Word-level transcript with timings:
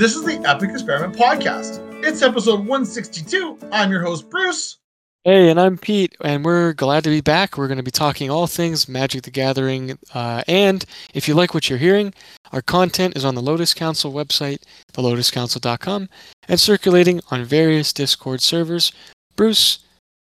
This 0.00 0.16
is 0.16 0.24
the 0.24 0.40
Epic 0.48 0.70
Experiment 0.70 1.14
Podcast. 1.14 1.78
It's 2.02 2.22
episode 2.22 2.60
162. 2.60 3.58
I'm 3.70 3.90
your 3.90 4.00
host, 4.00 4.30
Bruce. 4.30 4.78
Hey, 5.24 5.50
and 5.50 5.60
I'm 5.60 5.76
Pete, 5.76 6.16
and 6.24 6.42
we're 6.42 6.72
glad 6.72 7.04
to 7.04 7.10
be 7.10 7.20
back. 7.20 7.58
We're 7.58 7.66
going 7.66 7.76
to 7.76 7.82
be 7.82 7.90
talking 7.90 8.30
all 8.30 8.46
things 8.46 8.88
Magic 8.88 9.24
the 9.24 9.30
Gathering. 9.30 9.98
Uh, 10.14 10.42
and 10.48 10.86
if 11.12 11.28
you 11.28 11.34
like 11.34 11.52
what 11.52 11.68
you're 11.68 11.78
hearing, 11.78 12.14
our 12.50 12.62
content 12.62 13.14
is 13.14 13.26
on 13.26 13.34
the 13.34 13.42
Lotus 13.42 13.74
Council 13.74 14.10
website, 14.10 14.62
thelotuscouncil.com, 14.94 16.08
and 16.48 16.58
circulating 16.58 17.20
on 17.30 17.44
various 17.44 17.92
Discord 17.92 18.40
servers. 18.40 18.92
Bruce, 19.36 19.80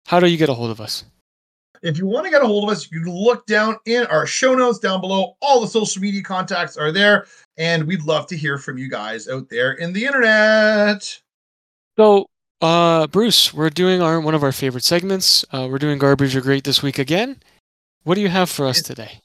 how 0.06 0.20
do 0.20 0.26
you 0.26 0.38
get 0.38 0.48
a 0.48 0.54
hold 0.54 0.70
of 0.70 0.80
us? 0.80 1.04
If 1.82 1.98
you 1.98 2.06
want 2.06 2.24
to 2.24 2.30
get 2.30 2.42
a 2.42 2.46
hold 2.46 2.64
of 2.64 2.74
us, 2.74 2.90
you 2.90 3.02
can 3.02 3.14
look 3.14 3.44
down 3.44 3.76
in 3.84 4.06
our 4.06 4.26
show 4.26 4.54
notes 4.54 4.78
down 4.78 5.02
below. 5.02 5.36
All 5.42 5.60
the 5.60 5.68
social 5.68 6.00
media 6.00 6.22
contacts 6.22 6.78
are 6.78 6.90
there, 6.90 7.26
and 7.58 7.84
we'd 7.84 8.04
love 8.04 8.26
to 8.28 8.36
hear 8.36 8.58
from 8.58 8.78
you 8.78 8.88
guys 8.88 9.28
out 9.28 9.48
there 9.48 9.72
in 9.72 9.92
the 9.92 10.04
internet. 10.04 11.20
So, 11.98 12.26
uh, 12.60 13.06
Bruce, 13.06 13.54
we're 13.54 13.70
doing 13.70 14.02
our 14.02 14.20
one 14.20 14.34
of 14.34 14.42
our 14.42 14.52
favorite 14.52 14.84
segments. 14.84 15.44
Uh, 15.52 15.68
we're 15.70 15.78
doing 15.78 15.98
garbage 15.98 16.36
or 16.36 16.40
great 16.40 16.64
this 16.64 16.82
week 16.82 16.98
again. 16.98 17.40
What 18.04 18.14
do 18.14 18.20
you 18.20 18.28
have 18.28 18.50
for 18.50 18.66
us 18.66 18.82
today? 18.82 19.20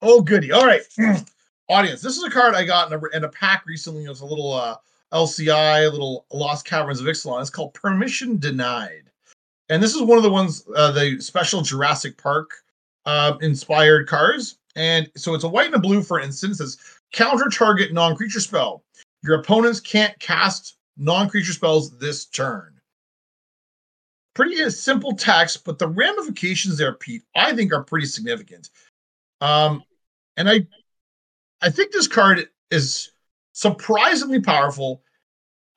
Oh, 0.00 0.22
goody! 0.22 0.52
All 0.52 0.66
right, 0.66 0.82
audience. 1.68 2.00
This 2.00 2.16
is 2.16 2.24
a 2.24 2.30
card 2.30 2.54
I 2.54 2.64
got 2.64 2.92
in 2.92 2.98
a, 2.98 3.16
in 3.16 3.24
a 3.24 3.28
pack 3.28 3.64
recently. 3.66 4.04
It 4.04 4.08
was 4.08 4.20
a 4.20 4.26
little 4.26 4.52
uh, 4.52 4.76
LCI, 5.12 5.88
a 5.88 5.90
little 5.90 6.26
Lost 6.32 6.64
Caverns 6.66 7.00
of 7.00 7.06
Ixalan. 7.06 7.40
It's 7.40 7.50
called 7.50 7.74
Permission 7.74 8.38
Denied, 8.38 9.10
and 9.68 9.82
this 9.82 9.94
is 9.94 10.02
one 10.02 10.18
of 10.18 10.24
the 10.24 10.30
ones 10.30 10.64
uh, 10.76 10.92
the 10.92 11.20
special 11.20 11.62
Jurassic 11.62 12.16
Park 12.16 12.52
uh, 13.06 13.36
inspired 13.40 14.06
cards. 14.06 14.58
And 14.76 15.10
so 15.16 15.34
it's 15.34 15.44
a 15.44 15.48
white 15.48 15.66
and 15.66 15.74
a 15.74 15.80
blue, 15.80 16.02
for 16.02 16.20
instance. 16.20 16.60
It's 16.60 16.97
counter 17.12 17.48
target 17.48 17.92
non 17.92 18.16
creature 18.16 18.40
spell. 18.40 18.84
Your 19.22 19.38
opponents 19.40 19.80
can't 19.80 20.18
cast 20.18 20.76
non 20.96 21.28
creature 21.28 21.52
spells 21.52 21.96
this 21.98 22.26
turn. 22.26 22.74
Pretty 24.34 24.70
simple 24.70 25.16
text, 25.16 25.64
but 25.64 25.78
the 25.78 25.88
ramifications 25.88 26.78
there, 26.78 26.94
Pete, 26.94 27.22
I 27.34 27.54
think 27.56 27.72
are 27.72 27.82
pretty 27.82 28.06
significant. 28.06 28.70
Um, 29.40 29.82
and 30.36 30.48
I, 30.48 30.66
I 31.60 31.70
think 31.70 31.90
this 31.92 32.06
card 32.06 32.48
is 32.70 33.10
surprisingly 33.52 34.40
powerful, 34.40 35.02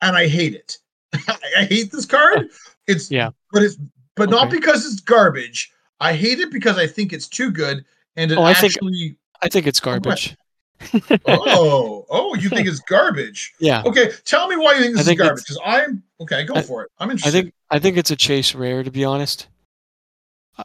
and 0.00 0.16
I 0.16 0.28
hate 0.28 0.54
it. 0.54 0.78
I 1.56 1.64
hate 1.64 1.90
this 1.90 2.06
card. 2.06 2.48
It's 2.86 3.10
Yeah. 3.10 3.30
but 3.52 3.62
it's 3.64 3.76
but 4.14 4.30
not 4.30 4.50
because 4.50 4.86
it's 4.86 5.00
garbage. 5.00 5.72
I 5.98 6.12
hate 6.12 6.38
it 6.38 6.52
because 6.52 6.78
I 6.78 6.86
think 6.86 7.12
it's 7.12 7.28
too 7.28 7.50
good, 7.50 7.84
and 8.16 8.30
it 8.30 8.38
Oh, 8.38 8.42
I 8.42 8.54
think- 8.54 8.74
actually. 8.74 9.16
I 9.42 9.48
think 9.48 9.66
it's 9.66 9.80
garbage. 9.80 10.36
Oh, 11.26 12.06
oh, 12.10 12.34
you 12.36 12.48
think 12.48 12.66
it's 12.68 12.80
garbage? 12.80 13.52
Yeah. 13.58 13.82
Okay, 13.84 14.12
tell 14.24 14.48
me 14.48 14.56
why 14.56 14.74
you 14.74 14.80
think 14.82 14.96
this 14.96 15.06
think 15.06 15.20
is 15.20 15.26
garbage. 15.26 15.44
Because 15.44 15.60
I'm 15.64 16.02
okay. 16.20 16.44
Go 16.44 16.54
I- 16.54 16.62
for 16.62 16.82
it. 16.84 16.90
I'm 16.98 17.10
interested. 17.10 17.28
I 17.28 17.32
think 17.42 17.54
I 17.70 17.78
think 17.78 17.96
it's 17.96 18.10
a 18.10 18.16
chase 18.16 18.54
rare 18.54 18.82
to 18.82 18.90
be 18.90 19.04
honest. 19.04 19.48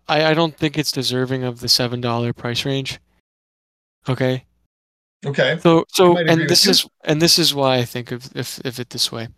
I, 0.08 0.26
I 0.26 0.34
don't 0.34 0.56
think 0.56 0.78
it's 0.78 0.92
deserving 0.92 1.44
of 1.44 1.60
the 1.62 1.70
seven 1.70 2.02
dollar 2.02 2.34
price 2.34 2.66
range. 2.66 3.00
Okay. 4.10 4.46
okay. 5.26 5.58
So 5.62 5.86
so 5.90 6.18
and 6.18 6.50
this 6.50 6.68
is 6.68 6.86
and 7.04 7.22
this 7.22 7.40
is 7.40 7.54
why 7.56 7.78
I 7.78 7.86
think 7.86 8.12
of 8.12 8.30
if 8.36 8.60
if 8.66 8.80
it 8.80 8.90
this 8.90 9.12
way. 9.12 9.30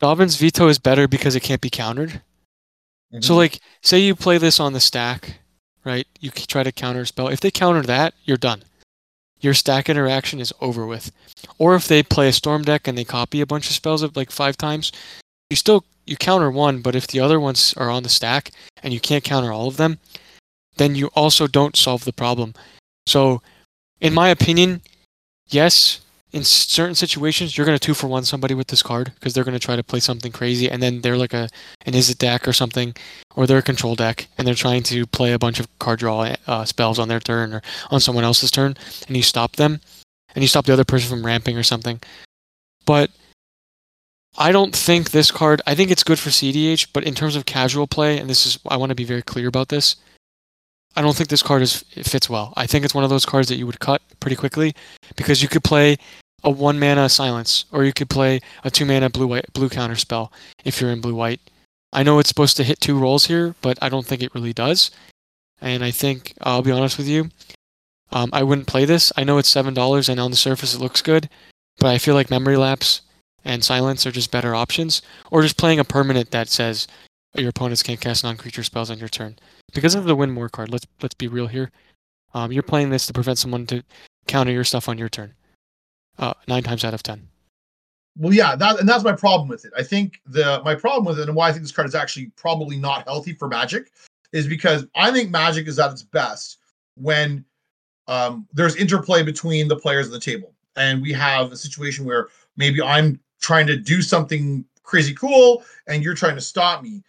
Dovin's 0.00 0.36
veto 0.36 0.68
is 0.68 0.78
better 0.78 1.06
because 1.08 1.34
it 1.36 1.40
can't 1.40 1.60
be 1.60 1.70
countered. 1.70 2.22
So 3.20 3.34
Mhm. 3.34 3.36
like 3.36 3.60
say 3.80 4.00
you 4.00 4.16
play 4.16 4.38
this 4.38 4.58
on 4.58 4.72
the 4.72 4.80
stack, 4.80 5.38
right? 5.84 6.06
You 6.18 6.30
try 6.30 6.64
to 6.64 6.72
counter 6.72 7.04
spell. 7.04 7.28
If 7.28 7.40
they 7.40 7.50
counter 7.52 7.82
that, 7.82 8.14
you're 8.24 8.36
done. 8.36 8.64
Your 9.40 9.54
stack 9.54 9.88
interaction 9.88 10.40
is 10.40 10.52
over 10.60 10.86
with. 10.86 11.12
Or 11.58 11.74
if 11.74 11.86
they 11.86 12.02
play 12.02 12.28
a 12.28 12.32
storm 12.32 12.62
deck 12.62 12.88
and 12.88 12.96
they 12.96 13.04
copy 13.04 13.40
a 13.40 13.46
bunch 13.46 13.66
of 13.66 13.74
spells 13.74 14.02
like 14.16 14.30
five 14.30 14.56
times, 14.56 14.92
you 15.50 15.56
still 15.56 15.84
you 16.06 16.16
counter 16.16 16.50
one, 16.50 16.80
but 16.82 16.94
if 16.94 17.06
the 17.06 17.20
other 17.20 17.40
ones 17.40 17.74
are 17.76 17.90
on 17.90 18.02
the 18.02 18.08
stack 18.08 18.50
and 18.82 18.92
you 18.92 19.00
can't 19.00 19.24
counter 19.24 19.52
all 19.52 19.68
of 19.68 19.76
them, 19.76 19.98
then 20.76 20.94
you 20.94 21.08
also 21.14 21.46
don't 21.46 21.76
solve 21.76 22.04
the 22.04 22.12
problem. 22.12 22.54
So, 23.06 23.42
in 24.00 24.12
my 24.12 24.28
opinion, 24.28 24.82
yes, 25.48 26.00
in 26.34 26.42
certain 26.42 26.96
situations 26.96 27.56
you're 27.56 27.64
going 27.64 27.78
to 27.78 27.86
two 27.86 27.94
for 27.94 28.08
one 28.08 28.24
somebody 28.24 28.54
with 28.54 28.66
this 28.66 28.82
card 28.82 29.12
because 29.14 29.32
they're 29.32 29.44
going 29.44 29.58
to 29.58 29.64
try 29.64 29.76
to 29.76 29.84
play 29.84 30.00
something 30.00 30.32
crazy 30.32 30.68
and 30.68 30.82
then 30.82 31.00
they're 31.00 31.16
like 31.16 31.32
a 31.32 31.48
an 31.86 31.92
Izzet 31.92 32.18
deck 32.18 32.48
or 32.48 32.52
something 32.52 32.92
or 33.36 33.46
they're 33.46 33.58
a 33.58 33.62
control 33.62 33.94
deck 33.94 34.26
and 34.36 34.46
they're 34.46 34.54
trying 34.54 34.82
to 34.82 35.06
play 35.06 35.32
a 35.32 35.38
bunch 35.38 35.60
of 35.60 35.68
card 35.78 36.00
draw 36.00 36.34
uh, 36.48 36.64
spells 36.64 36.98
on 36.98 37.06
their 37.06 37.20
turn 37.20 37.54
or 37.54 37.62
on 37.92 38.00
someone 38.00 38.24
else's 38.24 38.50
turn 38.50 38.76
and 39.06 39.16
you 39.16 39.22
stop 39.22 39.54
them 39.54 39.80
and 40.34 40.42
you 40.42 40.48
stop 40.48 40.66
the 40.66 40.72
other 40.72 40.84
person 40.84 41.08
from 41.08 41.24
ramping 41.24 41.56
or 41.56 41.62
something. 41.62 42.00
But 42.84 43.10
I 44.36 44.50
don't 44.50 44.74
think 44.74 45.12
this 45.12 45.30
card. 45.30 45.62
I 45.66 45.76
think 45.76 45.92
it's 45.92 46.02
good 46.02 46.18
for 46.18 46.30
CDH, 46.30 46.88
but 46.92 47.04
in 47.04 47.14
terms 47.14 47.36
of 47.36 47.46
casual 47.46 47.86
play, 47.86 48.18
and 48.18 48.28
this 48.28 48.46
is 48.46 48.58
I 48.68 48.76
want 48.76 48.90
to 48.90 48.96
be 48.96 49.04
very 49.04 49.22
clear 49.22 49.46
about 49.46 49.68
this. 49.68 49.96
I 50.96 51.02
don't 51.02 51.14
think 51.14 51.28
this 51.28 51.42
card 51.42 51.62
is 51.62 51.84
it 51.94 52.06
fits 52.06 52.28
well. 52.28 52.52
I 52.56 52.66
think 52.66 52.84
it's 52.84 52.94
one 52.94 53.04
of 53.04 53.10
those 53.10 53.24
cards 53.24 53.48
that 53.48 53.56
you 53.56 53.66
would 53.66 53.80
cut 53.80 54.02
pretty 54.20 54.36
quickly 54.36 54.74
because 55.16 55.42
you 55.42 55.48
could 55.48 55.64
play 55.64 55.96
a 56.44 56.50
one 56.50 56.78
mana 56.78 57.08
silence 57.08 57.64
or 57.72 57.84
you 57.84 57.92
could 57.92 58.10
play 58.10 58.40
a 58.62 58.70
two 58.70 58.84
mana 58.84 59.10
blue 59.10 59.26
white 59.26 59.52
blue 59.52 59.68
counter 59.68 59.96
spell 59.96 60.32
if 60.64 60.80
you're 60.80 60.90
in 60.90 61.00
blue 61.00 61.14
white. 61.14 61.40
I 61.92 62.02
know 62.02 62.18
it's 62.18 62.28
supposed 62.28 62.56
to 62.58 62.64
hit 62.64 62.80
two 62.80 62.98
roles 62.98 63.26
here, 63.26 63.54
but 63.62 63.78
I 63.80 63.88
don't 63.88 64.06
think 64.06 64.22
it 64.22 64.34
really 64.34 64.52
does. 64.52 64.90
And 65.60 65.84
I 65.84 65.90
think 65.90 66.34
I'll 66.42 66.62
be 66.62 66.72
honest 66.72 66.98
with 66.98 67.08
you, 67.08 67.30
um, 68.12 68.30
I 68.32 68.42
wouldn't 68.42 68.66
play 68.66 68.84
this. 68.84 69.12
I 69.16 69.24
know 69.24 69.38
it's 69.38 69.48
seven 69.48 69.74
dollars, 69.74 70.08
and 70.08 70.20
on 70.20 70.30
the 70.30 70.36
surface 70.36 70.74
it 70.74 70.80
looks 70.80 71.02
good, 71.02 71.28
but 71.78 71.88
I 71.88 71.98
feel 71.98 72.14
like 72.14 72.30
memory 72.30 72.56
lapse 72.56 73.00
and 73.44 73.62
silence 73.62 74.06
are 74.06 74.12
just 74.12 74.30
better 74.30 74.54
options, 74.54 75.02
or 75.30 75.42
just 75.42 75.56
playing 75.56 75.78
a 75.78 75.84
permanent 75.84 76.30
that 76.30 76.48
says 76.48 76.86
your 77.34 77.50
opponents 77.50 77.82
can't 77.82 78.00
cast 78.00 78.24
non-creature 78.24 78.62
spells 78.62 78.90
on 78.90 78.98
your 78.98 79.08
turn. 79.08 79.36
Because 79.72 79.94
of 79.94 80.04
the 80.04 80.14
win 80.14 80.30
more 80.30 80.48
card, 80.48 80.70
let's 80.70 80.86
let's 81.02 81.14
be 81.14 81.28
real 81.28 81.46
here. 81.46 81.70
Um, 82.34 82.52
you're 82.52 82.62
playing 82.62 82.90
this 82.90 83.06
to 83.06 83.12
prevent 83.12 83.38
someone 83.38 83.66
to 83.66 83.82
counter 84.26 84.52
your 84.52 84.64
stuff 84.64 84.88
on 84.88 84.98
your 84.98 85.08
turn. 85.08 85.34
Uh, 86.18 86.34
nine 86.48 86.62
times 86.62 86.84
out 86.84 86.94
of 86.94 87.02
ten. 87.02 87.28
Well, 88.16 88.32
yeah, 88.32 88.54
that 88.54 88.78
and 88.78 88.88
that's 88.88 89.04
my 89.04 89.12
problem 89.12 89.48
with 89.48 89.64
it. 89.64 89.72
I 89.76 89.82
think 89.82 90.20
the 90.26 90.62
my 90.64 90.74
problem 90.74 91.04
with 91.04 91.18
it 91.18 91.28
and 91.28 91.36
why 91.36 91.48
I 91.48 91.52
think 91.52 91.62
this 91.62 91.72
card 91.72 91.88
is 91.88 91.94
actually 91.94 92.26
probably 92.36 92.76
not 92.76 93.04
healthy 93.04 93.32
for 93.32 93.48
Magic 93.48 93.90
is 94.32 94.46
because 94.46 94.86
I 94.94 95.10
think 95.10 95.30
Magic 95.30 95.66
is 95.66 95.78
at 95.78 95.90
its 95.90 96.02
best 96.02 96.58
when 96.96 97.44
um, 98.06 98.46
there's 98.52 98.76
interplay 98.76 99.22
between 99.22 99.66
the 99.66 99.76
players 99.76 100.06
on 100.06 100.12
the 100.12 100.20
table, 100.20 100.54
and 100.76 101.02
we 101.02 101.12
have 101.12 101.50
a 101.50 101.56
situation 101.56 102.04
where 102.04 102.28
maybe 102.56 102.80
I'm 102.80 103.18
trying 103.40 103.66
to 103.66 103.76
do 103.76 104.00
something 104.00 104.64
crazy 104.84 105.14
cool 105.14 105.64
and 105.86 106.02
you're 106.02 106.14
trying 106.14 106.36
to 106.36 106.40
stop 106.40 106.82
me. 106.82 107.02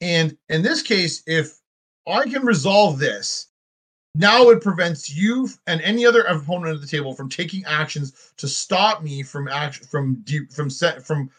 And 0.00 0.36
in 0.48 0.62
this 0.62 0.82
case, 0.82 1.22
if 1.26 1.58
I 2.06 2.24
can 2.24 2.44
resolve 2.44 2.98
this, 2.98 3.48
now 4.14 4.50
it 4.50 4.60
prevents 4.60 5.14
you 5.14 5.48
and 5.66 5.80
any 5.80 6.04
other 6.04 6.22
opponent 6.22 6.74
at 6.74 6.80
the 6.80 6.86
table 6.86 7.14
from 7.14 7.28
taking 7.28 7.64
actions 7.64 8.32
to 8.36 8.46
stop 8.46 9.02
me 9.02 9.22
from 9.22 9.48
act 9.48 9.86
from 9.86 10.16
de- 10.24 10.46
from 10.46 10.68
set 10.68 11.02
from 11.02 11.30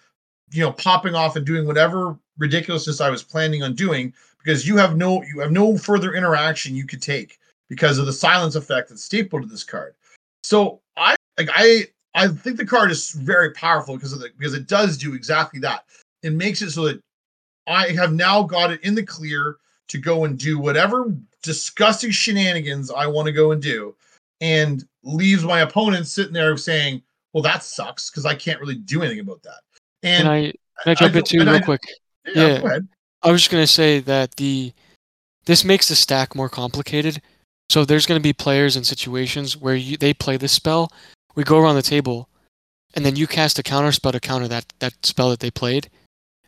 you 0.51 0.61
know 0.63 0.71
popping 0.71 1.15
off 1.15 1.35
and 1.35 1.45
doing 1.45 1.67
whatever 1.67 2.17
ridiculousness 2.37 3.01
I 3.01 3.09
was 3.09 3.23
planning 3.23 3.63
on 3.63 3.75
doing 3.75 4.13
because 4.43 4.67
you 4.67 4.77
have 4.77 4.97
no 4.97 5.21
you 5.23 5.39
have 5.39 5.51
no 5.51 5.77
further 5.77 6.13
interaction 6.13 6.75
you 6.75 6.87
could 6.87 7.01
take 7.01 7.39
because 7.69 7.97
of 7.97 8.05
the 8.05 8.13
silence 8.13 8.55
effect 8.55 8.89
that's 8.89 9.03
stapled 9.03 9.43
to 9.43 9.47
this 9.47 9.63
card. 9.63 9.95
So 10.43 10.81
I 10.97 11.15
like 11.37 11.49
I 11.53 11.87
I 12.15 12.27
think 12.27 12.57
the 12.57 12.65
card 12.65 12.91
is 12.91 13.11
very 13.11 13.51
powerful 13.51 13.95
because 13.95 14.13
of 14.13 14.19
the 14.19 14.29
because 14.37 14.53
it 14.55 14.67
does 14.67 14.97
do 14.97 15.13
exactly 15.13 15.59
that. 15.61 15.85
It 16.23 16.33
makes 16.33 16.61
it 16.61 16.71
so 16.71 16.85
that 16.85 16.99
I 17.67 17.89
have 17.89 18.13
now 18.13 18.43
got 18.43 18.71
it 18.71 18.83
in 18.83 18.95
the 18.95 19.03
clear 19.03 19.57
to 19.89 19.97
go 19.97 20.25
and 20.25 20.39
do 20.39 20.57
whatever 20.57 21.15
disgusting 21.43 22.09
shenanigans 22.09 22.89
I 22.89 23.05
want 23.05 23.27
to 23.27 23.31
go 23.31 23.51
and 23.51 23.61
do, 23.61 23.93
and 24.41 24.83
leaves 25.03 25.43
my 25.43 25.59
opponent 25.61 26.07
sitting 26.07 26.33
there 26.33 26.57
saying, 26.57 27.03
"Well, 27.33 27.43
that 27.43 27.63
sucks 27.63 28.09
because 28.09 28.25
I 28.25 28.33
can't 28.33 28.59
really 28.59 28.75
do 28.75 29.01
anything 29.03 29.19
about 29.19 29.43
that." 29.43 29.59
And 30.01 30.23
Can 30.23 30.31
I 30.31 30.41
can 30.83 30.91
I 30.91 30.93
jump 30.95 31.09
in 31.09 31.13
don't- 31.19 31.27
too 31.27 31.39
real 31.39 31.49
I- 31.49 31.59
quick? 31.59 31.81
yeah, 32.25 32.47
yeah. 32.47 32.59
go 32.61 32.65
ahead. 32.67 32.87
I 33.21 33.31
was 33.31 33.41
just 33.41 33.51
gonna 33.51 33.67
say 33.67 33.99
that 33.99 34.35
the 34.37 34.73
this 35.45 35.63
makes 35.63 35.87
the 35.89 35.95
stack 35.95 36.35
more 36.35 36.49
complicated. 36.49 37.21
So 37.69 37.85
there's 37.85 38.05
gonna 38.05 38.19
be 38.19 38.33
players 38.33 38.75
in 38.75 38.83
situations 38.83 39.55
where 39.57 39.75
you, 39.75 39.97
they 39.97 40.13
play 40.13 40.37
this 40.37 40.51
spell. 40.51 40.91
We 41.35 41.43
go 41.43 41.57
around 41.59 41.75
the 41.75 41.81
table, 41.81 42.29
and 42.93 43.05
then 43.05 43.15
you 43.15 43.27
cast 43.27 43.59
a 43.59 43.63
counter 43.63 43.91
spell 43.91 44.11
to 44.11 44.19
counter 44.19 44.47
that 44.47 44.71
that 44.79 45.05
spell 45.05 45.29
that 45.29 45.39
they 45.39 45.51
played, 45.51 45.89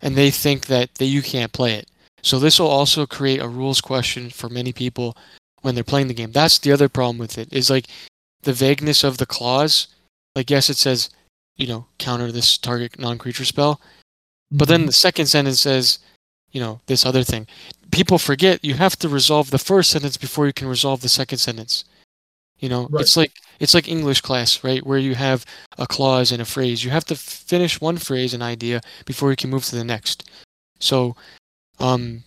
and 0.01 0.15
they 0.15 0.31
think 0.31 0.67
that 0.67 0.95
that 0.95 1.05
you 1.05 1.21
can't 1.21 1.51
play 1.53 1.73
it. 1.75 1.89
So 2.25 2.39
this 2.39 2.59
will 2.59 2.67
also 2.67 3.05
create 3.05 3.39
a 3.39 3.47
rules 3.47 3.81
question 3.81 4.31
for 4.31 4.49
many 4.49 4.73
people 4.73 5.15
when 5.61 5.75
they're 5.75 5.83
playing 5.83 6.07
the 6.07 6.13
game. 6.15 6.31
That's 6.31 6.57
the 6.57 6.71
other 6.71 6.89
problem 6.89 7.19
with 7.19 7.37
it 7.37 7.53
is 7.53 7.69
like 7.69 7.85
the 8.41 8.51
vagueness 8.51 9.03
of 9.03 9.19
the 9.19 9.27
clause. 9.27 9.87
Like 10.35 10.49
yes, 10.49 10.69
it 10.71 10.77
says 10.77 11.11
you 11.55 11.67
know 11.67 11.85
counter 11.99 12.31
this 12.31 12.57
target 12.57 12.97
non-creature 12.99 13.45
spell, 13.45 13.79
but 14.51 14.67
then 14.67 14.81
mm-hmm. 14.81 14.87
the 14.87 14.93
second 14.93 15.27
sentence 15.27 15.59
says, 15.59 15.99
you 16.51 16.59
know, 16.59 16.81
this 16.87 17.05
other 17.05 17.23
thing. 17.23 17.45
People 17.91 18.17
forget 18.17 18.65
you 18.65 18.73
have 18.73 18.95
to 18.97 19.07
resolve 19.07 19.51
the 19.51 19.59
first 19.59 19.91
sentence 19.91 20.17
before 20.17 20.47
you 20.47 20.53
can 20.53 20.67
resolve 20.67 21.01
the 21.01 21.09
second 21.09 21.37
sentence. 21.37 21.85
You 22.57 22.69
know, 22.69 22.87
Right. 22.89 23.01
it's 23.01 23.15
like 23.15 23.33
it's 23.59 23.75
like 23.75 23.87
English 23.87 24.21
class, 24.21 24.63
right? 24.63 24.83
Where 24.83 24.97
you 24.97 25.13
have 25.13 25.45
a 25.77 25.85
clause 25.85 26.31
and 26.31 26.41
a 26.41 26.45
phrase. 26.45 26.83
You 26.83 26.89
have 26.89 27.05
to 27.05 27.15
finish 27.15 27.79
one 27.79 27.97
phrase 27.97 28.33
and 28.33 28.41
idea 28.41 28.81
before 29.05 29.29
you 29.29 29.35
can 29.35 29.51
move 29.51 29.65
to 29.65 29.75
the 29.75 29.83
next. 29.83 30.27
So, 30.79 31.15
um, 31.79 32.23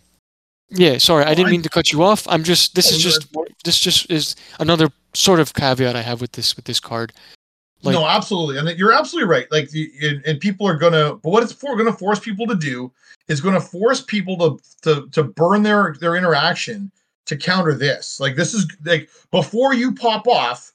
yeah. 0.70 0.98
Sorry, 0.98 1.24
I 1.24 1.34
didn't 1.34 1.50
mean 1.50 1.62
to 1.62 1.68
cut 1.68 1.92
you 1.92 2.02
off. 2.02 2.26
I'm 2.28 2.44
just. 2.44 2.74
This 2.74 2.90
is 2.90 3.02
just. 3.02 3.28
This 3.64 3.78
just 3.78 4.10
is 4.10 4.36
another 4.60 4.90
sort 5.14 5.40
of 5.40 5.54
caveat 5.54 5.96
I 5.96 6.02
have 6.02 6.20
with 6.20 6.32
this 6.32 6.56
with 6.56 6.64
this 6.64 6.80
card. 6.80 7.12
Like- 7.82 7.92
no, 7.94 8.06
absolutely, 8.06 8.58
and 8.58 8.78
you're 8.78 8.92
absolutely 8.92 9.30
right. 9.30 9.46
Like, 9.52 9.70
the, 9.70 9.90
and, 10.02 10.20
and 10.26 10.40
people 10.40 10.66
are 10.66 10.76
gonna, 10.76 11.14
but 11.14 11.30
what 11.30 11.44
it's 11.44 11.52
for, 11.52 11.76
going 11.76 11.86
to 11.86 11.96
force 11.96 12.18
people 12.18 12.44
to 12.48 12.56
do 12.56 12.92
is 13.28 13.40
going 13.40 13.54
to 13.54 13.60
force 13.60 14.02
people 14.02 14.36
to 14.36 14.58
to 14.82 15.08
to 15.10 15.22
burn 15.22 15.62
their 15.62 15.94
their 16.00 16.16
interaction 16.16 16.90
to 17.26 17.36
counter 17.36 17.74
this. 17.74 18.18
Like, 18.18 18.34
this 18.34 18.52
is 18.52 18.66
like 18.84 19.08
before 19.30 19.74
you 19.74 19.94
pop 19.94 20.26
off, 20.26 20.72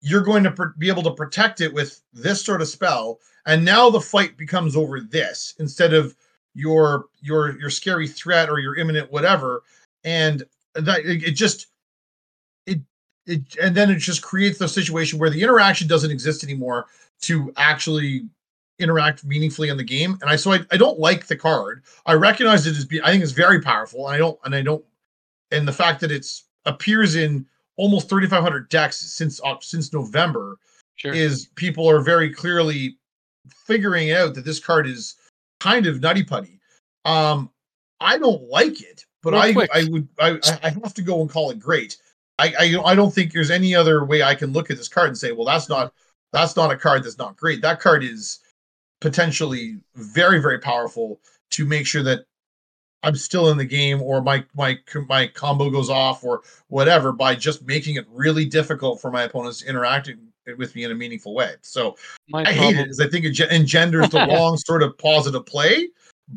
you're 0.00 0.22
going 0.22 0.42
to 0.44 0.50
pr- 0.50 0.68
be 0.78 0.88
able 0.88 1.02
to 1.02 1.10
protect 1.10 1.60
it 1.60 1.74
with 1.74 2.00
this 2.14 2.42
sort 2.42 2.62
of 2.62 2.68
spell, 2.68 3.18
and 3.44 3.62
now 3.62 3.90
the 3.90 4.00
fight 4.00 4.38
becomes 4.38 4.76
over 4.76 5.00
this 5.00 5.54
instead 5.58 5.92
of 5.92 6.16
your 6.54 7.06
your 7.20 7.58
your 7.58 7.70
scary 7.70 8.08
threat 8.08 8.48
or 8.48 8.58
your 8.58 8.76
imminent 8.76 9.10
whatever, 9.10 9.62
and 10.04 10.42
that 10.74 11.00
it, 11.04 11.32
just 11.32 11.66
it 12.66 12.80
it 13.26 13.56
and 13.62 13.74
then 13.74 13.90
it 13.90 13.96
just 13.96 14.22
creates 14.22 14.58
the 14.58 14.68
situation 14.68 15.18
where 15.18 15.30
the 15.30 15.42
interaction 15.42 15.86
doesn't 15.88 16.10
exist 16.10 16.44
anymore 16.44 16.86
to 17.22 17.52
actually 17.56 18.26
interact 18.78 19.24
meaningfully 19.24 19.68
in 19.68 19.76
the 19.76 19.84
game. 19.84 20.18
And 20.22 20.30
i 20.30 20.36
so 20.36 20.52
i, 20.52 20.60
I 20.72 20.76
don't 20.76 20.98
like 20.98 21.26
the 21.26 21.36
card. 21.36 21.82
I 22.06 22.14
recognize 22.14 22.66
it 22.66 22.76
as 22.76 22.84
be 22.84 23.00
i 23.02 23.10
think 23.10 23.22
it's 23.22 23.32
very 23.32 23.60
powerful 23.60 24.06
and 24.06 24.14
i 24.14 24.18
don't 24.18 24.38
and 24.44 24.54
i 24.54 24.62
don't 24.62 24.84
and 25.50 25.66
the 25.66 25.72
fact 25.72 26.00
that 26.00 26.10
it's 26.10 26.44
appears 26.66 27.14
in 27.14 27.46
almost 27.76 28.08
3500 28.10 28.68
decks 28.68 28.96
since 28.98 29.40
uh, 29.44 29.56
since 29.60 29.92
november 29.92 30.56
Sure. 30.96 31.14
is 31.14 31.46
people 31.54 31.88
are 31.88 32.00
very 32.02 32.30
clearly 32.30 32.98
figuring 33.48 34.12
out 34.12 34.34
that 34.34 34.44
this 34.44 34.60
card 34.60 34.86
is 34.86 35.14
kind 35.60 35.86
of 35.86 36.00
nutty 36.00 36.24
putty 36.24 36.60
um 37.04 37.50
i 38.00 38.18
don't 38.18 38.42
like 38.48 38.82
it 38.82 39.04
but 39.22 39.32
Real 39.32 39.42
i 39.42 39.52
quick. 39.52 39.70
i 39.72 39.84
would 39.90 40.08
I, 40.18 40.38
I 40.62 40.70
have 40.70 40.94
to 40.94 41.02
go 41.02 41.20
and 41.20 41.30
call 41.30 41.50
it 41.50 41.60
great 41.60 41.96
I, 42.40 42.54
I 42.58 42.92
I 42.92 42.94
don't 42.94 43.12
think 43.12 43.32
there's 43.32 43.50
any 43.50 43.74
other 43.74 44.04
way 44.04 44.22
I 44.22 44.34
can 44.34 44.52
look 44.52 44.70
at 44.70 44.78
this 44.78 44.88
card 44.88 45.08
and 45.08 45.18
say, 45.18 45.32
well, 45.32 45.44
that's 45.44 45.68
not 45.68 45.92
that's 46.32 46.56
not 46.56 46.72
a 46.72 46.76
card 46.76 47.04
that's 47.04 47.18
not 47.18 47.36
great. 47.36 47.60
That 47.60 47.80
card 47.80 48.02
is 48.02 48.40
potentially 49.00 49.78
very 49.94 50.40
very 50.40 50.58
powerful 50.58 51.20
to 51.50 51.66
make 51.66 51.86
sure 51.86 52.02
that 52.02 52.24
I'm 53.02 53.16
still 53.16 53.50
in 53.50 53.58
the 53.58 53.64
game 53.64 54.00
or 54.00 54.22
my 54.22 54.44
my 54.56 54.78
my 55.08 55.26
combo 55.26 55.70
goes 55.70 55.90
off 55.90 56.24
or 56.24 56.42
whatever 56.68 57.12
by 57.12 57.34
just 57.34 57.66
making 57.66 57.96
it 57.96 58.06
really 58.10 58.46
difficult 58.46 59.00
for 59.00 59.10
my 59.10 59.24
opponents 59.24 59.60
to 59.60 59.68
interact 59.68 60.08
with 60.58 60.74
me 60.74 60.84
in 60.84 60.90
a 60.90 60.94
meaningful 60.94 61.34
way. 61.34 61.54
So 61.62 61.96
My 62.28 62.42
I 62.42 62.52
hate 62.52 62.76
it 62.76 62.84
because 62.84 63.00
I 63.00 63.08
think 63.08 63.24
it 63.24 63.38
engenders 63.50 64.08
the 64.10 64.18
wrong 64.28 64.56
sort 64.56 64.82
of 64.82 64.96
positive 64.98 65.46
play, 65.46 65.88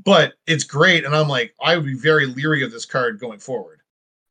but 0.04 0.33
it's 0.48 0.63
great 0.63 1.06
and 1.06 1.15
I'm 1.15 1.27
like 1.27 1.54
I 1.62 1.75
would 1.75 1.86
be 1.86 1.95
very 1.95 2.25
leery 2.25 2.63
of 2.63 2.71
this 2.71 2.86
card 2.86 3.19
going 3.19 3.39
forward. 3.39 3.81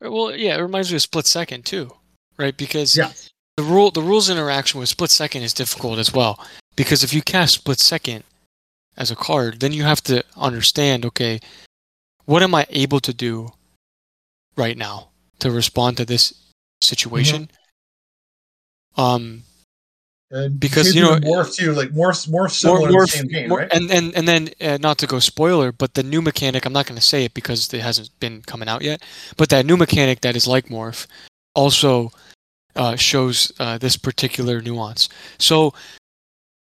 Well, 0.01 0.35
yeah, 0.35 0.57
it 0.57 0.61
reminds 0.61 0.91
me 0.91 0.97
of 0.97 1.01
split 1.01 1.27
second 1.27 1.65
too, 1.65 1.91
right? 2.37 2.55
Because 2.55 2.95
Yeah. 2.95 3.11
the 3.57 3.63
rule 3.63 3.91
the 3.91 4.01
rules 4.01 4.29
interaction 4.29 4.79
with 4.79 4.89
split 4.89 5.11
second 5.11 5.43
is 5.43 5.53
difficult 5.53 5.99
as 5.99 6.13
well. 6.13 6.45
Because 6.75 7.03
if 7.03 7.13
you 7.13 7.21
cast 7.21 7.55
split 7.55 7.79
second 7.79 8.23
as 8.97 9.11
a 9.11 9.15
card, 9.15 9.59
then 9.59 9.73
you 9.73 9.83
have 9.83 10.01
to 10.03 10.23
understand, 10.35 11.05
okay, 11.05 11.39
what 12.25 12.43
am 12.43 12.55
I 12.55 12.65
able 12.69 12.99
to 13.01 13.13
do 13.13 13.49
right 14.55 14.77
now 14.77 15.09
to 15.39 15.51
respond 15.51 15.97
to 15.97 16.05
this 16.05 16.33
situation? 16.81 17.49
Um, 18.97 19.43
And 20.33 20.59
Because, 20.59 20.95
you 20.95 21.01
know- 21.03 21.15
morph 21.17 21.55
too, 21.55 21.73
like 21.73 21.89
morph 21.89 22.27
morph 22.27 22.51
similar 22.51 22.89
more- 22.89 23.05
to 23.05 23.11
the 23.11 23.17
same 23.17 23.27
game, 23.27 23.53
right? 23.53 23.71
and 23.71 23.91
and 23.91 24.15
and 24.15 24.27
then 24.27 24.49
uh, 24.59 24.79
not 24.81 24.97
to 24.97 25.07
go 25.07 25.19
spoiler, 25.19 25.71
but 25.71 25.93
the 25.93 26.01
new 26.01 26.23
mechanic. 26.23 26.65
I'm 26.65 26.73
not 26.73 26.87
going 26.87 26.97
to 26.99 27.05
say 27.05 27.25
it 27.25 27.35
because 27.35 27.71
it 27.71 27.81
hasn't 27.81 28.09
been 28.19 28.41
coming 28.41 28.67
out 28.67 28.81
yet. 28.81 29.03
But 29.37 29.49
that 29.49 29.65
new 29.65 29.77
mechanic 29.77 30.21
that 30.21 30.35
is 30.35 30.47
like 30.47 30.69
morph 30.69 31.05
also 31.53 32.11
uh, 32.75 32.95
shows 32.95 33.51
uh, 33.59 33.77
this 33.77 33.95
particular 33.95 34.59
nuance. 34.59 35.07
So, 35.37 35.75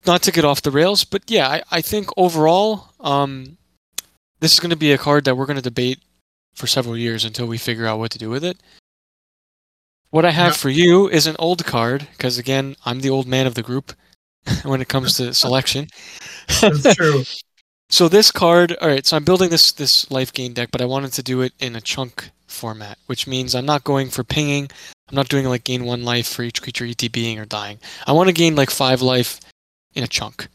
not 0.06 0.22
to 0.22 0.32
get 0.32 0.46
off 0.46 0.62
the 0.62 0.70
rails, 0.70 1.04
but 1.04 1.22
yeah, 1.26 1.46
I, 1.46 1.62
I 1.70 1.80
think 1.82 2.08
overall, 2.16 2.88
um, 3.00 3.58
this 4.40 4.54
is 4.54 4.60
going 4.60 4.70
to 4.70 4.76
be 4.76 4.92
a 4.92 4.98
card 4.98 5.24
that 5.26 5.36
we're 5.36 5.44
going 5.44 5.56
to 5.60 5.62
debate 5.62 5.98
for 6.54 6.66
several 6.66 6.96
years 6.96 7.26
until 7.26 7.46
we 7.46 7.58
figure 7.58 7.86
out 7.86 7.98
what 7.98 8.10
to 8.12 8.18
do 8.18 8.30
with 8.30 8.42
it. 8.42 8.56
What 10.10 10.24
I 10.24 10.30
have 10.30 10.56
for 10.56 10.70
you 10.70 11.08
is 11.08 11.26
an 11.26 11.36
old 11.38 11.64
card 11.64 12.08
because 12.12 12.38
again, 12.38 12.76
I'm 12.84 13.00
the 13.00 13.10
old 13.10 13.26
man 13.26 13.46
of 13.46 13.54
the 13.54 13.62
group 13.62 13.92
when 14.64 14.80
it 14.80 14.88
comes 14.88 15.16
to 15.16 15.32
selection. 15.34 15.88
That's 16.60 16.94
true. 16.94 17.24
So 17.92 18.08
this 18.08 18.30
card, 18.30 18.76
all 18.80 18.86
right. 18.86 19.04
So 19.04 19.16
I'm 19.16 19.24
building 19.24 19.50
this 19.50 19.72
this 19.72 20.08
life 20.12 20.32
gain 20.32 20.54
deck, 20.54 20.68
but 20.70 20.80
I 20.80 20.84
wanted 20.84 21.12
to 21.14 21.24
do 21.24 21.42
it 21.42 21.52
in 21.58 21.74
a 21.74 21.80
chunk 21.80 22.30
format, 22.46 22.98
which 23.06 23.26
means 23.26 23.52
I'm 23.52 23.66
not 23.66 23.82
going 23.82 24.10
for 24.10 24.22
pinging. 24.22 24.70
I'm 25.08 25.16
not 25.16 25.28
doing 25.28 25.44
like 25.46 25.64
gain 25.64 25.84
one 25.84 26.04
life 26.04 26.28
for 26.28 26.44
each 26.44 26.62
creature 26.62 26.84
ETBing 26.84 27.36
or 27.38 27.44
dying. 27.46 27.80
I 28.06 28.12
want 28.12 28.28
to 28.28 28.32
gain 28.32 28.54
like 28.54 28.70
five 28.70 29.02
life 29.02 29.40
in 29.94 30.04
a 30.04 30.08
chunk. 30.08 30.46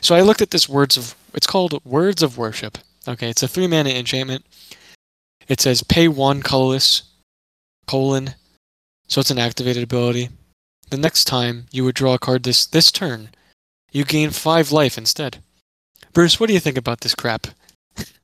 So 0.00 0.16
I 0.16 0.22
looked 0.22 0.42
at 0.42 0.50
this 0.50 0.68
words 0.68 0.96
of 0.96 1.14
it's 1.32 1.46
called 1.46 1.80
Words 1.84 2.24
of 2.24 2.36
Worship. 2.36 2.76
Okay, 3.06 3.30
it's 3.30 3.44
a 3.44 3.48
three 3.48 3.68
mana 3.68 3.90
enchantment. 3.90 4.44
It 5.46 5.60
says 5.60 5.84
pay 5.84 6.08
one 6.08 6.42
colorless 6.42 7.04
colon. 7.86 8.34
So 9.10 9.20
it's 9.20 9.32
an 9.32 9.40
activated 9.40 9.82
ability. 9.82 10.28
The 10.90 10.96
next 10.96 11.24
time 11.24 11.66
you 11.72 11.84
would 11.84 11.96
draw 11.96 12.14
a 12.14 12.18
card 12.18 12.44
this 12.44 12.64
this 12.64 12.92
turn, 12.92 13.30
you 13.90 14.04
gain 14.04 14.30
five 14.30 14.70
life 14.70 14.96
instead. 14.96 15.42
Bruce, 16.12 16.38
what 16.38 16.46
do 16.46 16.54
you 16.54 16.60
think 16.60 16.78
about 16.78 17.00
this 17.00 17.14
crap? 17.14 17.48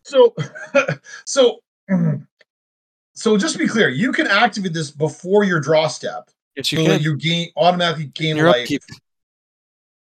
So, 0.05 0.33
so, 1.25 1.59
so 3.15 3.37
just 3.37 3.55
to 3.55 3.59
be 3.59 3.67
clear, 3.67 3.88
you 3.88 4.12
can 4.12 4.29
activate 4.29 4.73
this 4.73 4.93
before 4.93 5.43
your 5.43 5.59
draw 5.59 5.88
step, 5.88 6.31
Yes, 6.56 6.71
you 6.71 6.79
so 6.79 6.85
can. 6.85 7.00
you 7.03 7.17
gain 7.17 7.50
automatically 7.56 8.06
gain 8.06 8.37
Your 8.37 8.47
life. 8.47 8.62
upkeep. 8.62 8.83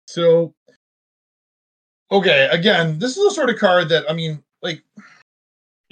So, 0.08 0.54
okay, 2.10 2.48
again, 2.52 3.00
this 3.00 3.18
is 3.18 3.26
a 3.26 3.32
sort 3.32 3.50
of 3.50 3.58
card 3.58 3.90
that 3.90 4.10
I 4.10 4.14
mean, 4.14 4.42
like, 4.62 4.82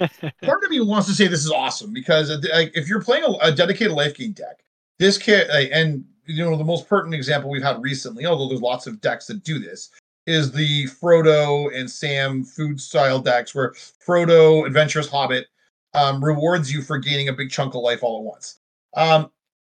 part 0.00 0.64
of 0.64 0.70
me 0.70 0.80
wants 0.80 1.08
to 1.08 1.14
say 1.14 1.26
this 1.26 1.44
is 1.44 1.50
awesome 1.50 1.92
because 1.92 2.30
uh, 2.30 2.40
if 2.74 2.88
you're 2.88 3.02
playing 3.02 3.24
a, 3.24 3.48
a 3.48 3.52
dedicated 3.52 3.92
life 3.92 4.16
gain 4.16 4.32
deck, 4.32 4.62
this 4.98 5.18
can 5.18 5.46
and 5.50 6.04
you 6.26 6.44
know 6.44 6.56
the 6.56 6.64
most 6.64 6.88
pertinent 6.88 7.14
example 7.14 7.50
we've 7.50 7.62
had 7.62 7.82
recently, 7.82 8.26
although 8.26 8.48
there's 8.48 8.62
lots 8.62 8.86
of 8.86 9.00
decks 9.00 9.26
that 9.26 9.44
do 9.44 9.58
this, 9.58 9.90
is 10.26 10.52
the 10.52 10.84
Frodo 10.84 11.74
and 11.74 11.90
Sam 11.90 12.44
food 12.44 12.80
style 12.80 13.18
decks 13.18 13.54
where 13.54 13.72
Frodo, 14.06 14.66
Adventurous 14.66 15.08
Hobbit, 15.08 15.46
um, 15.94 16.22
rewards 16.22 16.72
you 16.72 16.82
for 16.82 16.98
gaining 16.98 17.28
a 17.28 17.32
big 17.32 17.50
chunk 17.50 17.74
of 17.74 17.82
life 17.82 18.02
all 18.02 18.18
at 18.18 18.24
once. 18.24 18.58
Um, 18.94 19.30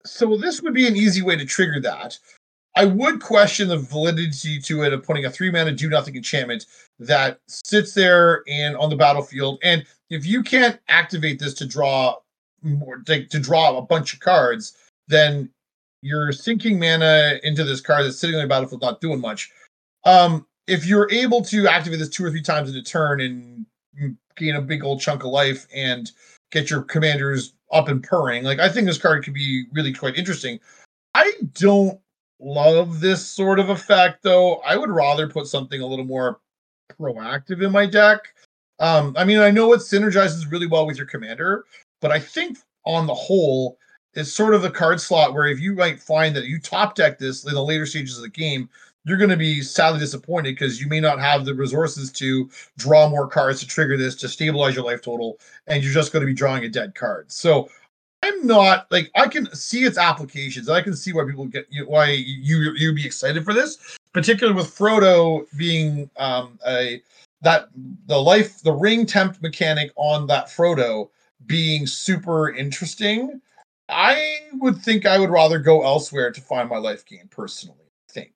so 0.05 0.37
this 0.37 0.61
would 0.63 0.75
be 0.75 0.89
an 0.89 0.97
easy 0.97 1.23
way 1.23 1.37
to 1.37 1.45
trigger 1.45 1.81
that. 1.83 2.19
I 2.77 2.85
would 2.85 3.21
question 3.21 3.69
the 3.69 3.79
validity 3.79 4.61
to 4.61 4.83
it 4.83 4.93
of 4.93 5.03
putting 5.03 5.25
a 5.25 5.31
three 5.31 5.51
mana 5.51 5.73
do 5.73 5.89
nothing 5.89 6.17
enchantment 6.17 6.67
that 6.99 7.41
sits 7.47 7.95
there 7.95 8.43
and 8.49 8.77
on 8.77 8.91
the 8.91 8.97
battlefield. 8.97 9.59
And 9.63 9.85
if 10.09 10.25
you 10.25 10.43
can't 10.43 10.79
activate 10.89 11.39
this 11.39 11.55
to 11.55 11.67
draw 11.67 12.17
more, 12.63 13.03
like 13.09 13.29
to 13.31 13.41
draw 13.41 13.77
a 13.77 13.83
bunch 13.83 14.15
of 14.15 14.21
cards, 14.21 14.77
then 15.11 15.51
you're 16.03 16.33
sinking 16.33 16.79
mana 16.79 17.39
into 17.43 17.65
this 17.65 17.81
card 17.81 18.05
that's 18.05 18.19
sitting 18.19 18.37
on 18.37 18.43
the 18.43 18.49
battlefield, 18.49 18.81
not 18.81 19.01
doing 19.01 19.21
much. 19.21 19.51
Um, 20.05 20.47
if 20.67 20.87
you're 20.87 21.11
able 21.11 21.43
to 21.43 21.69
activate 21.69 21.99
this 21.99 22.09
two 22.09 22.25
or 22.25 22.31
three 22.31 22.43
times 22.43 22.71
in 22.71 22.77
a 22.77 22.83
turn 22.83 23.21
and 23.21 23.67
gain 24.37 24.57
a 24.57 24.63
big 24.63 24.85
old 24.85 25.01
chunk 25.01 25.25
of 25.25 25.31
life 25.31 25.67
and 25.75 26.11
get 26.53 26.71
your 26.71 26.83
commanders 26.83 27.55
up 27.73 27.89
and 27.89 28.03
purring, 28.03 28.45
like 28.45 28.61
I 28.61 28.69
think 28.69 28.87
this 28.87 28.99
card 28.99 29.25
could 29.25 29.35
be 29.35 29.65
really 29.73 29.93
quite 29.93 30.17
interesting. 30.17 30.59
I 31.15 31.33
don't 31.55 32.01
love 32.39 33.01
this 33.01 33.27
sort 33.27 33.59
of 33.59 33.69
effect 33.69 34.23
though. 34.23 34.57
I 34.59 34.77
would 34.77 34.91
rather 34.91 35.29
put 35.29 35.47
something 35.47 35.83
a 35.83 35.87
little 35.87 36.05
more 36.05 36.41
proactive 36.99 37.63
in 37.63 37.73
my 37.73 37.87
deck. 37.87 38.21
Um, 38.79 39.15
I 39.19 39.25
mean, 39.25 39.39
I 39.39 39.51
know 39.51 39.73
it 39.75 39.81
synergizes 39.81 40.51
really 40.51 40.67
well 40.67 40.87
with 40.87 40.97
your 40.97 41.07
commander, 41.07 41.65
but 42.01 42.11
I 42.11 42.19
think 42.19 42.59
on 42.87 43.07
the 43.07 43.15
whole, 43.15 43.77
it's 44.15 44.33
sort 44.33 44.55
of 44.55 44.63
the 44.63 44.71
card 44.71 45.01
slot 45.01 45.35
where 45.35 45.47
if 45.47 45.61
you 45.61 45.75
might 45.75 46.01
find 46.01 46.35
that 46.37 46.47
you 46.47 46.59
top 46.59 46.95
deck 46.95 47.19
this 47.19 47.45
in 47.45 47.55
the 47.55 47.63
later 47.63 47.87
stages 47.87 48.17
of 48.17 48.23
the 48.23 48.29
game, 48.29 48.69
you're 49.05 49.17
going 49.17 49.31
to 49.31 49.37
be 49.37 49.63
sadly 49.63 49.99
disappointed 49.99 50.53
because 50.55 50.81
you 50.81 50.89
may 50.89 51.01
not 51.01 51.19
have 51.19 51.45
the 51.45 51.55
resources 51.55 52.11
to 52.13 52.51
draw 52.77 53.09
more 53.09 53.27
cards 53.27 53.61
to 53.61 53.67
trigger 53.67 53.97
this 53.97 54.15
to 54.17 54.29
stabilize 54.29 54.75
your 54.75 54.85
life 54.85 55.03
total, 55.03 55.39
and 55.67 55.83
you're 55.83 55.93
just 55.93 56.13
going 56.13 56.21
to 56.21 56.27
be 56.27 56.35
drawing 56.35 56.65
a 56.65 56.69
dead 56.69 56.95
card. 56.95 57.31
So 57.33 57.71
I'm 58.23 58.47
not 58.47 58.87
like 58.91 59.11
I 59.15 59.29
can 59.29 59.53
see 59.55 59.85
its 59.85 59.97
applications. 59.97 60.69
I 60.69 60.83
can 60.83 60.95
see 60.95 61.13
why 61.13 61.25
people 61.25 61.47
get 61.47 61.67
why 61.87 62.11
you 62.11 62.75
you'd 62.77 62.97
be 62.97 63.07
excited 63.07 63.45
for 63.45 63.55
this, 63.55 63.97
particularly 64.13 64.57
with 64.57 64.77
Frodo 64.77 65.47
being 65.57 66.11
um 66.19 66.59
a 66.67 67.03
that 67.43 67.69
the 68.07 68.21
life 68.21 68.61
the 68.63 68.73
ring 68.73 69.07
temp 69.07 69.41
mechanic 69.41 69.93
on 69.97 70.27
that 70.27 70.49
Frodo 70.49 71.09
being 71.47 71.87
super 71.87 72.51
interesting. 72.51 73.41
I 73.91 74.39
would 74.55 74.79
think 74.83 75.07
I 75.07 75.19
would 75.19 75.31
rather 75.31 75.59
go 75.59 75.83
elsewhere 75.85 76.31
to 76.31 76.41
find 76.41 76.69
my 76.69 76.79
life 76.79 77.05
gain 77.05 77.29
personally. 77.31 77.77
I 78.09 78.13
think. 78.13 78.33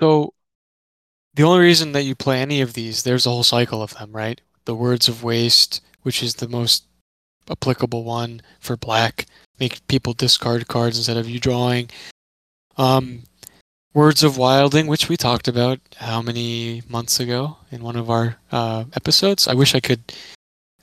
So 0.00 0.32
the 1.34 1.42
only 1.42 1.60
reason 1.60 1.92
that 1.92 2.04
you 2.04 2.14
play 2.14 2.40
any 2.40 2.60
of 2.60 2.74
these, 2.74 3.02
there's 3.02 3.26
a 3.26 3.30
whole 3.30 3.44
cycle 3.44 3.82
of 3.82 3.94
them, 3.94 4.12
right? 4.12 4.40
The 4.64 4.74
Words 4.74 5.08
of 5.08 5.22
Waste, 5.22 5.80
which 6.02 6.22
is 6.22 6.34
the 6.34 6.48
most 6.48 6.84
applicable 7.50 8.04
one 8.04 8.42
for 8.60 8.76
black, 8.76 9.26
make 9.58 9.86
people 9.88 10.12
discard 10.12 10.68
cards 10.68 10.96
instead 10.96 11.16
of 11.16 11.28
you 11.28 11.40
drawing. 11.40 11.90
Um, 12.76 13.22
Words 13.94 14.22
of 14.22 14.36
Wilding, 14.36 14.86
which 14.86 15.08
we 15.08 15.16
talked 15.16 15.48
about 15.48 15.80
how 15.96 16.22
many 16.22 16.82
months 16.88 17.18
ago 17.18 17.56
in 17.70 17.82
one 17.82 17.96
of 17.96 18.10
our 18.10 18.36
uh, 18.52 18.84
episodes. 18.94 19.48
I 19.48 19.54
wish 19.54 19.74
I 19.74 19.80
could 19.80 20.12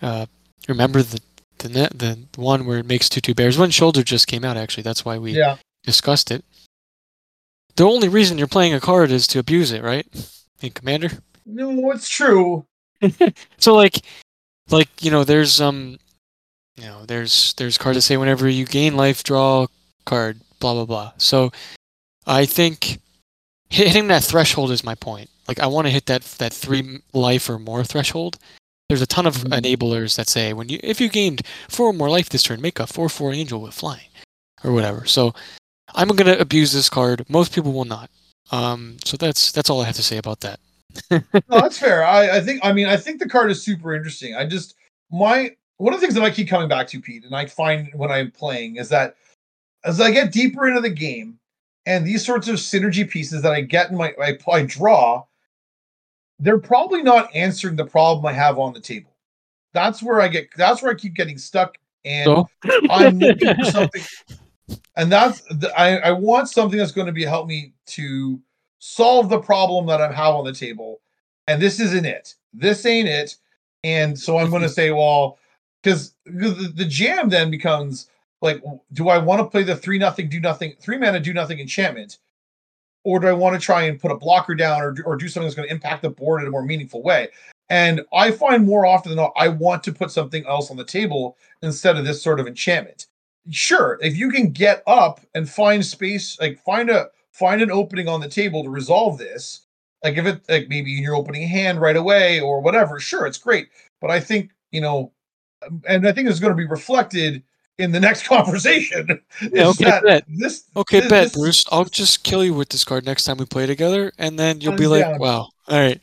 uh, 0.02 0.26
remember 0.68 1.02
the 1.02 1.22
the 1.60 1.70
net 1.70 1.98
the 2.00 2.20
one 2.36 2.66
where 2.66 2.80
it 2.80 2.86
makes 2.86 3.10
two 3.10 3.22
two 3.22 3.34
bears. 3.34 3.58
One 3.58 3.72
shoulder 3.72 4.04
just 4.04 4.28
came 4.28 4.44
out 4.46 4.58
actually. 4.58 4.84
That's 4.84 5.06
why 5.06 5.18
we 5.18 5.32
Yeah. 5.32 5.58
discussed 5.84 6.32
it. 6.32 6.44
The 7.76 7.84
only 7.86 8.08
reason 8.08 8.38
you're 8.38 8.48
playing 8.48 8.74
a 8.74 8.80
card 8.80 9.12
is 9.12 9.28
to 9.28 9.40
abuse 9.40 9.72
it, 9.72 9.84
right? 9.84 10.08
In 10.62 10.72
Commander. 10.72 11.10
No, 11.46 11.92
it's 11.92 12.10
true. 12.10 12.66
So 13.58 13.74
like 13.76 14.02
like, 14.70 14.90
you 15.04 15.12
know, 15.12 15.24
there's 15.24 15.62
um 15.62 15.98
you 16.78 16.86
know, 16.86 17.06
there's 17.06 17.54
there's 17.54 17.78
cards 17.78 17.98
that 17.98 18.02
say 18.02 18.18
whenever 18.18 18.48
you 18.50 18.66
gain 18.66 18.96
life, 18.98 19.24
draw 19.24 19.68
card, 20.06 20.42
blah 20.60 20.74
blah 20.74 20.86
blah. 20.86 21.12
So 21.18 21.52
I 22.26 22.46
think 22.46 23.00
hitting 23.70 24.08
that 24.08 24.24
threshold 24.24 24.72
is 24.72 24.84
my 24.84 24.96
point. 24.96 25.30
Like 25.48 25.60
I 25.60 25.68
want 25.68 25.88
to 25.88 25.92
hit 25.92 26.06
that 26.08 26.24
that 26.40 26.54
three 26.54 27.00
life 27.14 27.50
or 27.50 27.60
more 27.60 27.84
threshold. 27.84 28.38
There's 28.90 29.02
a 29.02 29.08
ton 29.08 29.26
of 29.26 29.38
Mhm. 29.38 29.60
enablers 29.62 30.16
that 30.16 30.30
say 30.30 30.54
when 30.54 30.70
you 30.70 30.80
if 30.84 31.02
you 31.02 31.10
gained 31.10 31.42
four 31.70 31.88
or 31.88 31.94
more 31.94 32.10
life 32.10 32.30
this 32.30 32.44
turn, 32.44 32.62
make 32.62 32.80
a 32.80 32.86
four 32.88 33.10
four 33.10 33.34
angel 33.34 33.62
with 33.62 33.74
flying 33.74 34.10
or 34.64 34.72
whatever. 34.74 35.06
So 35.06 35.34
I'm 35.96 36.10
gonna 36.10 36.38
abuse 36.38 36.72
this 36.72 36.90
card. 36.90 37.26
Most 37.30 37.52
people 37.54 37.74
will 37.74 37.86
not. 37.86 38.10
Um, 38.52 38.98
so 39.04 39.18
that's 39.18 39.52
that's 39.52 39.70
all 39.70 39.82
I 39.82 39.86
have 39.86 39.96
to 39.96 40.04
say 40.04 40.18
about 40.18 40.42
that. 40.42 40.60
no, 41.12 41.22
that's 41.50 41.80
fair. 41.80 42.06
I, 42.06 42.38
I 42.38 42.42
think. 42.42 42.62
I 42.64 42.74
mean, 42.74 42.88
I 42.88 42.96
think 42.96 43.20
the 43.20 43.28
card 43.28 43.50
is 43.50 43.62
super 43.64 43.96
interesting. 43.96 44.36
I 44.36 44.46
just 44.46 44.76
my 45.12 45.56
one 45.78 45.94
of 45.94 46.00
the 46.00 46.06
things 46.06 46.14
that 46.16 46.24
I 46.24 46.30
keep 46.30 46.48
coming 46.48 46.70
back 46.70 46.88
to, 46.90 47.02
Pete, 47.02 47.26
and 47.26 47.36
I 47.36 47.48
find 47.48 47.90
when 47.96 48.12
I'm 48.12 48.32
playing 48.32 48.76
is 48.78 48.90
that 48.90 49.16
as 49.84 50.00
I 50.00 50.12
get 50.12 50.32
deeper 50.32 50.68
into 50.68 50.80
the 50.82 50.90
game, 50.92 51.40
and 51.88 52.06
these 52.06 52.24
sorts 52.26 52.48
of 52.48 52.56
synergy 52.58 53.10
pieces 53.10 53.42
that 53.42 53.52
I 53.52 53.62
get 53.62 53.90
in 53.90 53.98
my 53.98 54.14
I, 54.22 54.38
I 54.52 54.62
draw, 54.64 55.24
they're 56.40 56.60
probably 56.60 57.02
not 57.02 57.34
answering 57.36 57.76
the 57.76 57.86
problem 57.86 58.26
I 58.26 58.34
have 58.34 58.60
on 58.60 58.74
the 58.74 58.80
table. 58.80 59.16
That's 59.74 60.02
where 60.02 60.22
I 60.22 60.28
get. 60.28 60.50
That's 60.56 60.82
where 60.82 60.92
I 60.92 60.96
keep 60.96 61.14
getting 61.14 61.38
stuck, 61.38 61.78
and 62.04 62.26
So 62.26 62.48
I'm 62.90 63.20
looking 63.20 63.56
for 63.56 63.66
something, 63.66 64.02
and 64.96 65.12
that's 65.12 65.42
the, 65.42 65.72
I, 65.78 65.98
I 65.98 66.12
want 66.12 66.50
something 66.50 66.80
that's 66.80 66.92
going 66.92 67.08
to 67.08 67.14
be 67.14 67.24
help 67.24 67.48
me 67.48 67.74
to 67.88 68.40
solve 68.80 69.30
the 69.30 69.40
problem 69.40 69.86
that 69.88 70.02
I 70.02 70.12
have 70.12 70.36
on 70.36 70.46
the 70.46 70.54
table, 70.54 71.02
and 71.48 71.62
this 71.62 71.80
isn't 71.80 72.06
it. 72.06 72.36
This 72.54 72.86
ain't 72.86 73.10
it, 73.10 73.36
and 73.84 74.18
so 74.18 74.38
I'm 74.38 74.50
going 74.50 74.62
to 74.62 74.70
say, 74.70 74.92
well, 74.92 75.38
because 75.84 76.16
the, 76.26 76.72
the 76.74 76.86
jam 76.86 77.30
then 77.30 77.52
becomes 77.52 78.10
like, 78.42 78.64
do 78.94 79.10
I 79.10 79.18
want 79.18 79.40
to 79.42 79.46
play 79.46 79.64
the 79.64 79.76
three 79.76 79.98
nothing 79.98 80.30
do 80.30 80.40
nothing 80.40 80.74
three 80.80 80.98
mana 80.98 81.20
do 81.20 81.34
nothing 81.34 81.60
enchantment, 81.60 82.20
or 83.06 83.20
do 83.20 83.28
I 83.28 83.34
want 83.34 83.54
to 83.60 83.64
try 83.64 83.84
and 83.84 84.00
put 84.00 84.12
a 84.12 84.18
blocker 84.18 84.56
down 84.56 84.82
or 84.82 84.96
or 85.06 85.16
do 85.16 85.30
something 85.30 85.48
that's 85.48 85.56
going 85.56 85.68
to 85.68 85.74
impact 85.74 86.02
the 86.02 86.10
board 86.10 86.42
in 86.42 86.48
a 86.48 86.52
more 86.52 86.64
meaningful 86.64 87.02
way? 87.02 87.30
And 87.70 88.02
I 88.14 88.32
find 88.32 88.66
more 88.66 88.86
often 88.86 89.12
than 89.12 89.18
not, 89.18 89.34
I 89.38 89.48
want 89.48 89.84
to 89.84 89.94
put 89.94 90.12
something 90.12 90.46
else 90.46 90.70
on 90.70 90.78
the 90.78 90.84
table 90.84 91.38
instead 91.64 91.98
of 91.98 92.06
this 92.06 92.22
sort 92.22 92.40
of 92.40 92.48
enchantment. 92.48 93.08
Sure, 93.50 93.98
if 94.02 94.18
you 94.18 94.30
can 94.30 94.52
get 94.52 94.84
up 94.88 95.22
and 95.36 95.50
find 95.50 95.86
space, 95.86 96.40
like 96.40 96.60
find 96.60 96.90
a 96.90 97.08
find 97.32 97.62
an 97.62 97.72
opening 97.72 98.08
on 98.08 98.22
the 98.22 98.30
table 98.30 98.64
to 98.64 98.70
resolve 98.70 99.18
this, 99.18 99.62
like 100.04 100.18
if 100.18 100.26
it 100.26 100.42
like 100.50 100.68
maybe 100.68 100.92
you're 100.92 101.16
opening 101.16 101.48
hand 101.48 101.80
right 101.80 101.96
away 101.96 102.40
or 102.40 102.60
whatever, 102.60 103.00
sure, 103.00 103.28
it's 103.28 103.38
great. 103.38 103.70
But 104.02 104.10
I 104.10 104.20
think 104.20 104.52
you 104.72 104.82
know, 104.82 105.12
and 105.88 106.08
I 106.08 106.12
think 106.12 106.28
it's 106.28 106.40
going 106.40 106.54
to 106.54 106.58
be 106.58 106.66
reflected 106.68 107.44
in 107.78 107.92
the 107.92 108.00
next 108.00 108.28
conversation. 108.28 109.20
Yeah, 109.52 109.68
okay, 109.70 110.00
bet. 110.04 110.24
This 110.28 110.64
Okay, 110.76 111.00
this- 111.02 111.10
bet, 111.10 111.24
this- 111.26 111.34
Bruce. 111.36 111.66
I'll 111.72 111.86
just 111.86 112.24
kill 112.24 112.44
you 112.44 112.54
with 112.54 112.70
this 112.70 112.84
card 112.84 113.06
next 113.06 113.24
time 113.26 113.38
we 113.38 113.46
play 113.46 113.66
together, 113.66 114.12
and 114.18 114.38
then 114.40 114.62
you'll 114.62 114.74
I'm 114.74 114.80
be 114.80 114.88
like, 114.88 115.04
down. 115.04 115.20
"Wow, 115.20 115.50
all 115.68 115.80
right." 115.80 116.00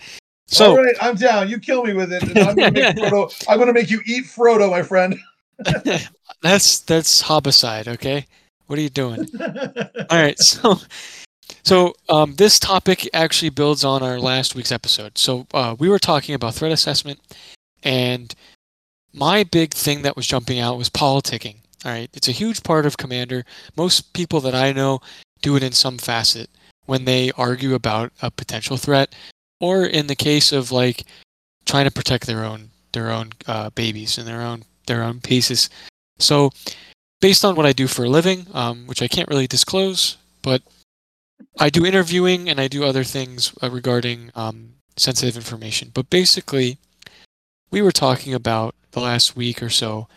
So, 0.48 0.76
right, 0.76 0.96
I'm 1.00 1.14
down. 1.14 1.48
You 1.48 1.58
kill 1.58 1.82
me 1.84 1.94
with 1.94 2.12
it, 2.12 2.22
and 2.24 2.38
I'm 2.38 2.54
gonna 2.56 2.70
Frodo. 2.92 3.44
I'm 3.48 3.58
gonna 3.58 3.72
make 3.72 3.90
you 3.90 4.00
eat 4.04 4.24
Frodo, 4.26 4.70
my 4.70 4.82
friend. 4.82 5.18
that's 6.42 6.80
that's 6.80 7.22
Hobbicide, 7.22 7.88
okay? 7.88 8.26
What 8.66 8.78
are 8.78 8.82
you 8.82 8.90
doing? 8.90 9.26
All 9.40 10.18
right, 10.22 10.38
so 10.38 10.76
so 11.62 11.94
um, 12.08 12.34
this 12.34 12.58
topic 12.58 13.08
actually 13.14 13.50
builds 13.50 13.84
on 13.84 14.02
our 14.02 14.18
last 14.18 14.54
week's 14.54 14.72
episode. 14.72 15.16
So 15.16 15.46
uh, 15.54 15.76
we 15.78 15.88
were 15.88 15.98
talking 15.98 16.34
about 16.34 16.54
threat 16.54 16.72
assessment, 16.72 17.20
and 17.82 18.34
my 19.14 19.44
big 19.44 19.72
thing 19.72 20.02
that 20.02 20.16
was 20.16 20.26
jumping 20.26 20.58
out 20.58 20.76
was 20.78 20.90
politicking. 20.90 21.56
All 21.84 21.90
right, 21.90 22.10
it's 22.12 22.28
a 22.28 22.32
huge 22.32 22.62
part 22.62 22.86
of 22.86 22.96
Commander. 22.96 23.44
Most 23.76 24.12
people 24.12 24.40
that 24.40 24.54
I 24.54 24.72
know 24.72 25.00
do 25.40 25.56
it 25.56 25.62
in 25.62 25.72
some 25.72 25.98
facet 25.98 26.48
when 26.86 27.04
they 27.04 27.32
argue 27.32 27.74
about 27.74 28.12
a 28.22 28.30
potential 28.30 28.76
threat, 28.76 29.14
or 29.60 29.84
in 29.84 30.06
the 30.06 30.14
case 30.14 30.52
of 30.52 30.70
like 30.70 31.04
trying 31.66 31.84
to 31.84 31.90
protect 31.90 32.26
their 32.26 32.44
own 32.44 32.70
their 32.92 33.10
own 33.10 33.30
uh, 33.46 33.70
babies 33.70 34.18
and 34.18 34.28
their 34.28 34.42
own 34.42 34.64
their 34.86 35.02
own 35.02 35.20
pieces. 35.20 35.68
So 36.18 36.50
based 37.20 37.44
on 37.44 37.56
what 37.56 37.66
I 37.66 37.72
do 37.72 37.86
for 37.86 38.04
a 38.04 38.08
living, 38.08 38.46
um, 38.52 38.86
which 38.86 39.02
I 39.02 39.08
can't 39.08 39.28
really 39.28 39.46
disclose, 39.46 40.18
but 40.42 40.62
I 41.58 41.70
do 41.70 41.84
interviewing 41.86 42.48
and 42.48 42.60
I 42.60 42.68
do 42.68 42.84
other 42.84 43.04
things 43.04 43.52
uh, 43.62 43.70
regarding 43.70 44.30
um, 44.34 44.74
sensitive 44.96 45.36
information. 45.36 45.90
But 45.92 46.10
basically, 46.10 46.78
we 47.70 47.82
were 47.82 47.92
talking 47.92 48.34
about 48.34 48.74
the 48.92 49.00
last 49.00 49.34
week 49.34 49.62
or 49.62 49.70
so 49.70 50.08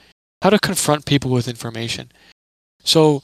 how 0.46 0.52
to 0.52 0.60
confront 0.60 1.08
people 1.08 1.32
with 1.32 1.48
information. 1.48 2.12
So, 2.84 3.24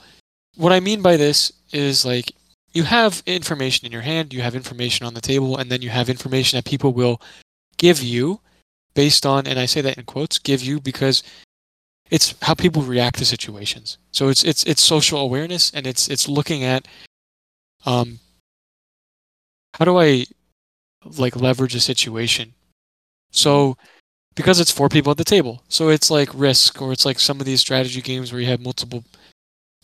what 0.56 0.74
I 0.74 0.80
mean 0.80 1.04
by 1.04 1.18
this 1.18 1.52
is 1.72 2.04
like 2.04 2.32
you 2.74 2.82
have 2.82 3.22
information 3.28 3.86
in 3.86 3.92
your 3.92 4.02
hand, 4.02 4.34
you 4.34 4.42
have 4.42 4.56
information 4.56 5.06
on 5.06 5.14
the 5.14 5.22
table, 5.22 5.56
and 5.58 5.70
then 5.70 5.84
you 5.84 5.90
have 5.92 6.10
information 6.10 6.58
that 6.58 6.66
people 6.66 6.94
will 6.94 7.22
give 7.78 8.02
you 8.02 8.40
based 8.96 9.24
on, 9.28 9.46
and 9.46 9.60
I 9.60 9.68
say 9.68 9.82
that 9.82 10.00
in 10.00 10.06
quotes, 10.06 10.40
give 10.40 10.64
you 10.64 10.82
because 10.82 11.22
it's 12.10 12.34
how 12.42 12.56
people 12.56 12.82
react 12.82 13.20
to 13.20 13.26
situations. 13.26 14.00
So 14.12 14.30
it's 14.30 14.44
it's 14.44 14.64
it's 14.64 14.82
social 14.82 15.20
awareness 15.20 15.70
and 15.76 15.86
it's 15.86 16.08
it's 16.08 16.28
looking 16.28 16.64
at 16.64 16.88
um 17.86 18.18
how 19.76 19.86
do 19.86 20.00
I 20.00 20.26
like 21.20 21.36
leverage 21.36 21.76
a 21.76 21.82
situation. 21.82 22.56
So 23.30 23.78
because 24.36 24.60
it's 24.60 24.72
four 24.72 24.90
people 24.90 25.12
at 25.12 25.18
the 25.18 25.24
table. 25.24 25.64
So 25.68 25.90
it's 25.90 26.10
like 26.10 26.30
risk 26.34 26.82
or 26.82 26.92
it's 26.92 27.06
like 27.06 27.20
some 27.20 27.40
of 27.40 27.46
these 27.46 27.62
strategy 27.62 28.02
games 28.02 28.32
where 28.32 28.42
you 28.42 28.48
have 28.48 28.62
multiple 28.62 29.04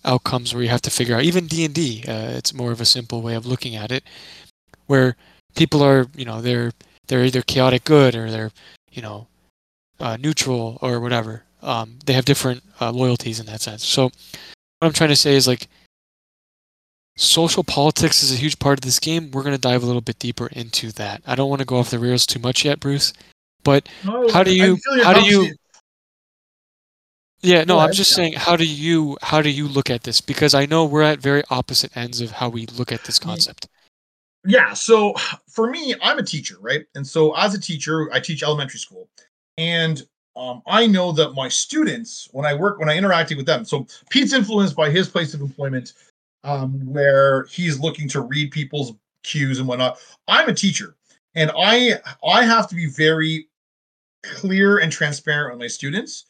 outcomes 0.05 0.53
where 0.53 0.63
you 0.63 0.69
have 0.69 0.81
to 0.81 0.91
figure 0.91 1.15
out 1.15 1.23
even 1.23 1.47
D&D 1.47 2.05
uh, 2.07 2.29
it's 2.37 2.53
more 2.53 2.71
of 2.71 2.79
a 2.79 2.85
simple 2.85 3.21
way 3.21 3.33
of 3.33 3.45
looking 3.45 3.75
at 3.75 3.91
it 3.91 4.03
where 4.85 5.17
people 5.55 5.83
are, 5.83 6.07
you 6.15 6.25
know, 6.25 6.41
they're 6.41 6.71
they're 7.07 7.25
either 7.25 7.41
chaotic 7.41 7.83
good 7.83 8.15
or 8.15 8.29
they're, 8.31 8.51
you 8.91 9.01
know, 9.01 9.27
uh, 9.99 10.17
neutral 10.17 10.77
or 10.81 10.99
whatever. 10.99 11.43
Um, 11.61 11.99
they 12.05 12.13
have 12.13 12.25
different 12.25 12.63
uh, 12.81 12.91
loyalties 12.91 13.39
in 13.39 13.45
that 13.47 13.61
sense. 13.61 13.85
So 13.85 14.03
what 14.03 14.11
I'm 14.81 14.93
trying 14.93 15.09
to 15.09 15.15
say 15.15 15.35
is 15.35 15.47
like 15.47 15.67
social 17.15 17.63
politics 17.63 18.23
is 18.23 18.31
a 18.31 18.35
huge 18.35 18.59
part 18.59 18.77
of 18.77 18.83
this 18.83 18.99
game. 18.99 19.31
We're 19.31 19.43
going 19.43 19.55
to 19.55 19.61
dive 19.61 19.83
a 19.83 19.85
little 19.85 20.01
bit 20.01 20.19
deeper 20.19 20.47
into 20.47 20.91
that. 20.93 21.21
I 21.25 21.35
don't 21.35 21.49
want 21.49 21.59
to 21.59 21.65
go 21.65 21.77
off 21.77 21.89
the 21.89 21.99
rails 21.99 22.25
too 22.25 22.39
much 22.39 22.65
yet, 22.65 22.79
Bruce. 22.79 23.13
But 23.67 23.89
how 24.07 24.43
do 24.43 24.55
you 24.55 24.77
how 25.03 25.11
do 25.11 25.25
you 25.25 25.53
yeah, 27.41 27.65
no, 27.65 27.79
I'm 27.79 27.91
just 27.91 28.13
saying 28.13 28.31
how 28.31 28.55
do 28.55 28.65
you 28.65 29.17
how 29.21 29.41
do 29.41 29.49
you 29.49 29.67
look 29.67 29.89
at 29.89 30.03
this? 30.03 30.21
Because 30.21 30.53
I 30.53 30.65
know 30.65 30.85
we're 30.85 31.01
at 31.01 31.19
very 31.19 31.43
opposite 31.49 31.95
ends 31.97 32.21
of 32.21 32.31
how 32.31 32.47
we 32.47 32.65
look 32.67 32.93
at 32.93 33.03
this 33.03 33.19
concept. 33.19 33.67
yeah 34.45 34.71
so 34.71 35.13
for 35.49 35.69
me 35.69 35.93
i'm 36.01 36.17
a 36.17 36.23
teacher 36.23 36.55
right? 36.61 36.85
And 36.95 37.05
so 37.05 37.35
as 37.35 37.53
a 37.55 37.59
teacher 37.59 38.09
i 38.13 38.21
teach 38.21 38.41
elementary 38.41 38.79
school. 38.79 39.09
And 39.57 40.01
um, 40.37 40.61
i 40.65 40.87
know 40.87 41.11
that 41.11 41.33
my 41.33 41.49
students 41.49 42.29
when 42.31 42.45
i 42.45 42.53
work 42.53 42.79
when 42.79 42.87
i 42.87 42.95
interacting 42.95 43.35
with 43.35 43.47
them 43.47 43.65
so 43.65 43.85
pete's 44.09 44.31
influenced 44.31 44.77
by 44.77 44.89
his 44.89 45.09
place 45.09 45.33
of 45.33 45.41
employment 45.41 45.91
um, 46.45 46.71
where 46.85 47.47
he's 47.47 47.81
looking 47.81 48.07
to 48.09 48.21
read 48.21 48.51
people's 48.51 48.93
cues 49.23 49.59
and 49.59 49.67
whatnot. 49.67 49.99
I'm 50.29 50.47
a 50.47 50.53
teacher 50.53 50.95
and 51.35 51.51
i 51.57 51.99
i 52.23 52.43
have 52.43 52.69
to 52.69 52.75
be 52.75 52.85
very 52.85 53.47
clear 54.23 54.79
and 54.79 54.91
transparent 54.91 55.53
with 55.53 55.59
my 55.59 55.67
students 55.67 56.25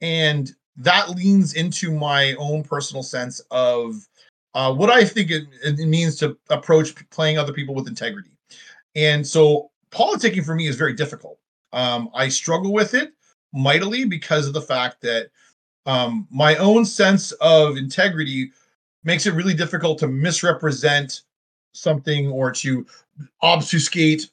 and 0.00 0.52
that 0.76 1.10
leans 1.10 1.54
into 1.54 1.92
my 1.92 2.34
own 2.38 2.62
personal 2.62 3.02
sense 3.02 3.40
of 3.50 4.06
uh, 4.54 4.72
what 4.72 4.90
I 4.90 5.04
think 5.04 5.30
it, 5.30 5.44
it 5.62 5.88
means 5.88 6.16
to 6.16 6.36
approach 6.50 6.94
playing 7.10 7.38
other 7.38 7.52
people 7.52 7.74
with 7.74 7.88
integrity. 7.88 8.30
And 8.94 9.26
so 9.26 9.70
politicking 9.90 10.44
for 10.44 10.54
me 10.54 10.66
is 10.66 10.76
very 10.76 10.92
difficult. 10.92 11.38
Um, 11.72 12.10
I 12.14 12.28
struggle 12.28 12.72
with 12.72 12.94
it 12.94 13.12
mightily 13.54 14.04
because 14.04 14.46
of 14.46 14.54
the 14.54 14.60
fact 14.60 15.00
that 15.02 15.30
um, 15.86 16.26
my 16.30 16.56
own 16.56 16.84
sense 16.84 17.32
of 17.32 17.76
integrity 17.76 18.52
makes 19.04 19.26
it 19.26 19.34
really 19.34 19.54
difficult 19.54 19.98
to 19.98 20.06
misrepresent 20.06 21.22
something 21.74 22.28
or 22.28 22.50
to 22.52 22.86
obfuscate 23.40 24.30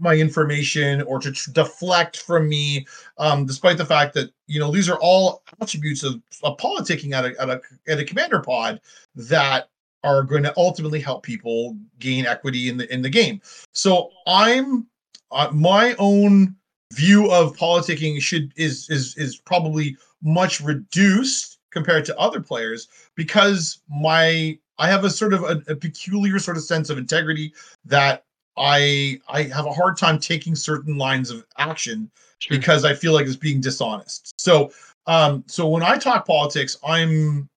my 0.00 0.14
information 0.14 1.02
or 1.02 1.18
to 1.18 1.32
tr- 1.32 1.50
deflect 1.50 2.18
from 2.18 2.48
me 2.48 2.86
um, 3.18 3.46
despite 3.46 3.76
the 3.76 3.84
fact 3.84 4.14
that 4.14 4.30
you 4.46 4.58
know 4.58 4.70
these 4.70 4.88
are 4.88 4.98
all 5.00 5.42
attributes 5.60 6.02
of, 6.02 6.20
of 6.42 6.56
politicking 6.56 7.12
at 7.12 7.24
a, 7.24 7.40
at 7.40 7.50
a 7.50 7.60
at 7.88 7.98
a 7.98 8.04
commander 8.04 8.40
pod 8.40 8.80
that 9.14 9.68
are 10.04 10.22
going 10.22 10.42
to 10.42 10.52
ultimately 10.56 11.00
help 11.00 11.22
people 11.22 11.76
gain 11.98 12.26
equity 12.26 12.68
in 12.68 12.76
the 12.76 12.92
in 12.92 13.02
the 13.02 13.10
game. 13.10 13.40
So 13.72 14.10
i'm 14.26 14.86
uh, 15.30 15.48
my 15.52 15.94
own 15.98 16.56
view 16.92 17.30
of 17.30 17.56
politicking 17.56 18.20
should 18.20 18.52
is 18.56 18.88
is 18.90 19.16
is 19.16 19.36
probably 19.36 19.96
much 20.22 20.60
reduced 20.60 21.58
compared 21.70 22.04
to 22.04 22.18
other 22.18 22.40
players 22.40 22.88
because 23.14 23.80
my 23.88 24.58
I 24.78 24.88
have 24.88 25.04
a 25.04 25.10
sort 25.10 25.32
of 25.32 25.42
a, 25.42 25.62
a 25.70 25.76
peculiar 25.76 26.38
sort 26.38 26.56
of 26.56 26.62
sense 26.62 26.90
of 26.90 26.98
integrity 26.98 27.54
that 27.84 28.24
I 28.56 29.20
I 29.28 29.42
have 29.44 29.66
a 29.66 29.72
hard 29.72 29.96
time 29.96 30.18
taking 30.18 30.54
certain 30.54 30.96
lines 30.98 31.30
of 31.30 31.44
action 31.58 32.10
Sure. 32.38 32.58
because 32.58 32.84
I 32.84 32.94
feel 32.94 33.12
like 33.12 33.26
it's 33.26 33.36
being 33.36 33.60
dishonest. 33.60 34.32
So 34.38 34.72
um 35.06 35.44
so 35.46 35.68
when 35.68 35.82
I 35.82 35.96
talk 35.96 36.26
politics, 36.26 36.76
I'm 36.86 37.48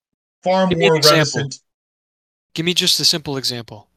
far 0.44 0.68
Give 0.68 0.78
more 0.80 0.96
reticent. 0.96 1.60
Give 2.54 2.66
me 2.66 2.74
just 2.74 3.00
a 3.00 3.06
simple 3.06 3.36
example, 3.38 3.88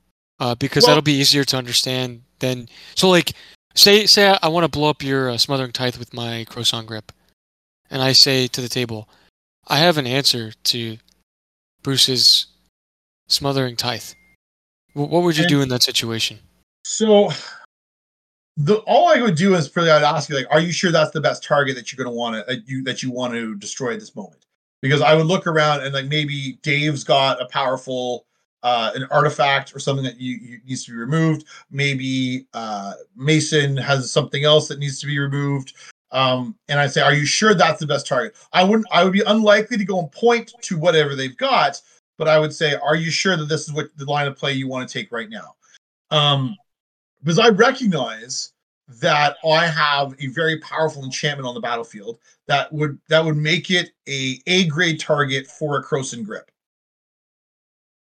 uh, 0.41 0.55
because 0.57 0.83
Well- 0.83 0.89
that'll 0.91 1.03
be 1.03 1.13
easier 1.13 1.45
to 1.45 1.57
understand 1.57 2.23
than. 2.41 2.69
So, 2.97 3.09
like, 3.09 3.33
say 3.75 4.07
say 4.07 4.31
I, 4.31 4.39
I 4.43 4.49
want 4.49 4.65
to 4.65 4.69
blow 4.69 4.89
up 4.91 5.03
your 5.03 5.31
uh, 5.31 5.39
smothering 5.39 5.73
tithe 5.73 5.97
with 5.97 6.13
my 6.13 6.45
Krosan 6.51 6.87
Grip, 6.87 7.13
and 7.91 8.03
I 8.03 8.13
say 8.13 8.49
to 8.49 8.61
the 8.61 8.69
table, 8.69 9.09
I 9.69 9.77
have 9.79 9.97
an 9.99 10.07
answer 10.07 10.53
to 10.65 10.97
Bruce's 11.83 12.47
smothering 13.29 13.77
tithe. 13.77 14.05
Wh- 14.95 15.11
what 15.11 15.23
would 15.23 15.37
you 15.37 15.45
And- 15.45 15.51
do 15.51 15.61
in 15.61 15.69
that 15.69 15.83
situation? 15.83 16.41
So 16.91 17.29
the 18.57 18.77
all 18.87 19.11
I 19.11 19.21
would 19.21 19.35
do 19.35 19.55
is 19.55 19.69
probably 19.69 19.91
I'd 19.91 20.03
ask 20.03 20.31
you 20.31 20.37
like, 20.37 20.47
are 20.51 20.59
you 20.59 20.73
sure 20.73 20.91
that's 20.91 21.11
the 21.11 21.21
best 21.21 21.45
target 21.45 21.77
that 21.77 21.93
you're 21.93 22.03
going 22.03 22.11
to 22.11 22.19
want 22.19 22.35
to 22.35 22.51
that 22.51 22.67
you 22.67 22.83
that 22.85 23.03
you 23.03 23.11
want 23.11 23.35
to 23.35 23.55
destroy 23.57 23.93
at 23.93 24.01
this 24.01 24.17
moment? 24.17 24.47
Because 24.81 25.03
I 25.03 25.15
would 25.15 25.27
look 25.27 25.47
around 25.47 25.83
and 25.83 25.93
like 25.93 26.07
maybe 26.07 26.59
Dave's 26.63 27.05
got 27.05 27.43
a 27.43 27.47
powerful 27.49 28.25
uh, 28.63 28.93
an 28.95 29.05
artifact 29.11 29.77
or 29.77 29.81
something 29.81 30.03
that 30.03 30.19
you, 30.19 30.39
you 30.41 30.61
needs 30.67 30.87
to 30.87 30.93
be 30.93 30.97
removed. 30.97 31.45
Maybe 31.71 32.47
uh, 32.55 32.95
Mason 33.15 33.77
has 33.77 34.11
something 34.11 34.45
else 34.45 34.67
that 34.69 34.79
needs 34.79 34.99
to 35.01 35.07
be 35.07 35.19
removed. 35.19 35.75
Um, 36.11 36.57
and 36.69 36.81
I'd 36.81 36.91
say, 36.91 37.03
are 37.03 37.13
you 37.13 37.27
sure 37.27 37.53
that's 37.53 37.81
the 37.81 37.87
best 37.87 38.07
target? 38.07 38.35
I 38.55 38.65
wouldn't. 38.65 38.89
I 38.91 39.05
would 39.05 39.13
be 39.13 39.23
unlikely 39.27 39.77
to 39.77 39.85
go 39.85 40.01
and 40.01 40.11
point 40.11 40.55
to 40.63 40.79
whatever 40.79 41.15
they've 41.15 41.37
got, 41.37 41.83
but 42.17 42.29
I 42.29 42.39
would 42.39 42.55
say, 42.55 42.77
are 42.77 42.97
you 42.97 43.11
sure 43.11 43.37
that 43.37 43.51
this 43.51 43.69
is 43.69 43.75
what 43.75 43.95
the 43.99 44.07
line 44.07 44.27
of 44.27 44.39
play 44.39 44.55
you 44.55 44.69
want 44.69 44.89
to 44.89 44.93
take 44.99 45.13
right 45.13 45.29
now? 45.29 45.55
Um, 46.11 46.57
because 47.23 47.39
I 47.39 47.49
recognize 47.49 48.53
that 49.01 49.37
I 49.45 49.67
have 49.67 50.15
a 50.19 50.29
very 50.29 50.59
powerful 50.61 51.05
enchantment 51.05 51.47
on 51.47 51.55
the 51.55 51.61
battlefield 51.61 52.19
that 52.47 52.73
would 52.73 52.99
that 53.09 53.25
would 53.25 53.37
make 53.37 53.71
it 53.71 53.91
a 54.09 54.41
A 54.47 54.67
grade 54.67 54.99
target 54.99 55.47
for 55.47 55.79
a 55.79 55.85
Krosan 55.85 56.25
Grip. 56.25 56.51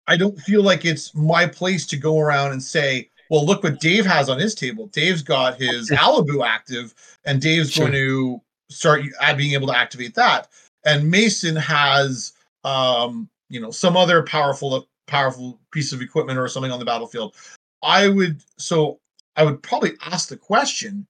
I 0.08 0.16
don't 0.16 0.40
feel 0.40 0.64
like 0.64 0.86
it's 0.86 1.14
my 1.14 1.46
place 1.46 1.86
to 1.88 1.98
go 1.98 2.20
around 2.20 2.54
and 2.54 2.64
say, 2.64 3.10
well, 3.30 3.46
look 3.46 3.64
what 3.64 3.82
Dave 3.82 4.06
has 4.06 4.30
on 4.30 4.40
his 4.40 4.56
table. 4.56 4.88
Dave's 4.88 5.22
got 5.22 5.60
his 5.60 5.90
Alibu 5.90 6.46
active, 6.48 6.94
and 7.26 7.42
Dave's 7.42 7.72
Sure. 7.72 7.90
going 7.90 7.94
to 7.94 8.42
start 8.70 9.02
uh, 9.20 9.34
being 9.36 9.54
able 9.54 9.68
to 9.68 9.78
activate 9.78 10.16
that. 10.16 10.48
And 10.86 11.10
Mason 11.10 11.56
has, 11.56 12.34
um, 12.64 13.30
you 13.50 13.60
know, 13.60 13.72
some 13.72 13.98
other 13.98 14.24
powerful, 14.24 14.88
powerful 15.08 15.60
piece 15.72 15.92
of 15.92 16.02
equipment 16.02 16.40
or 16.40 16.48
something 16.48 16.72
on 16.72 16.80
the 16.80 16.86
battlefield. 16.86 17.36
I 17.82 18.08
would 18.08 18.42
so 18.58 19.00
I 19.36 19.44
would 19.44 19.62
probably 19.62 19.94
ask 20.02 20.30
the 20.30 20.38
question, 20.38 21.08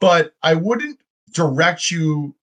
but 0.00 0.34
I 0.42 0.54
wouldn't 0.54 0.98
direct 1.32 1.90
you 1.90 2.34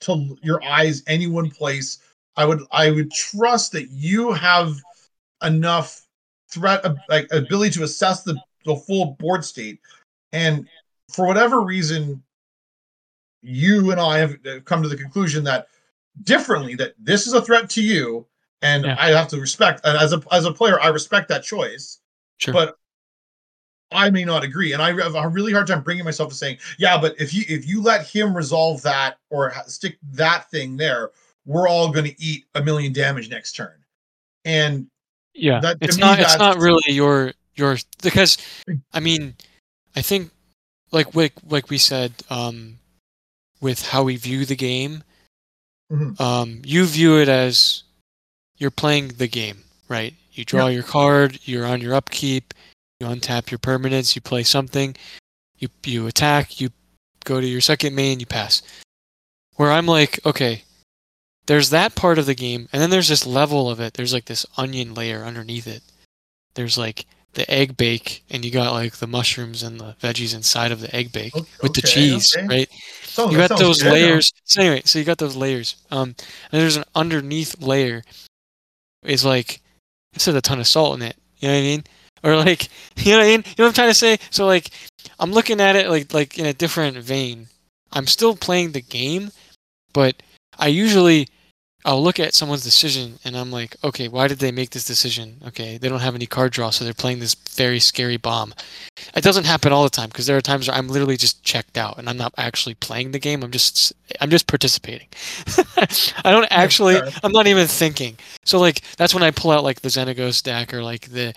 to 0.00 0.36
your 0.42 0.62
eyes 0.64 1.02
any 1.06 1.26
one 1.26 1.50
place. 1.50 1.98
I 2.36 2.44
would 2.44 2.62
I 2.70 2.90
would 2.90 3.10
trust 3.10 3.72
that 3.72 3.88
you 3.90 4.32
have 4.32 4.80
enough 5.42 6.06
threat 6.50 6.84
like 7.08 7.26
ability 7.32 7.70
to 7.72 7.82
assess 7.82 8.22
the, 8.22 8.36
the 8.64 8.76
full 8.76 9.16
board 9.18 9.44
state 9.44 9.80
and 10.32 10.68
for 11.12 11.26
whatever 11.26 11.60
reason 11.62 12.22
you 13.42 13.90
and 13.90 14.00
I 14.00 14.18
have 14.18 14.36
come 14.64 14.82
to 14.82 14.88
the 14.88 14.96
conclusion 14.96 15.44
that 15.44 15.66
differently 16.22 16.74
that 16.76 16.94
this 16.98 17.26
is 17.26 17.32
a 17.32 17.42
threat 17.42 17.68
to 17.70 17.82
you 17.82 18.26
and 18.62 18.84
Yeah. 18.84 18.96
I 18.98 19.08
have 19.10 19.28
to 19.28 19.40
respect 19.40 19.84
as 19.84 20.12
a 20.12 20.22
as 20.30 20.44
a 20.44 20.52
player 20.52 20.80
I 20.80 20.88
respect 20.88 21.28
that 21.28 21.42
choice 21.42 22.00
Sure. 22.38 22.54
but 22.54 22.78
I 23.94 24.10
may 24.10 24.24
not 24.24 24.44
agree, 24.44 24.72
and 24.72 24.82
I 24.82 24.92
have 25.02 25.14
a 25.14 25.28
really 25.28 25.52
hard 25.52 25.66
time 25.66 25.82
bringing 25.82 26.04
myself 26.04 26.28
to 26.30 26.34
saying, 26.34 26.58
"Yeah, 26.78 27.00
but 27.00 27.14
if 27.20 27.32
you 27.32 27.44
if 27.48 27.66
you 27.66 27.80
let 27.80 28.06
him 28.06 28.36
resolve 28.36 28.82
that 28.82 29.18
or 29.30 29.52
stick 29.66 29.98
that 30.12 30.50
thing 30.50 30.76
there, 30.76 31.10
we're 31.46 31.68
all 31.68 31.90
going 31.92 32.06
to 32.06 32.22
eat 32.22 32.44
a 32.54 32.62
million 32.62 32.92
damage 32.92 33.30
next 33.30 33.52
turn." 33.52 33.74
And 34.44 34.86
Yeah, 35.36 35.58
That- 35.60 35.78
it's 35.80 35.96
not. 35.96 36.20
It's 36.20 36.32
that's- 36.34 36.38
not 36.38 36.62
really 36.62 36.92
your 36.92 37.32
your 37.56 37.76
because, 38.02 38.38
I 38.92 39.00
mean, 39.00 39.34
I 39.96 40.02
think 40.02 40.30
like 40.92 41.14
like 41.14 41.32
like 41.48 41.70
we 41.70 41.78
said, 41.78 42.12
um, 42.30 42.78
with 43.60 43.88
how 43.88 44.02
we 44.04 44.16
view 44.16 44.44
the 44.44 44.54
game, 44.56 45.02
Mhm. 45.90 46.20
um, 46.20 46.62
you 46.64 46.84
view 46.86 47.18
it 47.18 47.28
as 47.28 47.82
you're 48.58 48.70
playing 48.70 49.08
the 49.08 49.26
game, 49.26 49.64
right? 49.88 50.14
You 50.32 50.44
draw 50.44 50.66
your 50.68 50.82
card, 50.84 51.40
you're 51.44 51.66
on 51.66 51.80
your 51.80 51.94
upkeep, 51.94 52.54
you 53.00 53.06
untap 53.06 53.50
your 53.50 53.58
permanents, 53.58 54.14
you 54.14 54.22
play 54.22 54.42
something, 54.42 54.94
you 55.58 55.68
you 55.84 56.06
attack, 56.06 56.60
you 56.60 56.70
go 57.24 57.40
to 57.40 57.46
your 57.46 57.60
second 57.60 57.94
main, 57.94 58.20
you 58.20 58.26
pass. 58.26 58.62
Where 59.56 59.70
I'm 59.70 59.86
like, 59.86 60.18
okay, 60.26 60.62
there's 61.46 61.70
that 61.70 61.94
part 61.94 62.18
of 62.18 62.26
the 62.26 62.34
game, 62.34 62.68
and 62.72 62.80
then 62.82 62.90
there's 62.90 63.08
this 63.08 63.26
level 63.26 63.70
of 63.70 63.80
it. 63.80 63.94
There's 63.94 64.12
like 64.12 64.24
this 64.26 64.46
onion 64.56 64.94
layer 64.94 65.22
underneath 65.24 65.66
it. 65.66 65.82
There's 66.54 66.76
like 66.78 67.06
the 67.34 67.48
egg 67.50 67.76
bake, 67.76 68.24
and 68.30 68.44
you 68.44 68.50
got 68.50 68.72
like 68.72 68.96
the 68.96 69.06
mushrooms 69.06 69.62
and 69.62 69.78
the 69.80 69.94
veggies 70.00 70.34
inside 70.34 70.72
of 70.72 70.80
the 70.80 70.94
egg 70.94 71.12
bake 71.12 71.34
Okay, 71.36 71.48
with 71.62 71.74
the 71.74 71.82
cheese, 71.82 72.34
okay. 72.36 72.46
right? 72.46 72.68
so 73.04 73.30
you 73.30 73.36
got 73.36 73.58
those 73.58 73.82
good. 73.82 73.92
layers. 73.92 74.32
So 74.44 74.60
anyway, 74.62 74.82
so 74.84 74.98
you 74.98 75.04
got 75.04 75.18
those 75.18 75.36
layers. 75.36 75.76
Um, 75.90 76.14
and 76.52 76.60
there's 76.62 76.76
an 76.76 76.84
underneath 76.94 77.60
layer. 77.60 78.02
Is 79.02 79.24
like 79.24 79.60
it 80.14 80.20
said 80.20 80.34
a 80.34 80.40
ton 80.40 80.60
of 80.60 80.66
salt 80.66 80.96
in 80.96 81.02
it. 81.02 81.16
You 81.38 81.48
know 81.48 81.54
what 81.54 81.60
I 81.60 81.62
mean? 81.62 81.84
Or 82.24 82.36
like 82.36 82.68
you 82.96 83.12
know 83.12 83.18
what 83.18 83.24
I 83.24 83.28
mean? 83.28 83.44
You 83.46 83.54
know 83.58 83.64
what 83.64 83.68
I'm 83.68 83.74
trying 83.74 83.90
to 83.90 83.94
say? 83.94 84.18
So 84.30 84.46
like 84.46 84.70
I'm 85.20 85.32
looking 85.32 85.60
at 85.60 85.76
it 85.76 85.88
like 85.88 86.12
like 86.12 86.38
in 86.38 86.46
a 86.46 86.54
different 86.54 86.96
vein. 86.96 87.46
I'm 87.92 88.06
still 88.08 88.34
playing 88.34 88.72
the 88.72 88.80
game, 88.80 89.30
but 89.92 90.16
I 90.58 90.68
usually 90.68 91.28
I'll 91.86 92.02
look 92.02 92.18
at 92.18 92.34
someone's 92.34 92.64
decision 92.64 93.18
and 93.24 93.36
I'm 93.36 93.50
like, 93.50 93.76
okay, 93.84 94.08
why 94.08 94.26
did 94.26 94.38
they 94.38 94.50
make 94.50 94.70
this 94.70 94.86
decision? 94.86 95.36
Okay, 95.46 95.76
they 95.76 95.88
don't 95.90 96.00
have 96.00 96.14
any 96.14 96.24
card 96.24 96.50
draw, 96.50 96.70
so 96.70 96.82
they're 96.82 96.94
playing 96.94 97.18
this 97.18 97.34
very 97.34 97.78
scary 97.78 98.16
bomb. 98.16 98.54
It 99.14 99.22
doesn't 99.22 99.44
happen 99.44 99.70
all 99.70 99.84
the 99.84 99.90
time 99.90 100.08
because 100.08 100.26
there 100.26 100.36
are 100.36 100.40
times 100.40 100.66
where 100.66 100.76
I'm 100.76 100.88
literally 100.88 101.18
just 101.18 101.44
checked 101.44 101.76
out 101.76 101.98
and 101.98 102.08
I'm 102.08 102.16
not 102.16 102.32
actually 102.38 102.74
playing 102.74 103.10
the 103.10 103.18
game. 103.18 103.42
I'm 103.42 103.50
just 103.50 103.92
I'm 104.22 104.30
just 104.30 104.46
participating. 104.46 105.08
I 106.24 106.32
don't 106.32 106.48
actually. 106.50 106.96
I'm 107.22 107.32
not 107.32 107.46
even 107.46 107.66
thinking. 107.66 108.16
So 108.46 108.58
like 108.58 108.80
that's 108.96 109.12
when 109.12 109.22
I 109.22 109.30
pull 109.30 109.50
out 109.50 109.62
like 109.62 109.82
the 109.82 109.90
Xenagos 109.90 110.42
deck 110.42 110.72
or 110.72 110.82
like 110.82 111.10
the, 111.10 111.34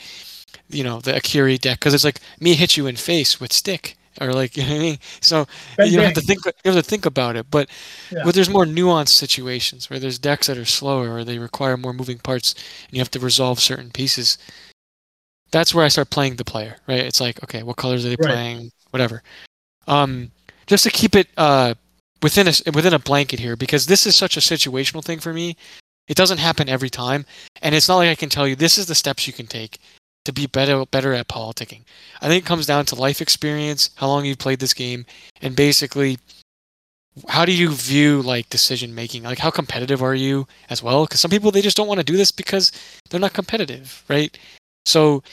you 0.70 0.84
know, 0.84 1.00
the 1.00 1.14
Akiri 1.14 1.60
deck 1.60 1.80
because 1.80 1.94
it's 1.94 2.04
like 2.04 2.20
me 2.40 2.54
hit 2.54 2.78
you 2.78 2.88
in 2.88 2.96
face 2.96 3.40
with 3.40 3.54
stick 3.54 3.98
or 4.20 4.34
like 4.34 4.58
you 4.58 4.64
know 4.64 4.70
what 4.70 4.76
I 4.76 4.80
mean. 4.80 4.98
So 5.22 5.46
Bang, 5.78 5.92
you 5.92 6.02
have 6.02 6.14
to 6.14 6.22
think. 6.22 6.46
You 6.46 6.72
have 6.72 6.76
to 6.76 6.88
think 6.90 7.06
about 7.06 7.36
it. 7.36 7.50
But 7.50 7.70
Yeah. 8.12 8.22
but 8.24 8.36
there's 8.36 8.50
more 8.50 8.66
nuanced 8.66 9.10
situations 9.10 9.90
where 9.90 10.00
there's 10.00 10.20
decks 10.20 10.48
that 10.48 10.58
are 10.58 10.66
slower 10.66 11.14
or 11.14 11.24
they 11.24 11.40
require 11.40 11.78
more 11.78 11.94
moving 11.94 12.18
parts 12.20 12.54
and 12.88 12.94
you 12.94 13.00
have 13.00 13.12
to 13.12 13.20
resolve 13.20 13.60
certain 13.60 13.92
pieces. 13.92 14.38
That's 15.52 15.74
where 15.74 15.86
I 15.86 15.88
start 15.88 16.10
playing 16.10 16.36
the 16.36 16.44
player, 16.44 16.78
right? 16.88 17.00
It's 17.00 17.22
like, 17.22 17.42
okay, 17.44 17.64
what 17.64 17.78
colors 17.78 18.06
are 18.06 18.10
they 18.10 18.18
Right. 18.20 18.28
playing? 18.34 18.72
Whatever. 18.90 19.24
Um, 19.88 20.32
just 20.66 20.84
to 20.84 20.90
keep 20.90 21.16
it 21.16 21.28
uh, 21.38 21.74
within 22.22 22.48
a 22.48 22.54
within 22.74 22.94
a 22.94 23.00
blanket 23.00 23.40
here, 23.40 23.56
because 23.56 23.86
this 23.86 24.06
is 24.06 24.16
such 24.16 24.36
a 24.36 24.42
situational 24.42 25.04
thing 25.04 25.20
for 25.20 25.34
me. 25.34 25.56
It 26.10 26.16
doesn't 26.16 26.38
happen 26.38 26.70
every 26.70 26.90
time, 26.90 27.26
and 27.62 27.76
it's 27.76 27.88
not 27.90 27.98
like 27.98 28.10
I 28.10 28.16
can 28.16 28.30
tell 28.30 28.48
you 28.48 28.56
this 28.56 28.78
is 28.78 28.86
the 28.86 28.96
steps 28.96 29.28
you 29.28 29.34
can 29.34 29.46
take 29.48 29.80
to 30.28 30.34
be 30.34 30.48
better 30.48 30.86
better 30.86 31.14
at 31.14 31.30
politicking. 31.30 31.84
I 32.22 32.30
think 32.30 32.46
it 32.46 32.48
comes 32.48 32.68
down 32.68 32.86
to 32.88 32.96
life 32.96 33.22
experience, 33.22 33.92
how 33.96 34.08
long 34.08 34.26
you've 34.26 34.40
played 34.40 34.60
this 34.62 34.76
game, 34.76 35.06
and 35.42 35.56
basically 35.56 36.20
how 37.30 37.46
do 37.46 37.52
you 37.52 37.72
view 37.72 38.22
like 38.22 38.50
decision 38.50 38.94
making 38.94 39.24
like 39.24 39.40
how 39.40 39.50
competitive 39.50 40.04
are 40.04 40.14
you 40.16 40.48
as 40.70 40.84
well 40.84 41.06
because 41.06 41.20
some 41.20 41.32
people 41.32 41.52
they 41.52 41.62
just 41.62 41.78
don't 41.78 41.88
want 41.88 42.00
to 42.00 42.04
do 42.06 42.18
this 42.18 42.32
because 42.32 42.72
they're 43.10 43.20
not 43.20 43.34
competitive 43.34 44.04
right 44.08 44.38
so 44.86 45.24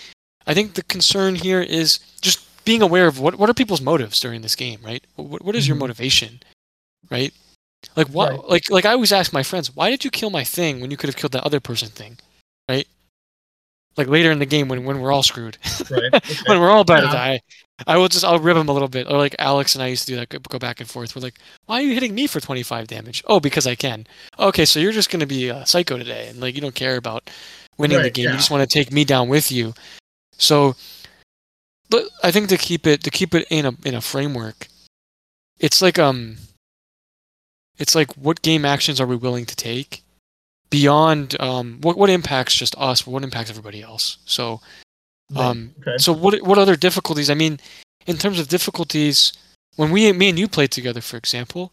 i 0.46 0.54
think 0.54 0.74
the 0.74 0.83
concern 0.85 1.35
here 1.35 1.61
is 1.61 1.98
just 2.22 2.40
being 2.64 2.80
aware 2.83 3.07
of 3.07 3.20
what, 3.20 3.37
what 3.37 3.50
are 3.50 3.54
people's 3.54 3.83
motives 3.83 4.20
during 4.20 4.40
this 4.42 4.57
game 4.57 4.80
right 4.85 5.04
what, 5.16 5.44
what 5.44 5.54
is 5.57 5.68
your 5.68 5.76
Mhm. 5.76 5.80
motivation 5.80 6.40
right 7.11 7.35
Like 7.96 8.09
what? 8.09 8.33
Right. 8.33 8.48
Like 8.50 8.70
like 8.70 8.87
I 8.87 8.92
always 8.92 9.12
ask 9.12 9.33
my 9.33 9.42
friends, 9.44 9.76
why 9.76 9.90
did 9.90 10.04
you 10.04 10.11
kill 10.11 10.30
my 10.30 10.44
thing 10.44 10.80
when 10.80 10.90
you 10.90 10.96
could 10.98 11.09
have 11.09 11.16
killed 11.16 11.33
that 11.33 11.44
other 11.44 11.61
person 11.61 11.90
thing, 11.90 12.18
right? 12.68 12.88
Like 13.96 14.09
later 14.09 14.30
in 14.33 14.38
the 14.40 14.46
game 14.46 14.68
when 14.68 14.85
when 14.85 15.00
we're 15.00 15.12
all 15.12 15.22
screwed, 15.22 15.57
Right. 15.90 16.12
Okay. 16.14 16.35
when 16.46 16.61
we're 16.61 16.70
all 16.70 16.80
about 16.80 17.00
to 17.00 17.07
die, 17.07 17.40
I 17.87 17.96
will 17.96 18.09
just 18.09 18.24
I'll 18.24 18.38
rib 18.40 18.57
him 18.57 18.68
a 18.68 18.72
little 18.72 18.88
bit. 18.88 19.07
Or 19.09 19.16
like 19.18 19.37
Alex 19.38 19.74
and 19.74 19.83
I 19.85 19.87
used 19.88 20.07
to 20.07 20.12
do 20.12 20.16
that, 20.16 20.28
go- 20.48 20.59
back 20.59 20.80
and 20.80 20.88
forth. 20.90 21.14
We're 21.14 21.22
like, 21.22 21.38
why 21.66 21.76
are 21.78 21.83
you 21.83 21.94
hitting 21.94 22.14
me 22.14 22.26
for 22.26 22.40
25 22.40 22.87
damage? 22.88 23.22
Oh, 23.26 23.38
because 23.40 23.66
I 23.66 23.74
can. 23.76 24.07
Okay, 24.38 24.64
so 24.64 24.80
you're 24.80 24.92
just 24.92 25.11
gonna 25.11 25.26
be 25.26 25.48
a 25.48 25.64
psycho 25.66 25.96
today, 25.98 26.28
and 26.28 26.40
like 26.40 26.54
you 26.54 26.61
don't 26.61 26.74
care 26.74 26.96
about 26.96 27.30
winning 27.78 28.02
the 28.02 28.11
game. 28.11 28.24
yeah. 28.26 28.30
You 28.33 28.37
just 28.37 28.50
want 28.50 28.68
to 28.68 28.72
take 28.72 28.92
me 28.92 29.04
down 29.04 29.28
with 29.28 29.50
you. 29.52 29.74
So, 30.38 30.74
but 31.90 32.04
I 32.22 32.30
think 32.30 32.48
to 32.48 32.57
keep 32.57 32.87
it 32.87 33.02
to 33.04 33.11
keep 33.11 33.35
it 33.35 33.46
in 33.50 33.66
a 33.66 33.72
in 33.85 33.94
a 33.94 34.00
framework, 34.00 34.66
it's 35.61 35.80
like 35.83 35.98
um, 35.98 36.37
it's 37.78 37.94
like 37.94 38.12
what 38.14 38.42
game 38.42 38.64
actions 38.64 39.00
are 39.00 39.07
we 39.07 39.16
willing 39.16 39.46
to 39.46 39.57
take 39.57 40.04
beyond 40.75 41.41
um 41.41 41.79
what 41.83 41.97
what 41.97 42.11
impacts 42.11 42.55
just 42.55 42.75
us, 42.77 43.03
but 43.03 43.13
what 43.13 43.23
impacts 43.23 43.51
everybody 43.51 43.81
else. 43.81 44.19
So 44.25 44.61
um, 45.37 45.75
okay. 45.81 45.99
so 45.99 46.13
what 46.13 46.41
what 46.43 46.59
other 46.59 46.77
difficulties? 46.77 47.31
I 47.31 47.35
mean, 47.35 47.61
in 48.07 48.17
terms 48.17 48.39
of 48.41 48.49
difficulties, 48.49 49.33
when 49.77 49.91
we 49.91 50.13
me 50.13 50.29
and 50.29 50.39
you 50.39 50.49
played 50.49 50.73
together, 50.73 51.01
for 51.01 51.17
example, 51.17 51.73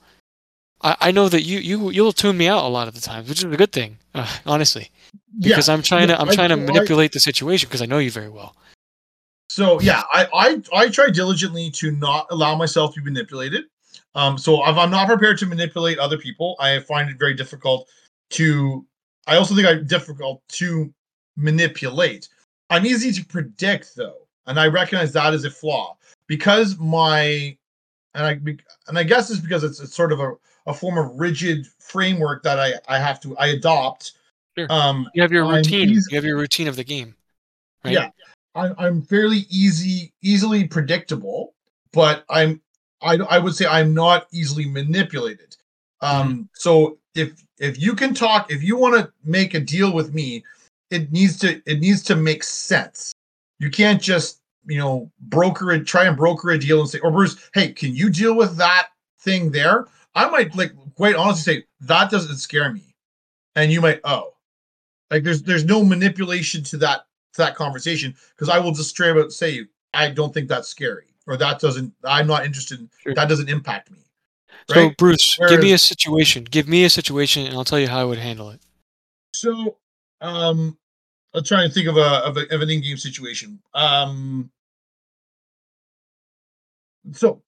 I, 0.83 0.95
I 1.07 1.11
know 1.11 1.29
that 1.29 1.41
you 1.41 1.59
you 1.59 1.89
you'll 1.89 2.13
tune 2.13 2.37
me 2.37 2.47
out 2.47 2.63
a 2.63 2.67
lot 2.67 2.87
of 2.87 2.93
the 2.93 3.01
times, 3.01 3.27
which 3.27 3.39
is 3.39 3.51
a 3.51 3.57
good 3.57 3.71
thing, 3.71 3.97
uh, 4.13 4.31
honestly, 4.45 4.91
because 5.39 5.67
I'm 5.67 5.81
trying 5.81 6.07
to 6.07 6.19
I'm 6.21 6.29
I- 6.29 6.35
trying 6.35 6.49
to 6.49 6.61
I- 6.61 6.65
manipulate 6.71 7.11
the 7.11 7.19
situation 7.19 7.67
because 7.67 7.81
I 7.81 7.87
know 7.87 7.97
you 7.97 8.11
very 8.11 8.29
well. 8.29 8.55
So 9.49 9.81
yeah, 9.81 10.03
I, 10.13 10.27
I 10.33 10.61
I 10.83 10.89
try 10.89 11.09
diligently 11.09 11.71
to 11.71 11.91
not 11.91 12.27
allow 12.29 12.55
myself 12.55 12.93
to 12.93 13.01
be 13.01 13.11
manipulated. 13.11 13.65
Um, 14.15 14.37
so 14.37 14.65
if 14.67 14.77
I'm 14.77 14.91
not 14.91 15.07
prepared 15.07 15.37
to 15.39 15.45
manipulate 15.45 15.97
other 15.97 16.17
people, 16.17 16.55
I 16.59 16.79
find 16.79 17.09
it 17.09 17.17
very 17.17 17.33
difficult 17.33 17.89
to. 18.31 18.85
I 19.27 19.37
also 19.37 19.55
think 19.55 19.67
I'm 19.67 19.85
difficult 19.85 20.41
to 20.49 20.93
manipulate. 21.37 22.29
I'm 22.69 22.85
easy 22.85 23.11
to 23.11 23.25
predict 23.25 23.95
though, 23.95 24.27
and 24.47 24.59
I 24.59 24.67
recognize 24.67 25.11
that 25.13 25.33
as 25.33 25.43
a 25.45 25.51
flaw 25.51 25.97
because 26.27 26.77
my 26.77 27.55
and 28.13 28.25
I 28.25 28.31
and 28.87 28.97
I 28.97 29.03
guess 29.03 29.29
it's 29.29 29.39
because 29.39 29.63
it's, 29.63 29.79
it's 29.79 29.95
sort 29.95 30.11
of 30.11 30.19
a, 30.19 30.33
a 30.67 30.73
form 30.73 30.97
of 30.97 31.19
rigid 31.19 31.67
framework 31.79 32.43
that 32.43 32.59
I 32.59 32.73
I 32.87 32.99
have 32.99 33.19
to 33.21 33.37
I 33.37 33.47
adopt. 33.47 34.13
Sure. 34.57 34.67
Um, 34.69 35.09
You 35.13 35.21
have 35.21 35.31
your 35.31 35.45
I'm 35.45 35.55
routine. 35.57 35.89
easy- 35.89 36.07
You 36.11 36.17
have 36.17 36.25
your 36.25 36.37
routine 36.37 36.67
of 36.67 36.75
the 36.75 36.83
game, 36.83 37.15
right? 37.85 37.93
Yeah. 37.93 38.09
I'm 38.53 38.75
I'm 38.77 39.01
fairly 39.01 39.45
easy, 39.49 40.11
easily 40.21 40.67
predictable, 40.67 41.53
but 41.93 42.25
I'm 42.29 42.61
I 43.01 43.15
I 43.29 43.39
would 43.39 43.55
say 43.55 43.65
I'm 43.65 43.93
not 43.93 44.27
easily 44.33 44.65
manipulated. 44.65 45.55
Um, 46.01 46.49
so 46.53 46.97
if 47.15 47.43
if 47.59 47.79
you 47.79 47.93
can 47.93 48.13
talk, 48.13 48.51
if 48.51 48.63
you 48.63 48.77
want 48.77 48.95
to 48.95 49.11
make 49.23 49.53
a 49.53 49.59
deal 49.59 49.93
with 49.93 50.13
me, 50.13 50.43
it 50.89 51.11
needs 51.11 51.37
to 51.39 51.61
it 51.65 51.79
needs 51.79 52.01
to 52.03 52.15
make 52.15 52.43
sense. 52.43 53.13
You 53.59 53.69
can't 53.69 54.01
just 54.01 54.41
you 54.65 54.77
know 54.77 55.11
broker 55.19 55.71
it, 55.71 55.85
try 55.85 56.05
and 56.05 56.17
broker 56.17 56.51
a 56.51 56.57
deal 56.57 56.79
and 56.81 56.89
say, 56.89 56.99
or 56.99 57.11
Bruce, 57.11 57.49
hey, 57.53 57.71
can 57.73 57.95
you 57.95 58.09
deal 58.09 58.35
with 58.35 58.57
that 58.57 58.89
thing 59.19 59.51
there? 59.51 59.87
I 60.15 60.29
might 60.29 60.55
like 60.55 60.73
quite 60.95 61.15
honestly 61.15 61.55
say 61.55 61.63
that 61.81 62.11
doesn't 62.11 62.37
scare 62.37 62.71
me, 62.71 62.93
and 63.55 63.71
you 63.71 63.81
might 63.81 64.01
oh, 64.03 64.33
like 65.09 65.23
there's 65.23 65.43
there's 65.43 65.65
no 65.65 65.83
manipulation 65.83 66.63
to 66.65 66.77
that 66.77 67.05
to 67.33 67.41
that 67.41 67.55
conversation 67.55 68.15
because 68.35 68.49
I 68.49 68.59
will 68.59 68.71
just 68.71 68.89
straight 68.89 69.17
out 69.17 69.31
say 69.31 69.65
I 69.93 70.09
don't 70.09 70.33
think 70.33 70.47
that's 70.47 70.67
scary 70.67 71.07
or 71.27 71.37
that 71.37 71.59
doesn't 71.59 71.93
I'm 72.03 72.27
not 72.27 72.45
interested 72.45 72.79
in 72.79 72.89
Sure. 73.01 73.13
that 73.13 73.29
doesn't 73.29 73.49
impact 73.49 73.91
me. 73.91 73.99
So 74.73 74.87
Right? 74.87 74.97
Bruce, 74.97 75.37
give 75.49 75.61
me 75.61 75.73
a 75.73 75.77
situation. 75.77 76.43
Give 76.45 76.67
me 76.67 76.83
a 76.83 76.89
situation, 76.89 77.45
and 77.45 77.55
I'll 77.55 77.65
tell 77.65 77.79
you 77.79 77.87
how 77.87 77.99
I 77.99 78.03
would 78.03 78.17
handle 78.17 78.49
it. 78.49 78.61
So 79.33 79.77
um 80.21 80.77
I'm 81.33 81.43
trying 81.43 81.67
to 81.67 81.73
think 81.73 81.87
of 81.87 81.97
a 81.97 82.25
of, 82.25 82.37
a, 82.37 82.53
of 82.53 82.61
an 82.61 82.69
in-game 82.69 82.97
situation. 82.97 83.59
Um 83.73 84.51
so 87.13 87.41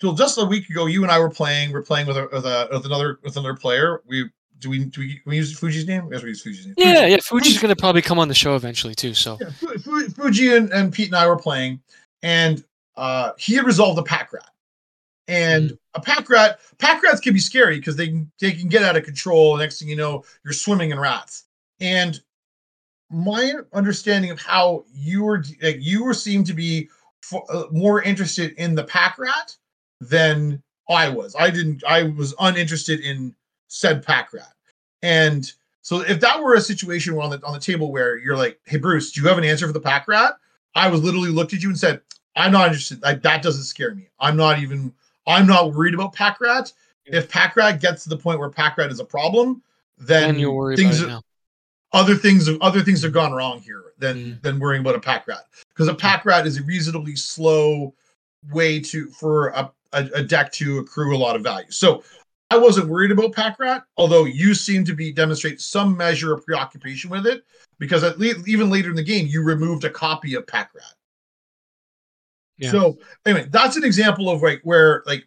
so 0.00 0.14
just 0.14 0.38
a 0.38 0.44
week 0.44 0.68
ago, 0.70 0.86
you 0.86 1.02
and 1.02 1.10
I 1.10 1.18
were 1.18 1.30
playing. 1.30 1.72
We're 1.72 1.82
playing 1.82 2.06
with 2.06 2.16
a, 2.16 2.28
with, 2.32 2.46
a, 2.46 2.68
with 2.70 2.86
another 2.86 3.18
with 3.22 3.36
another 3.36 3.54
player. 3.54 4.02
We 4.06 4.30
do 4.58 4.70
we 4.70 4.84
do 4.84 5.00
we, 5.00 5.20
we 5.26 5.36
use 5.36 5.58
Fuji's 5.58 5.86
name? 5.86 6.08
Yes, 6.10 6.22
we 6.22 6.30
use 6.30 6.42
Fuji's 6.42 6.66
name. 6.66 6.74
Yeah, 6.78 7.00
Fuji. 7.00 7.10
yeah. 7.10 7.16
Fuji's 7.18 7.58
gonna 7.58 7.76
probably 7.76 8.02
come 8.02 8.18
on 8.18 8.28
the 8.28 8.34
show 8.34 8.54
eventually 8.56 8.94
too. 8.94 9.14
So 9.14 9.38
Yeah, 9.40 9.50
Fu- 9.50 9.78
Fu- 9.78 10.08
Fuji 10.10 10.56
and, 10.56 10.72
and 10.72 10.92
Pete 10.92 11.08
and 11.08 11.16
I 11.16 11.26
were 11.26 11.36
playing, 11.36 11.80
and 12.22 12.64
uh, 12.96 13.32
he 13.38 13.54
had 13.54 13.64
resolved 13.64 13.98
a 13.98 14.02
pack 14.02 14.32
rat. 14.32 14.48
And 15.28 15.76
a 15.94 16.00
pack 16.00 16.28
rat, 16.30 16.60
pack 16.78 17.02
rats 17.02 17.20
can 17.20 17.34
be 17.34 17.40
scary 17.40 17.78
because 17.78 17.96
they 17.96 18.08
can 18.08 18.30
they 18.40 18.52
can 18.52 18.68
get 18.68 18.82
out 18.82 18.96
of 18.96 19.04
control. 19.04 19.56
Next 19.56 19.78
thing 19.78 19.88
you 19.88 19.96
know, 19.96 20.24
you're 20.44 20.52
swimming 20.52 20.90
in 20.90 20.98
rats. 20.98 21.44
And 21.80 22.20
my 23.10 23.52
understanding 23.72 24.30
of 24.30 24.40
how 24.40 24.84
you 24.94 25.22
were 25.22 25.44
like 25.62 25.76
you 25.80 26.04
were 26.04 26.14
seemed 26.14 26.46
to 26.46 26.54
be 26.54 26.88
fo- 27.20 27.44
uh, 27.50 27.66
more 27.70 28.02
interested 28.02 28.52
in 28.52 28.74
the 28.74 28.84
pack 28.84 29.18
rat 29.18 29.56
than 30.00 30.62
I 30.88 31.08
was. 31.08 31.36
I 31.38 31.50
didn't. 31.50 31.84
I 31.86 32.04
was 32.04 32.34
uninterested 32.40 33.00
in 33.00 33.34
said 33.68 34.04
pack 34.04 34.32
rat. 34.32 34.52
And 35.02 35.50
so 35.82 36.00
if 36.00 36.20
that 36.20 36.40
were 36.42 36.54
a 36.54 36.60
situation 36.60 37.18
on 37.18 37.30
the 37.30 37.44
on 37.44 37.52
the 37.52 37.60
table 37.60 37.92
where 37.92 38.16
you're 38.16 38.36
like, 38.36 38.60
"Hey 38.64 38.78
Bruce, 38.78 39.12
do 39.12 39.20
you 39.20 39.28
have 39.28 39.38
an 39.38 39.44
answer 39.44 39.66
for 39.66 39.72
the 39.72 39.80
pack 39.80 40.08
rat?" 40.08 40.34
I 40.74 40.88
was 40.88 41.02
literally 41.02 41.30
looked 41.30 41.52
at 41.52 41.62
you 41.62 41.68
and 41.68 41.78
said, 41.78 42.00
"I'm 42.36 42.52
not 42.52 42.68
interested. 42.68 43.02
Like, 43.02 43.22
that 43.22 43.42
doesn't 43.42 43.64
scare 43.64 43.94
me. 43.94 44.08
I'm 44.20 44.36
not 44.36 44.60
even. 44.60 44.94
I'm 45.26 45.46
not 45.46 45.72
worried 45.72 45.94
about 45.94 46.12
pack 46.12 46.40
rat. 46.40 46.72
If 47.04 47.28
pack 47.28 47.56
rat 47.56 47.80
gets 47.80 48.04
to 48.04 48.08
the 48.08 48.16
point 48.16 48.38
where 48.38 48.48
pack 48.48 48.78
rat 48.78 48.90
is 48.90 49.00
a 49.00 49.04
problem, 49.04 49.62
then 49.98 50.28
then 50.32 50.38
you'll 50.38 50.56
worry 50.56 50.76
things 50.76 51.00
about 51.00 51.24
other 51.92 52.14
things 52.14 52.48
other 52.60 52.80
things 52.80 53.02
have 53.02 53.12
gone 53.12 53.32
wrong 53.32 53.60
here 53.60 53.92
than 53.98 54.16
Mm. 54.16 54.42
than 54.42 54.58
worrying 54.58 54.80
about 54.80 54.94
a 54.94 55.00
pack 55.00 55.26
rat. 55.28 55.46
Because 55.68 55.88
a 55.88 55.94
pack 55.94 56.24
rat 56.24 56.46
is 56.46 56.58
a 56.58 56.62
reasonably 56.62 57.16
slow 57.16 57.94
way 58.50 58.80
to 58.80 59.08
for 59.10 59.48
a, 59.48 59.70
a, 59.92 60.08
a 60.14 60.22
deck 60.22 60.50
to 60.52 60.78
accrue 60.78 61.14
a 61.14 61.18
lot 61.18 61.36
of 61.36 61.42
value. 61.42 61.70
So 61.70 62.02
i 62.50 62.58
wasn't 62.58 62.86
worried 62.86 63.10
about 63.10 63.32
pack 63.32 63.58
rat 63.58 63.82
although 63.96 64.24
you 64.26 64.52
seem 64.54 64.84
to 64.84 64.94
be 64.94 65.10
demonstrate 65.10 65.58
some 65.58 65.96
measure 65.96 66.34
of 66.34 66.44
preoccupation 66.44 67.08
with 67.08 67.26
it 67.26 67.44
because 67.78 68.04
at 68.04 68.18
least 68.18 68.46
even 68.46 68.68
later 68.68 68.90
in 68.90 68.96
the 68.96 69.02
game 69.02 69.26
you 69.26 69.42
removed 69.42 69.84
a 69.84 69.90
copy 69.90 70.34
of 70.34 70.46
pack 70.46 70.70
rat 70.74 70.94
Yeah. 72.62 72.70
so 72.70 72.98
anyway 73.26 73.46
that's 73.50 73.76
an 73.76 73.84
example 73.84 74.30
of 74.30 74.42
like 74.42 74.60
where 74.62 75.02
like 75.06 75.26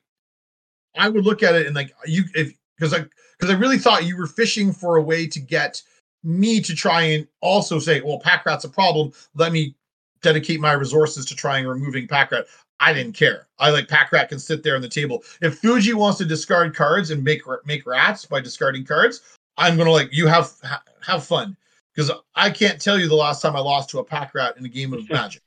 i 0.97 1.09
would 1.09 1.25
look 1.25 1.43
at 1.43 1.55
it 1.55 1.67
and 1.67 1.75
like 1.75 1.93
you 2.05 2.23
if 2.33 2.53
because 2.77 2.93
i 2.93 2.99
because 3.37 3.53
i 3.53 3.57
really 3.57 3.77
thought 3.77 4.05
you 4.05 4.17
were 4.17 4.27
fishing 4.27 4.71
for 4.71 4.97
a 4.97 5.01
way 5.01 5.27
to 5.27 5.39
get 5.39 5.81
me 6.25 6.59
to 6.59 6.75
try 6.75 7.03
and 7.03 7.27
also 7.39 7.79
say 7.79 8.01
well 8.01 8.19
pack 8.19 8.45
rat's 8.45 8.65
a 8.65 8.69
problem. 8.69 9.13
Let 9.35 9.51
me 9.53 9.75
dedicate 10.21 10.59
my 10.59 10.73
resources 10.73 11.25
to 11.27 11.35
trying 11.35 11.67
removing 11.67 12.07
pack 12.07 12.31
rat. 12.31 12.47
I 12.79 12.91
didn't 12.91 13.13
care. 13.13 13.47
I 13.59 13.69
like 13.69 13.87
pack 13.87 14.11
rat 14.11 14.29
can 14.29 14.39
sit 14.39 14.63
there 14.63 14.75
on 14.75 14.81
the 14.81 14.89
table. 14.89 15.23
If 15.41 15.59
fuji 15.59 15.93
wants 15.93 16.17
to 16.17 16.25
discard 16.25 16.75
cards 16.75 17.11
and 17.11 17.23
make 17.23 17.43
make 17.65 17.85
rats 17.85 18.25
by 18.25 18.41
discarding 18.41 18.83
cards 18.83 19.21
i'm 19.57 19.77
gonna 19.77 19.91
like 19.91 20.09
you 20.11 20.27
have 20.27 20.51
ha- 20.63 20.83
have 21.05 21.23
fun. 21.23 21.55
Because 21.93 22.11
i 22.33 22.49
can't 22.49 22.81
tell 22.81 22.99
you 22.99 23.07
the 23.07 23.15
last 23.15 23.41
time 23.41 23.55
i 23.55 23.59
lost 23.59 23.89
to 23.91 23.99
a 23.99 24.03
pack 24.03 24.33
rat 24.33 24.57
in 24.57 24.65
a 24.65 24.69
game 24.69 24.93
of 24.93 25.07
magic. 25.09 25.43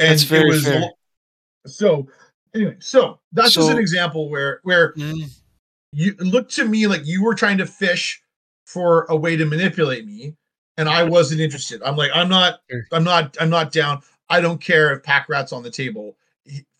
And 0.00 0.10
That's 0.10 0.24
very 0.24 0.48
it 0.48 0.48
was 0.48 0.64
fair. 0.64 0.90
So 1.66 2.06
anyway 2.54 2.76
so 2.78 3.18
that's 3.32 3.52
just 3.52 3.70
an 3.70 3.78
example 3.78 4.28
where 4.30 4.60
where 4.62 4.92
Mm, 4.94 5.30
you 5.92 6.12
it 6.12 6.20
looked 6.20 6.54
to 6.54 6.64
me 6.64 6.86
like 6.86 7.02
you 7.04 7.22
were 7.22 7.34
trying 7.34 7.58
to 7.58 7.66
fish 7.66 8.22
for 8.66 9.04
a 9.08 9.16
way 9.16 9.36
to 9.36 9.44
manipulate 9.44 10.06
me 10.06 10.34
and 10.76 10.88
i 10.88 11.02
wasn't 11.02 11.40
interested. 11.40 11.82
I'm 11.82 11.96
like 11.96 12.10
i'm 12.14 12.28
not 12.28 12.60
i'm 12.92 13.04
not 13.04 13.36
i'm 13.40 13.50
not 13.50 13.72
down. 13.72 14.02
I 14.28 14.40
don't 14.40 14.60
care 14.60 14.94
if 14.94 15.02
pack 15.02 15.28
rat's 15.28 15.52
on 15.52 15.62
the 15.62 15.70
table. 15.70 16.16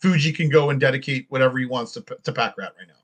Fuji 0.01 0.33
can 0.33 0.49
go 0.49 0.71
and 0.71 0.81
dedicate 0.81 1.27
whatever 1.29 1.59
he 1.59 1.66
wants 1.66 1.93
to, 1.93 2.01
to 2.01 2.33
pack 2.33 2.57
rat 2.57 2.73
right 2.79 2.88
now. 2.88 2.95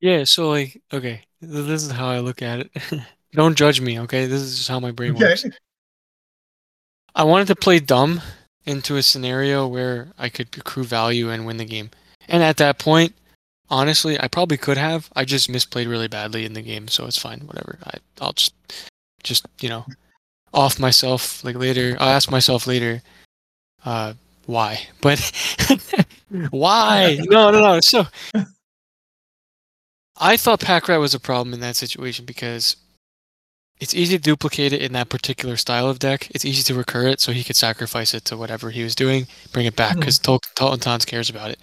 Yeah, 0.00 0.24
so 0.24 0.50
like, 0.50 0.82
okay, 0.92 1.22
this 1.40 1.82
is 1.82 1.90
how 1.90 2.08
I 2.08 2.18
look 2.18 2.42
at 2.42 2.60
it. 2.60 2.70
Don't 3.32 3.56
judge 3.56 3.80
me, 3.80 4.00
okay? 4.00 4.26
This 4.26 4.42
is 4.42 4.56
just 4.56 4.68
how 4.68 4.80
my 4.80 4.90
brain 4.90 5.14
okay. 5.14 5.24
works. 5.24 5.46
I 7.14 7.24
wanted 7.24 7.48
to 7.48 7.56
play 7.56 7.80
dumb 7.80 8.20
into 8.66 8.96
a 8.96 9.02
scenario 9.02 9.66
where 9.66 10.08
I 10.18 10.28
could 10.28 10.48
accrue 10.56 10.84
value 10.84 11.30
and 11.30 11.46
win 11.46 11.56
the 11.56 11.64
game. 11.64 11.90
And 12.28 12.42
at 12.42 12.56
that 12.56 12.78
point, 12.78 13.14
honestly, 13.70 14.18
I 14.20 14.28
probably 14.28 14.56
could 14.56 14.76
have. 14.76 15.10
I 15.14 15.24
just 15.24 15.50
misplayed 15.50 15.88
really 15.88 16.08
badly 16.08 16.44
in 16.44 16.52
the 16.52 16.62
game, 16.62 16.88
so 16.88 17.06
it's 17.06 17.18
fine. 17.18 17.40
Whatever. 17.40 17.78
I 17.84 17.98
I'll 18.20 18.32
just 18.32 18.54
just 19.22 19.46
you 19.60 19.68
know 19.68 19.86
off 20.52 20.78
myself 20.78 21.44
like 21.44 21.56
later. 21.56 21.96
I'll 22.00 22.10
ask 22.10 22.30
myself 22.30 22.66
later, 22.66 23.02
uh, 23.84 24.14
why? 24.46 24.86
But 25.00 25.20
why? 26.50 27.18
No, 27.24 27.50
no, 27.50 27.60
no. 27.60 27.80
So 27.80 28.06
I 30.18 30.36
thought 30.36 30.60
pack 30.60 30.88
rat 30.88 30.98
was 30.98 31.14
a 31.14 31.20
problem 31.20 31.54
in 31.54 31.60
that 31.60 31.76
situation 31.76 32.24
because 32.24 32.76
it's 33.80 33.94
easy 33.94 34.16
to 34.16 34.22
duplicate 34.22 34.72
it 34.72 34.82
in 34.82 34.92
that 34.92 35.08
particular 35.08 35.56
style 35.56 35.88
of 35.88 35.98
deck. 35.98 36.28
It's 36.30 36.44
easy 36.44 36.62
to 36.64 36.74
recur 36.74 37.06
it, 37.08 37.20
so 37.20 37.32
he 37.32 37.44
could 37.44 37.56
sacrifice 37.56 38.14
it 38.14 38.24
to 38.26 38.36
whatever 38.36 38.70
he 38.70 38.82
was 38.82 38.94
doing, 38.94 39.26
bring 39.52 39.66
it 39.66 39.76
back 39.76 39.96
because 39.96 40.18
Tol- 40.18 40.40
Tolton 40.56 40.80
Tons 40.80 41.04
cares 41.04 41.28
about 41.30 41.50
it. 41.50 41.58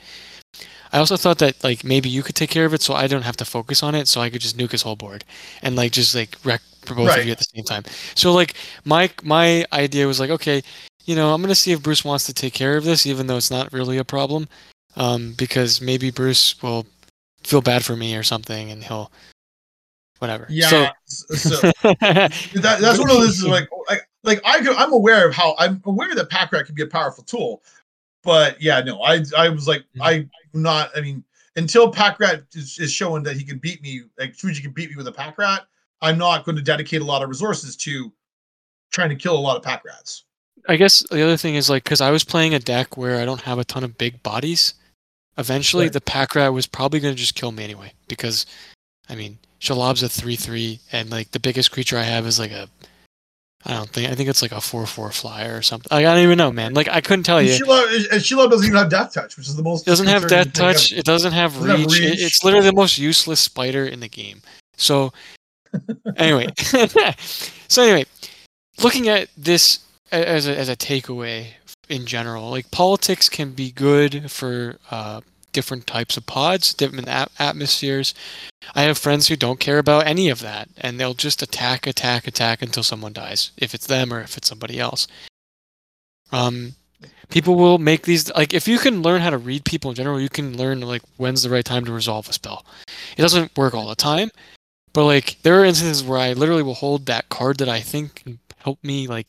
I 0.91 0.99
also 0.99 1.17
thought 1.17 1.39
that 1.39 1.63
like 1.63 1.83
maybe 1.83 2.07
you 2.09 2.21
could 2.21 2.35
take 2.35 2.51
care 2.51 2.65
of 2.65 2.73
it, 2.73 2.81
so 2.81 2.93
I 2.93 3.07
don't 3.07 3.23
have 3.23 3.37
to 3.37 3.45
focus 3.45 3.81
on 3.81 3.95
it, 3.95 4.07
so 4.07 4.21
I 4.21 4.29
could 4.29 4.41
just 4.41 4.57
nuke 4.57 4.71
his 4.71 4.83
whole 4.83 4.95
board 4.95 5.23
and 5.63 5.75
like 5.75 5.91
just 5.91 6.13
like 6.13 6.37
wreck 6.43 6.61
for 6.85 6.93
both 6.95 7.07
Right. 7.09 7.19
of 7.19 7.25
you 7.25 7.31
at 7.31 7.39
the 7.39 7.45
same 7.55 7.63
time. 7.63 7.83
So 8.15 8.31
like 8.31 8.53
my 8.85 9.09
my 9.23 9.65
idea 9.73 10.05
was 10.07 10.19
like, 10.19 10.29
okay, 10.29 10.61
you 11.05 11.15
know, 11.15 11.33
I'm 11.33 11.41
gonna 11.41 11.55
see 11.55 11.71
if 11.71 11.81
Bruce 11.81 12.05
wants 12.05 12.25
to 12.27 12.33
take 12.33 12.53
care 12.53 12.77
of 12.77 12.83
this, 12.83 13.07
even 13.07 13.25
though 13.27 13.37
it's 13.37 13.49
not 13.51 13.73
really 13.73 13.97
a 13.97 14.03
problem, 14.03 14.47
um, 14.95 15.33
because 15.37 15.81
maybe 15.81 16.11
Bruce 16.11 16.61
will 16.61 16.85
feel 17.43 17.61
bad 17.61 17.83
for 17.83 17.95
me 17.95 18.15
or 18.15 18.23
something, 18.23 18.69
and 18.71 18.83
he'll 18.83 19.11
whatever. 20.23 20.47
Yeah. 20.49 20.91
So, 21.05 21.35
So, 21.35 21.49
that, 21.83 22.31
that's 22.79 22.97
one 22.97 23.09
of 23.09 23.17
those 23.17 23.37
is 23.39 23.45
like 23.45 23.67
like 23.89 24.07
like 24.23 24.41
I 24.45 24.59
could, 24.59 24.75
I'm 24.77 24.93
aware 24.93 25.27
of 25.27 25.35
how 25.35 25.53
I'm 25.59 25.81
aware 25.85 26.15
that 26.15 26.29
pack 26.29 26.51
rat 26.53 26.65
can 26.65 26.75
be 26.75 26.81
a 26.83 26.87
powerful 26.87 27.23
tool, 27.25 27.61
but 28.23 28.61
yeah, 28.61 28.79
no, 28.79 29.01
I 29.01 29.23
I 29.37 29.49
was 29.49 29.67
like 29.67 29.83
Mhm. 29.97 30.01
I'm 30.01 30.29
not. 30.53 30.91
I 30.95 31.01
mean, 31.01 31.23
until 31.57 31.91
pack 31.91 32.19
rat 32.19 32.43
is, 32.53 32.79
is 32.79 32.91
showing 32.91 33.23
that 33.23 33.35
he 33.35 33.43
can 33.43 33.57
beat 33.57 33.81
me, 33.83 34.03
like 34.17 34.33
Fuji 34.33 34.61
can 34.61 34.71
beat 34.71 34.89
me 34.89 34.95
with 34.95 35.07
a 35.07 35.11
pack 35.11 35.37
rat, 35.37 35.65
I'm 36.01 36.17
not 36.17 36.45
going 36.45 36.55
to 36.55 36.61
dedicate 36.63 37.01
a 37.01 37.05
lot 37.05 37.21
of 37.21 37.29
resources 37.29 37.75
to 37.77 38.11
trying 38.91 39.09
to 39.09 39.15
kill 39.15 39.35
a 39.37 39.39
lot 39.39 39.57
of 39.57 39.63
pack 39.63 39.83
rats. 39.85 40.23
I 40.69 40.77
guess 40.77 41.03
the 41.11 41.21
other 41.21 41.35
thing 41.37 41.55
is 41.55 41.69
like 41.69 41.83
because 41.83 41.99
I 42.01 42.11
was 42.11 42.23
playing 42.23 42.53
a 42.53 42.59
deck 42.59 42.95
where 42.95 43.19
I 43.19 43.25
don't 43.25 43.41
have 43.41 43.59
a 43.59 43.65
ton 43.65 43.83
of 43.83 43.97
big 43.97 44.23
bodies. 44.23 44.73
Eventually, 45.37 45.85
Right. 45.85 45.93
the 45.93 46.01
pack 46.01 46.35
rat 46.35 46.53
was 46.53 46.67
probably 46.67 46.99
going 47.01 47.13
to 47.15 47.19
just 47.19 47.33
kill 47.35 47.51
me 47.51 47.63
anyway 47.63 47.91
because, 48.07 48.45
I 49.09 49.15
mean, 49.15 49.39
Shelob's 49.63 50.03
a 50.03 50.09
three 50.09 50.35
three, 50.35 50.79
and 50.91 51.09
like 51.09 51.31
the 51.31 51.39
biggest 51.39 51.71
creature 51.71 51.97
I 51.97 52.03
have 52.03 52.27
is 52.27 52.37
like 52.37 52.51
a, 52.51 52.67
I 53.65 53.71
don't 53.75 53.89
think 53.89 54.11
I 54.11 54.15
think 54.15 54.27
it's 54.27 54.41
like 54.41 54.51
a 54.51 54.59
four 54.59 54.85
four 54.85 55.09
flyer 55.11 55.55
or 55.55 55.61
something. 55.61 55.87
Like, 55.89 56.05
I 56.05 56.13
don't 56.13 56.23
even 56.23 56.37
know, 56.37 56.51
man. 56.51 56.73
Like 56.73 56.89
I 56.89 56.99
couldn't 56.99 57.23
tell 57.23 57.37
And 57.37 57.47
you. 57.47 57.53
Sheila, 57.53 57.85
and 58.11 58.21
Sheila 58.21 58.49
doesn't 58.49 58.67
even 58.67 58.77
have 58.77 58.89
death 58.89 59.13
touch, 59.13 59.37
which 59.37 59.47
is 59.47 59.55
the 59.55 59.63
most. 59.63 59.87
It 59.87 59.91
doesn't 59.91 60.07
have 60.07 60.27
death 60.27 60.51
touch. 60.51 60.91
It 60.91 61.05
doesn't 61.05 61.31
have 61.31 61.53
Doesn't 61.53 61.69
have 61.69 61.79
reach. 61.85 62.01
It- 62.01 62.19
it's 62.19 62.43
literally 62.43 62.65
the 62.65 62.73
most 62.75 62.97
useless 62.97 63.39
spider 63.39 63.85
in 63.85 64.01
the 64.01 64.09
game. 64.09 64.41
So, 64.75 65.13
anyway, 66.17 66.47
so 67.69 67.83
anyway, 67.83 68.05
looking 68.83 69.07
at 69.07 69.29
this 69.37 69.79
as 70.11 70.45
a, 70.45 70.57
as 70.57 70.67
a 70.67 70.75
takeaway 70.75 71.47
in 71.87 72.05
general, 72.05 72.49
like 72.49 72.69
politics 72.71 73.29
can 73.29 73.51
be 73.51 73.71
good 73.71 74.29
for 74.29 74.77
uh, 74.91 75.21
different 75.53 75.87
types 75.87 76.17
of 76.17 76.25
pods, 76.25 76.73
different 76.73 77.07
at- 77.07 77.31
atmospheres. 77.39 78.13
I 78.75 78.83
have 78.83 78.97
friends 78.97 79.27
who 79.27 79.35
don't 79.35 79.59
care 79.59 79.77
about 79.77 80.07
any 80.07 80.29
of 80.29 80.41
that, 80.41 80.69
and 80.77 80.99
they'll 80.99 81.13
just 81.13 81.41
attack, 81.41 81.87
attack, 81.87 82.27
attack 82.27 82.61
until 82.61 82.83
someone 82.83 83.13
dies, 83.13 83.51
if 83.57 83.73
it's 83.73 83.87
them 83.87 84.13
or 84.13 84.21
if 84.21 84.37
it's 84.37 84.47
somebody 84.49 84.79
else. 84.79 85.07
Um, 86.31 86.75
people 87.29 87.55
will 87.55 87.77
make 87.77 88.03
these 88.03 88.33
like 88.33 88.53
if 88.53 88.67
you 88.67 88.79
can 88.79 89.01
learn 89.01 89.21
how 89.21 89.29
to 89.29 89.37
read 89.37 89.65
people 89.65 89.91
in 89.91 89.95
general, 89.95 90.19
you 90.19 90.29
can 90.29 90.57
learn 90.57 90.81
like 90.81 91.03
when's 91.17 91.43
the 91.43 91.49
right 91.49 91.65
time 91.65 91.85
to 91.85 91.93
resolve 91.93 92.27
a 92.29 92.33
spell. 92.33 92.65
It 93.17 93.21
doesn't 93.21 93.57
work 93.57 93.73
all 93.73 93.87
the 93.87 93.95
time, 93.95 94.29
but 94.93 95.05
like 95.05 95.41
there 95.43 95.59
are 95.61 95.65
instances 95.65 96.03
where 96.03 96.19
I 96.19 96.33
literally 96.33 96.63
will 96.63 96.73
hold 96.73 97.05
that 97.05 97.29
card 97.29 97.57
that 97.57 97.69
I 97.69 97.79
think 97.81 98.15
can 98.15 98.39
help 98.57 98.83
me 98.83 99.07
like 99.07 99.27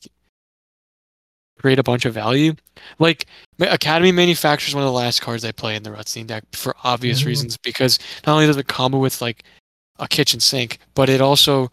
create 1.65 1.79
a 1.79 1.83
bunch 1.83 2.05
of 2.05 2.13
value. 2.13 2.53
Like 2.99 3.25
Academy 3.59 4.13
Manufacturer 4.13 4.69
is 4.69 4.75
one 4.75 4.85
of 4.85 4.87
the 4.89 4.93
last 4.93 5.23
cards 5.23 5.47
I 5.47 5.53
play 5.53 5.75
in 5.77 5.83
the 5.83 5.89
Rutstein 5.89 6.27
deck 6.27 6.45
for 6.53 6.77
obvious 6.85 7.23
Mhm. 7.23 7.27
reasons 7.27 7.57
because 7.57 7.99
not 8.27 8.35
only 8.35 8.47
does 8.47 8.59
it 8.59 8.69
combo 8.69 8.99
with 8.99 9.23
like 9.23 9.45
a 9.99 10.07
kitchen 10.07 10.41
sink, 10.41 10.77
but 10.95 11.09
it 11.09 11.23
also 11.23 11.71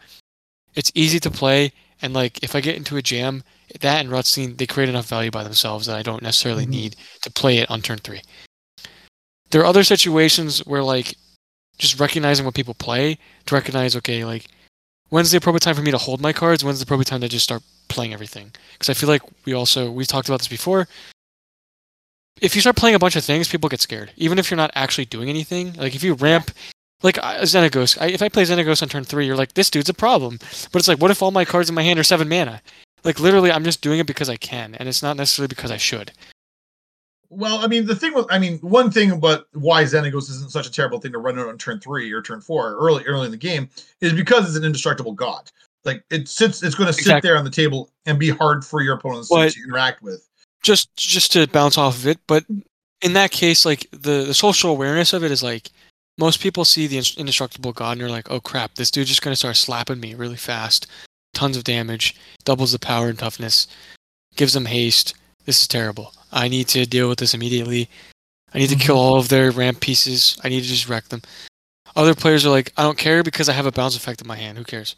it's 0.76 0.94
easy 0.96 1.20
to 1.20 1.30
play 1.30 1.74
and 2.02 2.14
like 2.14 2.42
if 2.42 2.56
I 2.56 2.62
get 2.62 2.78
into 2.78 2.96
a 2.96 3.02
jam, 3.02 3.44
that 3.82 4.00
and 4.00 4.10
Rutstein 4.10 4.58
they 4.58 4.66
create 4.66 4.88
enough 4.88 5.08
value 5.10 5.30
by 5.30 5.44
themselves 5.44 5.88
that 5.88 5.98
I 5.98 6.04
don't 6.04 6.24
necessarily 6.24 6.66
Mhm. 6.66 6.70
need 6.70 6.96
to 7.24 7.30
play 7.30 7.58
it 7.58 7.70
on 7.70 7.82
turn 7.82 7.98
three. 7.98 8.22
There 9.50 9.60
are 9.60 9.66
other 9.66 9.84
situations 9.84 10.60
where 10.60 10.84
like 10.84 11.16
just 11.78 12.00
recognizing 12.00 12.46
what 12.46 12.56
people 12.56 12.76
play 12.76 13.18
to 13.46 13.56
recognize 13.56 13.98
okay 13.98 14.24
like 14.24 14.46
when's 15.10 15.32
the 15.32 15.38
appropriate 15.38 15.64
time 15.64 15.76
for 15.76 15.82
me 15.82 15.92
to 15.92 15.98
hold 15.98 16.22
my 16.22 16.32
cards 16.32 16.64
when's 16.64 16.80
the 16.80 16.84
appropriate 16.84 17.08
time 17.10 17.20
to 17.20 17.28
just 17.28 17.44
start 17.44 17.62
playing 17.92 18.14
everything 18.14 18.52
because 18.74 18.90
i 18.90 18.94
feel 18.94 19.10
like 19.10 19.22
we 19.46 19.54
also 19.54 19.92
we 19.92 20.06
talked 20.06 20.28
about 20.28 20.40
this 20.40 20.48
before 20.48 20.88
if 22.42 22.56
you 22.56 22.62
start 22.62 22.76
playing 22.76 22.96
a 22.96 23.00
bunch 23.00 23.16
of 23.16 23.24
things 23.24 23.48
people 23.48 23.70
get 23.70 23.82
scared 23.82 24.12
even 24.18 24.40
if 24.40 24.50
you're 24.50 24.58
not 24.58 24.72
actually 24.74 25.06
doing 25.06 25.30
anything 25.30 25.74
like 25.74 25.96
if 25.96 26.04
you 26.04 26.14
ramp 26.16 26.52
like 27.04 27.16
Xenagos, 27.16 28.00
I, 28.00 28.08
if 28.08 28.22
I 28.22 28.30
play 28.30 28.44
Xenagos 28.44 28.82
on 28.84 28.90
turn 28.90 29.04
three, 29.04 29.26
you're 29.26 29.36
like, 29.36 29.54
this 29.54 29.70
dude's 29.70 29.90
a 29.90 29.94
problem. 29.94 30.38
But 30.72 30.80
it's 30.80 30.88
like, 30.88 31.00
what 31.00 31.12
if 31.12 31.22
all 31.22 31.32
my 31.32 31.46
cards 31.46 31.68
in 31.68 31.76
my 31.76 31.82
hand 31.82 32.00
are 32.00 32.04
seven 32.04 32.30
mana? 32.30 32.62
Like 33.04 33.20
literally, 33.20 33.52
I'm 33.52 33.64
just 33.64 33.82
doing 33.82 34.00
it 34.00 34.06
because 34.06 34.30
I 34.30 34.36
can, 34.36 34.76
and 34.76 34.88
it's 34.88 35.02
not 35.02 35.18
necessarily 35.18 35.48
because 35.48 35.72
I 35.72 35.78
should. 35.78 36.12
Well, 37.30 37.60
I 37.60 37.68
mean, 37.68 37.86
the 37.86 37.96
thing 37.96 38.14
with, 38.14 38.28
I 38.30 38.38
mean, 38.38 38.60
one 38.60 38.92
thing 38.92 39.12
about 39.12 39.48
why 39.54 39.84
Xenagos 39.84 40.30
isn't 40.30 40.52
such 40.52 40.68
a 40.68 40.72
terrible 40.72 41.00
thing 41.00 41.14
to 41.14 41.18
run 41.18 41.40
out 41.40 41.48
on 41.48 41.58
turn 41.58 41.80
three 41.80 42.12
or 42.12 42.22
turn 42.22 42.42
four 42.42 42.76
early, 42.76 43.06
early 43.06 43.26
in 43.26 43.32
the 43.32 43.38
game 43.38 43.70
is 44.02 44.14
because 44.14 44.48
it's 44.48 44.58
an 44.58 44.66
indestructible 44.66 45.14
god. 45.14 45.50
Like 45.86 46.04
it 46.12 46.28
sits, 46.28 46.62
it's 46.64 46.76
going 46.76 46.88
to 46.88 46.94
sit 46.94 47.02
Exactly. 47.02 47.28
there 47.28 47.38
on 47.38 47.44
the 47.44 47.50
table 47.50 47.90
and 48.06 48.20
be 48.20 48.30
hard 48.30 48.64
for 48.64 48.82
your 48.82 48.96
opponents 48.96 49.30
to- 49.30 49.36
But- 49.36 49.54
to 49.54 49.64
interact 49.64 50.02
with. 50.02 50.28
just 50.64 50.96
just 50.96 51.32
to 51.34 51.48
bounce 51.48 51.76
off 51.76 51.96
of 51.96 52.06
it 52.06 52.20
but 52.28 52.46
in 53.02 53.14
that 53.14 53.32
case 53.32 53.66
like 53.66 53.88
the 53.90 54.26
the 54.26 54.34
social 54.34 54.70
awareness 54.70 55.12
of 55.12 55.24
it 55.24 55.32
is 55.32 55.42
like 55.42 55.72
most 56.20 56.40
people 56.40 56.64
see 56.66 56.86
the 56.86 57.02
indestructible 57.18 57.74
god 57.74 57.94
and 57.94 58.02
they're 58.02 58.10
like 58.10 58.30
oh 58.30 58.40
crap 58.40 58.76
this 58.76 58.92
dude's 58.92 59.10
just 59.10 59.24
going 59.24 59.32
to 59.32 59.38
start 59.40 59.56
slapping 59.56 60.00
me 60.00 60.14
really 60.14 60.36
fast. 60.36 60.86
Tons 61.34 61.58
of 61.58 61.64
damage 61.64 62.16
doubles 62.44 62.74
the 62.74 62.80
power 62.80 63.08
and 63.10 63.18
toughness 63.18 63.66
gives 64.36 64.54
them 64.54 64.66
haste. 64.66 65.16
This 65.46 65.62
is 65.62 65.68
terrible. 65.68 66.14
I 66.32 66.48
need 66.48 66.68
to 66.70 66.86
deal 66.86 67.10
with 67.10 67.18
this 67.20 67.34
immediately. 67.34 67.90
I 68.54 68.60
need 68.60 68.70
to 68.70 68.76
kill 68.76 68.98
mm-hmm. 68.98 69.14
all 69.14 69.18
of 69.20 69.30
their 69.30 69.50
ramp 69.50 69.80
pieces. 69.80 70.38
I 70.44 70.50
need 70.50 70.62
to 70.62 70.68
just 70.68 70.90
wreck 70.90 71.06
them. 71.06 71.22
Other 71.96 72.14
players 72.14 72.46
are 72.46 72.50
like 72.50 72.72
i 72.78 72.84
don't 72.84 72.98
care 72.98 73.24
because 73.24 73.50
i 73.50 73.54
have 73.54 73.66
a 73.66 73.72
bounce 73.72 73.96
effect 73.96 74.22
in 74.22 74.28
my 74.28 74.36
hand. 74.36 74.60
Who 74.60 74.64
cares 74.64 74.96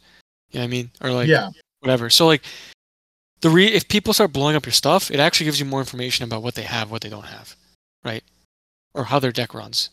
you 0.54 0.60
know 0.60 0.64
what 0.66 0.68
i 0.68 0.70
mean 0.70 0.90
or 1.02 1.10
like 1.12 1.28
yeah, 1.28 1.50
whatever. 1.80 2.10
So 2.10 2.26
like 2.26 2.44
the 3.42 3.50
re 3.50 3.66
if 3.66 3.88
people 3.88 4.14
start 4.14 4.32
blowing 4.32 4.56
up 4.56 4.66
your 4.66 4.72
stuff, 4.72 5.10
it 5.10 5.20
actually 5.20 5.46
gives 5.46 5.60
you 5.60 5.66
more 5.66 5.80
information 5.80 6.24
about 6.24 6.42
what 6.42 6.54
they 6.54 6.62
have, 6.62 6.90
what 6.90 7.02
they 7.02 7.10
don't 7.10 7.26
have, 7.26 7.56
right? 8.04 8.24
Or 8.94 9.04
how 9.04 9.18
their 9.20 9.32
deck 9.32 9.54
runs 9.54 9.90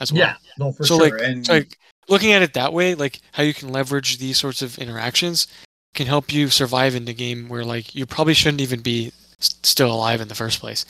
as 0.00 0.12
well. 0.12 0.22
yeah, 0.22 0.36
no, 0.58 0.72
for 0.72 0.84
so 0.84 0.96
sure. 0.98 1.04
like, 1.10 1.20
and 1.22 1.46
so 1.46 1.54
like 1.54 1.78
looking 2.08 2.32
at 2.32 2.42
it 2.42 2.54
that 2.54 2.72
way, 2.72 2.94
like 2.94 3.20
how 3.32 3.42
you 3.42 3.54
can 3.54 3.70
leverage 3.70 4.18
these 4.18 4.38
sorts 4.38 4.62
of 4.62 4.78
interactions 4.78 5.46
can 5.94 6.06
help 6.06 6.32
you 6.32 6.48
survive 6.48 6.94
in 6.94 7.06
the 7.06 7.14
game 7.14 7.48
where 7.48 7.64
like 7.64 7.94
you 7.94 8.06
probably 8.06 8.34
shouldn't 8.34 8.60
even 8.60 8.80
be 8.82 9.12
s- 9.40 9.56
still 9.62 9.92
alive 9.92 10.20
in 10.20 10.28
the 10.28 10.34
first 10.34 10.60
place. 10.60 10.84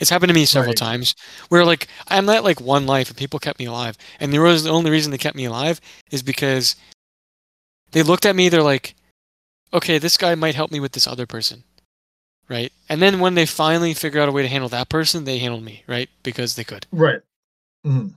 It's 0.00 0.10
happened 0.10 0.30
to 0.30 0.34
me 0.34 0.46
several 0.46 0.70
Right. 0.70 0.76
times 0.76 1.14
where 1.50 1.64
like 1.64 1.88
I'm 2.08 2.28
at 2.30 2.44
like 2.44 2.60
one 2.60 2.86
life 2.86 3.08
and 3.08 3.16
people 3.16 3.38
kept 3.38 3.58
me 3.60 3.66
alive, 3.66 3.96
and 4.20 4.32
the 4.32 4.38
the 4.38 4.70
only 4.70 4.90
reason 4.90 5.12
they 5.12 5.18
kept 5.18 5.36
me 5.36 5.44
alive 5.44 5.80
is 6.10 6.22
because 6.22 6.76
they 7.94 8.02
looked 8.02 8.26
at 8.26 8.36
me. 8.36 8.48
They're 8.48 8.62
like, 8.62 8.94
okay, 9.72 9.98
this 9.98 10.16
guy 10.16 10.34
might 10.34 10.54
help 10.54 10.70
me 10.70 10.80
with 10.80 10.92
this 10.92 11.06
other 11.06 11.26
person, 11.26 11.64
right? 12.48 12.72
And 12.88 13.00
then 13.00 13.20
when 13.20 13.34
they 13.34 13.46
finally 13.46 13.94
figure 13.94 14.20
out 14.20 14.28
a 14.28 14.32
way 14.32 14.42
to 14.42 14.48
handle 14.48 14.68
that 14.70 14.88
person, 14.88 15.24
they 15.24 15.38
handled 15.38 15.64
me, 15.64 15.84
right? 15.86 16.10
Because 16.22 16.56
they 16.56 16.64
could. 16.64 16.86
right. 16.92 17.20
Mhm. 17.86 18.14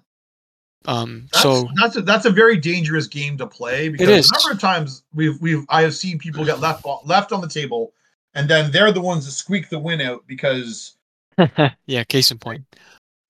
Um, 0.85 1.27
That's, 1.33 1.43
so 1.43 1.67
that's 1.75 1.97
a, 1.97 2.01
that's 2.01 2.25
a 2.25 2.29
very 2.29 2.55
dangerous 2.55 3.07
game 3.07 3.37
to 3.39 3.47
play 3.47 3.89
because 3.89 4.07
is. 4.07 4.31
a 4.31 4.33
number 4.35 4.51
of 4.53 4.61
times 4.61 5.03
we've 5.13 5.39
we've 5.41 5.65
I 5.67 5.81
have 5.81 5.93
seen 5.93 6.17
people 6.17 6.45
get 6.45 6.61
left 6.61 6.85
left 7.03 7.33
on 7.33 7.41
the 7.41 7.49
table, 7.49 7.91
and 8.35 8.49
then 8.49 8.71
they're 8.71 8.93
the 8.93 9.01
ones 9.01 9.25
that 9.25 9.31
squeak 9.31 9.67
the 9.67 9.79
win 9.79 9.99
out 9.99 10.23
because 10.27 10.95
yeah, 11.87 12.03
case 12.05 12.31
in 12.31 12.37
point. 12.37 12.63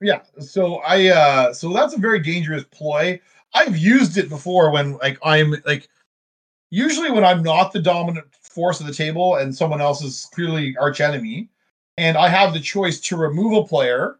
Yeah, 0.01 0.21
so 0.39 0.75
I 0.86 1.07
uh 1.07 1.53
so 1.53 1.73
that's 1.73 1.95
a 1.95 1.99
very 1.99 2.19
dangerous 2.19 2.63
ploy. 2.65 3.19
I've 3.55 3.77
used 3.77 4.17
it 4.17 4.29
before 4.29 4.69
when 4.69 4.97
like 4.97 5.17
I'm 5.23 5.55
like 5.65 5.89
usually 6.69 7.12
when 7.12 7.23
I'm 7.23 7.43
not 7.43 7.71
the 7.71 7.82
dominant 7.82 8.27
force 8.41 8.80
of 8.80 8.88
the 8.88 8.93
table 8.93 9.36
and 9.36 9.56
someone 9.56 9.82
else 9.82 10.03
is 10.03 10.27
clearly 10.34 10.75
arch 10.77 11.01
enemy 11.01 11.49
and 11.97 12.17
I 12.17 12.27
have 12.27 12.53
the 12.53 12.60
choice 12.60 12.99
to 13.01 13.17
remove 13.17 13.53
a 13.53 13.67
player 13.67 14.19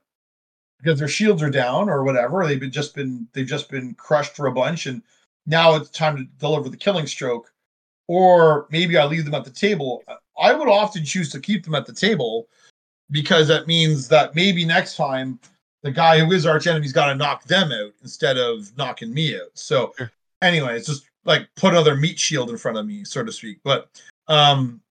because 0.80 1.00
their 1.00 1.08
shields 1.08 1.42
are 1.42 1.50
down 1.50 1.90
or 1.90 2.04
whatever, 2.04 2.46
they've 2.46 2.60
been 2.60 2.72
just 2.72 2.96
been 2.96 3.28
they've 3.34 3.48
just 3.48 3.70
been 3.70 3.94
crushed 3.96 4.36
for 4.36 4.48
a 4.48 4.52
bunch 4.52 4.86
and 4.86 5.02
now 5.46 5.76
it's 5.76 5.90
time 5.90 6.18
to 6.18 6.24
deliver 6.40 6.70
the 6.70 6.78
killing 6.78 7.08
stroke 7.08 7.52
or 8.08 8.68
maybe 8.72 8.98
I 8.98 9.06
leave 9.06 9.26
them 9.26 9.36
at 9.36 9.44
the 9.44 9.52
table. 9.52 10.04
I 10.40 10.54
would 10.54 10.70
often 10.70 11.04
choose 11.04 11.30
to 11.32 11.40
keep 11.40 11.66
them 11.66 11.76
at 11.76 11.86
the 11.86 11.94
table 11.94 12.48
because 13.12 13.48
that 13.48 13.68
means 13.68 14.08
that 14.10 14.36
maybe 14.36 14.66
next 14.66 14.96
time 14.96 15.40
the 15.84 15.92
guy 15.92 16.20
who 16.20 16.32
is 16.32 16.46
arch 16.46 16.68
enemy's 16.68 16.94
got 16.94 17.08
to 17.08 17.16
knock 17.16 17.44
them 17.46 17.72
out 17.72 17.94
instead 18.02 18.38
of 18.38 18.76
knocking 18.78 19.14
me 19.14 19.36
out. 19.36 19.50
So 19.54 19.94
anyway, 20.42 20.78
it's 20.78 20.88
just 20.88 21.06
like 21.28 21.48
put 21.56 21.74
another 21.74 21.96
meat 21.96 22.18
shield 22.18 22.50
in 22.50 22.58
front 22.58 22.78
of 22.78 22.88
me, 22.88 23.04
so 23.04 23.24
to 23.24 23.32
speak. 23.32 23.60
But 23.64 23.90
um, 24.28 24.82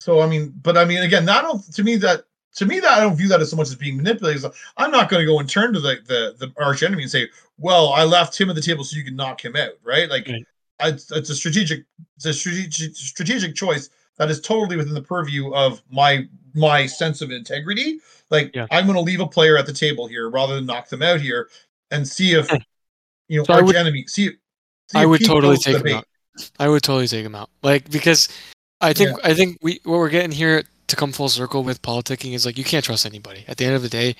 so 0.00 0.20
I 0.20 0.26
mean, 0.26 0.52
but 0.62 0.76
I 0.76 0.84
mean, 0.84 1.02
again, 1.02 1.24
that 1.24 1.42
don't 1.42 1.62
to 1.72 1.82
me 1.82 1.96
that 1.96 2.24
to 2.56 2.66
me 2.66 2.80
that 2.80 2.90
I 2.98 3.00
don't 3.00 3.16
view 3.16 3.28
that 3.28 3.40
as 3.40 3.50
so 3.50 3.56
much 3.56 3.68
as 3.68 3.76
being 3.76 3.96
manipulated. 3.96 4.44
I'm 4.76 4.90
not 4.90 5.08
going 5.08 5.22
to 5.22 5.26
go 5.26 5.38
and 5.38 5.48
turn 5.48 5.72
to 5.72 5.80
the 5.80 5.98
the 6.06 6.34
the 6.46 6.52
arch 6.62 6.82
enemy 6.82 7.02
and 7.04 7.10
say, 7.10 7.28
well, 7.56 7.90
I 7.94 8.04
left 8.04 8.38
him 8.38 8.50
at 8.50 8.56
the 8.56 8.62
table 8.62 8.84
so 8.84 8.96
you 8.96 9.04
can 9.04 9.16
knock 9.16 9.42
him 9.42 9.56
out, 9.56 9.72
right? 9.82 10.10
Like. 10.10 10.28
Right. 10.28 10.44
I, 10.82 10.88
it's 10.88 11.10
a 11.12 11.34
strategic, 11.34 11.84
it's 12.16 12.24
a 12.24 12.32
strategic, 12.32 12.96
strategic 12.96 13.54
choice 13.54 13.90
that 14.16 14.30
is 14.30 14.40
totally 14.40 14.78
within 14.78 14.94
the 14.94 15.02
purview 15.02 15.52
of 15.52 15.82
my 15.90 16.26
my 16.54 16.86
sense 16.86 17.20
of 17.20 17.30
integrity. 17.30 18.00
Like 18.30 18.52
Yeah. 18.54 18.66
I'm 18.70 18.86
going 18.86 18.96
to 18.96 19.02
leave 19.02 19.20
a 19.20 19.26
player 19.26 19.58
at 19.58 19.66
the 19.66 19.74
table 19.74 20.06
here 20.06 20.30
rather 20.30 20.54
than 20.54 20.64
knock 20.64 20.88
them 20.88 21.02
out 21.02 21.20
here 21.20 21.50
and 21.90 22.08
see 22.08 22.32
if 22.32 22.50
you 23.28 23.36
know 23.36 23.44
So 23.44 23.52
arch 23.52 23.66
would- 23.66 23.76
enemy 23.76 24.06
see. 24.06 24.30
I 24.94 25.06
would 25.06 25.24
totally 25.24 25.56
to 25.56 25.62
take 25.62 25.84
him 25.84 25.96
out. 25.96 26.06
I 26.58 26.68
would 26.68 26.82
totally 26.82 27.06
take 27.06 27.24
him 27.24 27.34
out. 27.34 27.50
Like 27.62 27.90
because 27.90 28.28
I 28.80 28.92
think 28.92 29.18
I 29.24 29.34
think 29.34 29.58
we 29.62 29.80
what 29.84 29.98
we're 29.98 30.08
getting 30.08 30.32
here 30.32 30.64
to 30.86 30.96
come 30.96 31.12
full 31.12 31.28
circle 31.28 31.62
with 31.62 31.82
politicking 31.82 32.34
is 32.34 32.46
like 32.46 32.58
you 32.58 32.64
can't 32.64 32.84
trust 32.84 33.06
anybody. 33.06 33.44
At 33.46 33.56
the 33.56 33.64
end 33.64 33.74
of 33.74 33.82
the 33.82 33.88
day, 33.88 34.16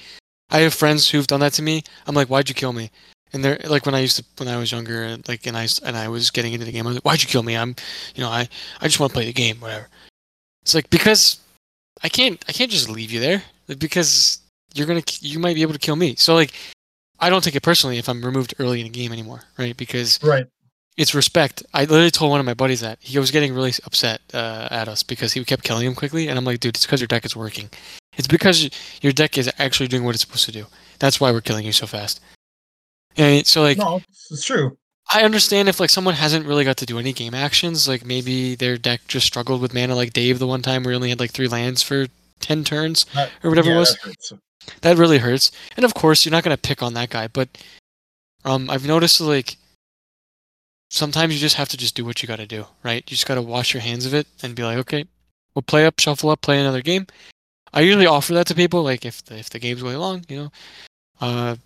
I 0.50 0.58
have 0.60 0.74
friends 0.74 1.08
who've 1.08 1.26
done 1.26 1.40
that 1.40 1.52
to 1.54 1.62
me. 1.62 1.82
I'm 2.06 2.14
like, 2.14 2.28
why'd 2.28 2.48
you 2.48 2.54
kill 2.54 2.72
me? 2.72 2.90
And 3.32 3.44
they're 3.44 3.58
like 3.64 3.86
when 3.86 3.94
I 3.94 4.00
used 4.00 4.16
to 4.16 4.24
when 4.38 4.48
I 4.48 4.58
was 4.58 4.72
younger 4.72 5.02
and 5.02 5.26
like 5.28 5.46
and 5.46 5.56
I 5.56 5.68
and 5.84 5.96
I 5.96 6.08
was 6.08 6.30
getting 6.30 6.52
into 6.52 6.66
the 6.66 6.72
game. 6.72 6.86
I 6.86 6.90
was 6.90 6.96
like, 6.96 7.04
why'd 7.04 7.22
you 7.22 7.28
kill 7.28 7.42
me? 7.42 7.56
I'm 7.56 7.74
you 8.14 8.22
know 8.22 8.30
I 8.30 8.48
I 8.80 8.86
just 8.86 9.00
want 9.00 9.10
to 9.10 9.14
play 9.14 9.26
the 9.26 9.32
game. 9.32 9.60
Whatever. 9.60 9.88
It's 10.62 10.74
like 10.74 10.90
because 10.90 11.40
I 12.02 12.08
can't 12.08 12.42
I 12.48 12.52
can't 12.52 12.70
just 12.70 12.88
leave 12.88 13.10
you 13.10 13.20
there 13.20 13.42
like, 13.68 13.78
because 13.78 14.40
you're 14.74 14.86
gonna 14.86 15.02
you 15.20 15.38
might 15.38 15.54
be 15.54 15.62
able 15.62 15.72
to 15.72 15.78
kill 15.78 15.96
me. 15.96 16.16
So 16.16 16.34
like 16.34 16.52
I 17.20 17.30
don't 17.30 17.44
take 17.44 17.54
it 17.54 17.62
personally 17.62 17.98
if 17.98 18.08
I'm 18.08 18.24
removed 18.24 18.54
early 18.58 18.80
in 18.80 18.86
a 18.86 18.90
game 18.90 19.12
anymore, 19.12 19.44
right? 19.58 19.76
Because 19.76 20.18
Right. 20.22 20.46
It's 20.96 21.14
respect. 21.14 21.62
I 21.72 21.82
literally 21.82 22.10
told 22.10 22.30
one 22.30 22.40
of 22.40 22.46
my 22.46 22.54
buddies 22.54 22.80
that 22.80 22.98
he 23.00 23.18
was 23.18 23.30
getting 23.30 23.54
really 23.54 23.72
upset 23.84 24.20
uh, 24.34 24.68
at 24.70 24.88
us 24.88 25.02
because 25.02 25.32
he 25.32 25.44
kept 25.44 25.64
killing 25.64 25.86
him 25.86 25.94
quickly, 25.94 26.28
and 26.28 26.38
I'm 26.38 26.44
like, 26.44 26.60
dude, 26.60 26.76
it's 26.76 26.86
because 26.86 27.00
your 27.00 27.08
deck 27.08 27.24
is 27.24 27.36
working. 27.36 27.70
It's 28.16 28.28
because 28.28 28.68
your 29.00 29.12
deck 29.12 29.38
is 29.38 29.50
actually 29.58 29.88
doing 29.88 30.04
what 30.04 30.14
it's 30.14 30.22
supposed 30.22 30.44
to 30.46 30.52
do. 30.52 30.66
That's 30.98 31.20
why 31.20 31.30
we're 31.32 31.40
killing 31.40 31.64
you 31.64 31.72
so 31.72 31.86
fast. 31.86 32.20
And 33.16 33.46
so 33.46 33.62
like, 33.62 33.78
No, 33.78 34.00
it's, 34.30 34.44
true. 34.44 34.76
I 35.12 35.22
understand 35.22 35.68
if 35.68 35.80
like 35.80 35.90
someone 35.90 36.14
hasn't 36.14 36.46
really 36.46 36.64
got 36.64 36.76
to 36.78 36.86
do 36.86 36.98
any 36.98 37.12
game 37.12 37.34
actions, 37.34 37.88
like 37.88 38.04
maybe 38.04 38.54
their 38.54 38.76
deck 38.76 39.00
just 39.08 39.26
struggled 39.26 39.60
with 39.60 39.74
mana, 39.74 39.94
like 39.94 40.12
Dave 40.12 40.38
the 40.38 40.46
one 40.46 40.62
time 40.62 40.82
where 40.82 40.92
he 40.92 40.96
only 40.96 41.08
had 41.10 41.20
like 41.20 41.32
three 41.32 41.48
lands 41.48 41.82
for 41.82 42.06
ten 42.40 42.62
turns 42.64 43.06
That- 43.14 43.30
or 43.42 43.50
whatever 43.50 43.70
yeah, 43.70 43.76
it 43.76 43.78
was 43.78 43.96
that 44.02 44.40
that 44.82 44.96
really 44.98 45.18
hurts. 45.18 45.50
And 45.76 45.84
of 45.84 45.94
course, 45.94 46.24
you're 46.24 46.32
not 46.32 46.44
gonna 46.44 46.56
pick 46.56 46.82
on 46.82 46.94
that 46.94 47.10
guy, 47.10 47.28
but 47.28 47.48
um, 48.44 48.70
I've 48.70 48.86
noticed 48.86 49.20
like 49.20 49.56
sometimes 50.90 51.32
you 51.32 51.40
just 51.40 51.56
have 51.56 51.68
to 51.70 51.76
just 51.76 51.94
do 51.94 52.04
what 52.04 52.22
you 52.22 52.26
got 52.26 52.36
to 52.36 52.46
do, 52.46 52.66
right? 52.82 53.02
You 53.08 53.16
just 53.16 53.26
got 53.26 53.36
to 53.36 53.42
wash 53.42 53.72
your 53.72 53.80
hands 53.80 54.04
of 54.04 54.12
it 54.12 54.26
and 54.42 54.54
be 54.54 54.62
like, 54.62 54.76
okay, 54.78 55.06
we'll 55.54 55.62
play 55.62 55.86
up, 55.86 55.98
shuffle 55.98 56.28
up, 56.30 56.42
play 56.42 56.60
another 56.60 56.82
game. 56.82 57.06
I 57.72 57.80
usually 57.80 58.06
offer 58.06 58.34
that 58.34 58.46
to 58.48 58.54
people, 58.54 58.82
like 58.82 59.06
if 59.06 59.24
the, 59.24 59.38
if 59.38 59.48
the 59.48 59.58
game's 59.58 59.82
going 59.82 59.96
long, 59.96 60.24
you 60.28 60.36
know, 60.36 60.52
uh, 61.20 61.56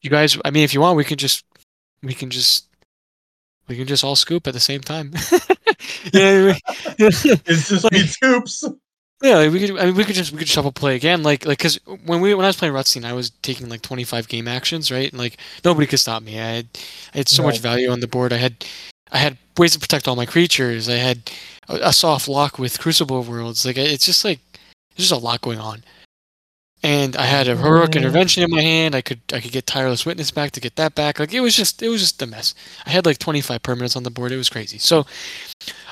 you 0.00 0.10
guys. 0.10 0.36
I 0.44 0.50
mean, 0.50 0.64
if 0.64 0.74
you 0.74 0.80
want, 0.80 0.96
we 0.96 1.04
can 1.04 1.18
just 1.18 1.44
we 2.02 2.14
can 2.14 2.30
just 2.30 2.66
we 3.68 3.76
can 3.76 3.86
just 3.86 4.02
all 4.02 4.16
scoop 4.16 4.46
at 4.46 4.54
the 4.54 4.60
same 4.60 4.80
time. 4.80 5.12
yeah, 6.12 6.54
It's 6.98 7.22
just 7.68 7.84
Like- 7.84 7.92
me 7.92 8.00
toops. 8.04 8.64
Yeah, 9.22 9.36
like 9.36 9.52
we 9.52 9.60
could. 9.60 9.78
I 9.78 9.86
mean, 9.86 9.94
we 9.94 10.04
could 10.04 10.16
just 10.16 10.32
we 10.32 10.38
could 10.38 10.48
shuffle 10.48 10.72
play 10.72 10.96
again, 10.96 11.22
like 11.22 11.46
like 11.46 11.58
because 11.58 11.78
when 12.06 12.20
we 12.20 12.34
when 12.34 12.44
I 12.44 12.48
was 12.48 12.56
playing 12.56 12.74
Rutstein, 12.74 13.04
I 13.04 13.12
was 13.12 13.30
taking 13.42 13.68
like 13.68 13.80
twenty 13.80 14.02
five 14.02 14.26
game 14.26 14.48
actions, 14.48 14.90
right? 14.90 15.08
And 15.08 15.18
like 15.18 15.36
nobody 15.64 15.86
could 15.86 16.00
stop 16.00 16.24
me. 16.24 16.40
I 16.40 16.44
had 16.56 16.66
I 17.14 17.18
had 17.18 17.28
so 17.28 17.42
much 17.44 17.60
value 17.60 17.90
on 17.90 18.00
the 18.00 18.08
board. 18.08 18.32
I 18.32 18.38
had 18.38 18.64
I 19.12 19.18
had 19.18 19.38
ways 19.56 19.74
to 19.74 19.78
protect 19.78 20.08
all 20.08 20.16
my 20.16 20.26
creatures. 20.26 20.88
I 20.88 20.94
had 20.94 21.30
a, 21.68 21.88
a 21.88 21.92
soft 21.92 22.26
lock 22.26 22.58
with 22.58 22.80
Crucible 22.80 23.22
Worlds. 23.22 23.64
Like 23.64 23.76
it's 23.78 24.04
just 24.06 24.24
like 24.24 24.40
there's 24.96 25.08
just 25.08 25.12
a 25.12 25.24
lot 25.24 25.40
going 25.40 25.58
on. 25.60 25.84
And 26.84 27.14
I 27.16 27.26
had 27.26 27.46
a 27.46 27.56
heroic 27.56 27.94
intervention 27.94 28.42
in 28.42 28.50
my 28.50 28.60
hand. 28.60 28.96
I 28.96 29.02
could 29.02 29.20
I 29.32 29.38
could 29.38 29.52
get 29.52 29.68
timeless 29.68 30.04
witness 30.04 30.32
back 30.32 30.50
to 30.52 30.60
get 30.60 30.74
that 30.76 30.96
back. 30.96 31.20
Like 31.20 31.32
it 31.32 31.40
was 31.40 31.54
just 31.54 31.80
it 31.80 31.88
was 31.88 32.00
just 32.00 32.20
a 32.22 32.26
mess. 32.26 32.56
I 32.86 32.90
had 32.90 33.06
like 33.06 33.18
25 33.18 33.62
permanents 33.62 33.96
on 33.96 34.02
the 34.02 34.10
board. 34.10 34.32
It 34.32 34.36
was 34.36 34.48
crazy. 34.48 34.78
So 34.78 35.06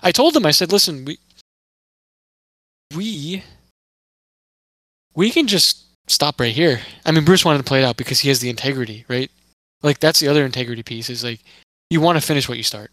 I 0.02 0.10
told 0.12 0.34
them 0.34 0.46
I 0.46 0.50
said, 0.50 0.72
"Listen, 0.72 1.04
we 1.04 1.18
we 2.94 3.42
we 5.14 5.30
can 5.30 5.46
just 5.46 5.84
stop 6.08 6.40
right 6.40 6.54
here." 6.54 6.80
I 7.04 7.10
mean, 7.12 7.24
Bruce 7.24 7.44
wanted 7.44 7.58
to 7.58 7.64
play 7.64 7.82
it 7.82 7.84
out 7.84 7.96
because 7.96 8.20
he 8.20 8.28
has 8.28 8.40
the 8.40 8.50
integrity, 8.50 9.04
right? 9.08 9.30
Like 9.82 9.98
that's 10.00 10.20
the 10.20 10.28
other 10.28 10.44
integrity 10.44 10.82
piece 10.82 11.08
is 11.10 11.24
like 11.24 11.40
you 11.90 12.00
want 12.00 12.18
to 12.20 12.26
finish 12.26 12.48
what 12.48 12.58
you 12.58 12.64
start. 12.64 12.90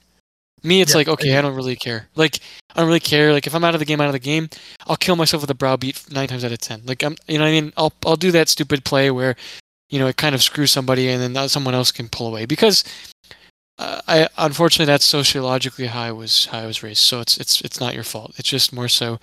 Me, 0.63 0.81
it's 0.81 0.91
Yeah, 0.91 0.97
like 0.97 1.07
okay, 1.09 1.35
I- 1.35 1.39
I 1.39 1.41
don't 1.41 1.55
really 1.55 1.75
care. 1.75 2.07
Like 2.15 2.39
I 2.75 2.79
don't 2.79 2.87
really 2.87 2.99
care. 2.99 3.31
Like 3.33 3.45
if 3.47 3.53
I'm 3.53 3.63
out 3.63 3.75
of 3.75 3.79
the 3.79 3.85
game, 3.85 4.01
out 4.01 4.07
of 4.07 4.13
the 4.13 4.19
game, 4.19 4.49
I'll 4.87 4.95
kill 4.97 5.15
myself 5.15 5.41
with 5.43 5.51
a 5.51 5.55
browbeat 5.55 6.11
nine 6.11 6.27
times 6.27 6.43
out 6.43 6.51
of 6.51 6.59
ten. 6.59 6.81
Like 6.85 7.03
I'm, 7.03 7.15
you 7.27 7.37
know, 7.37 7.43
what 7.43 7.49
I 7.49 7.51
mean, 7.61 7.73
I'll 7.77 7.93
I'll 8.05 8.15
do 8.15 8.31
that 8.31 8.49
stupid 8.49 8.83
play 8.85 9.11
where, 9.11 9.35
you 9.89 9.99
know, 9.99 10.07
it 10.07 10.17
kind 10.17 10.33
of 10.35 10.41
screws 10.43 10.71
somebody, 10.71 11.09
and 11.09 11.35
then 11.35 11.49
someone 11.49 11.75
else 11.75 11.91
can 11.91 12.09
pull 12.09 12.27
away 12.27 12.45
because. 12.45 12.83
Uh, 13.79 14.01
I 14.07 14.27
unfortunately 14.39 14.91
that's 14.91 15.05
sociologically 15.05 15.85
how 15.85 16.01
I 16.01 16.11
was 16.11 16.45
how 16.47 16.59
I 16.59 16.65
was 16.65 16.81
raised. 16.81 17.01
So 17.01 17.21
it's 17.21 17.37
it's 17.37 17.61
it's 17.61 17.79
not 17.79 17.93
your 17.93 18.03
fault. 18.03 18.33
It's 18.37 18.49
just 18.49 18.73
more 18.73 18.87
so 18.87 19.19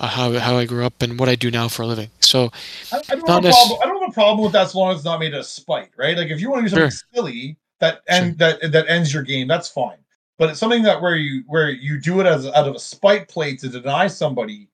uh, 0.00 0.08
how 0.08 0.32
how 0.38 0.56
I 0.56 0.64
grew 0.66 0.84
up 0.84 1.02
and 1.02 1.18
what 1.18 1.28
I 1.28 1.34
do 1.34 1.50
now 1.50 1.68
for 1.68 1.82
a 1.82 1.86
living. 1.86 2.10
So 2.20 2.50
I, 2.92 3.00
I 3.08 3.14
don't 3.16 3.28
have 3.28 3.44
a 3.44 3.50
problem. 3.50 3.78
I 3.82 3.86
don't 3.86 4.00
have 4.02 4.10
a 4.10 4.12
problem 4.12 4.42
with 4.44 4.52
that 4.52 4.62
as 4.66 4.74
long 4.74 4.90
as 4.92 4.96
it's 4.98 5.04
not 5.04 5.20
made 5.20 5.34
a 5.34 5.44
spite, 5.44 5.90
right? 5.96 6.16
Like 6.16 6.28
if 6.30 6.40
you 6.40 6.50
want 6.50 6.64
to 6.66 6.70
do 6.70 6.76
something 6.76 6.90
Sure. 6.90 7.00
silly 7.14 7.56
that 7.80 8.02
end 8.08 8.38
that 8.38 8.72
that 8.72 8.88
ends 8.88 9.12
your 9.12 9.22
game, 9.22 9.46
that's 9.48 9.68
fine. 9.68 9.98
But 10.38 10.50
it's 10.50 10.58
something 10.58 10.82
that 10.82 11.00
where 11.00 11.16
you 11.16 11.44
where 11.46 11.70
you 11.70 12.00
do 12.00 12.20
it 12.20 12.26
as 12.26 12.46
out 12.46 12.66
of 12.68 12.74
a 12.74 12.78
spite 12.80 13.28
play 13.28 13.56
to 13.56 13.68
deny 13.68 14.06
somebody 14.08 14.68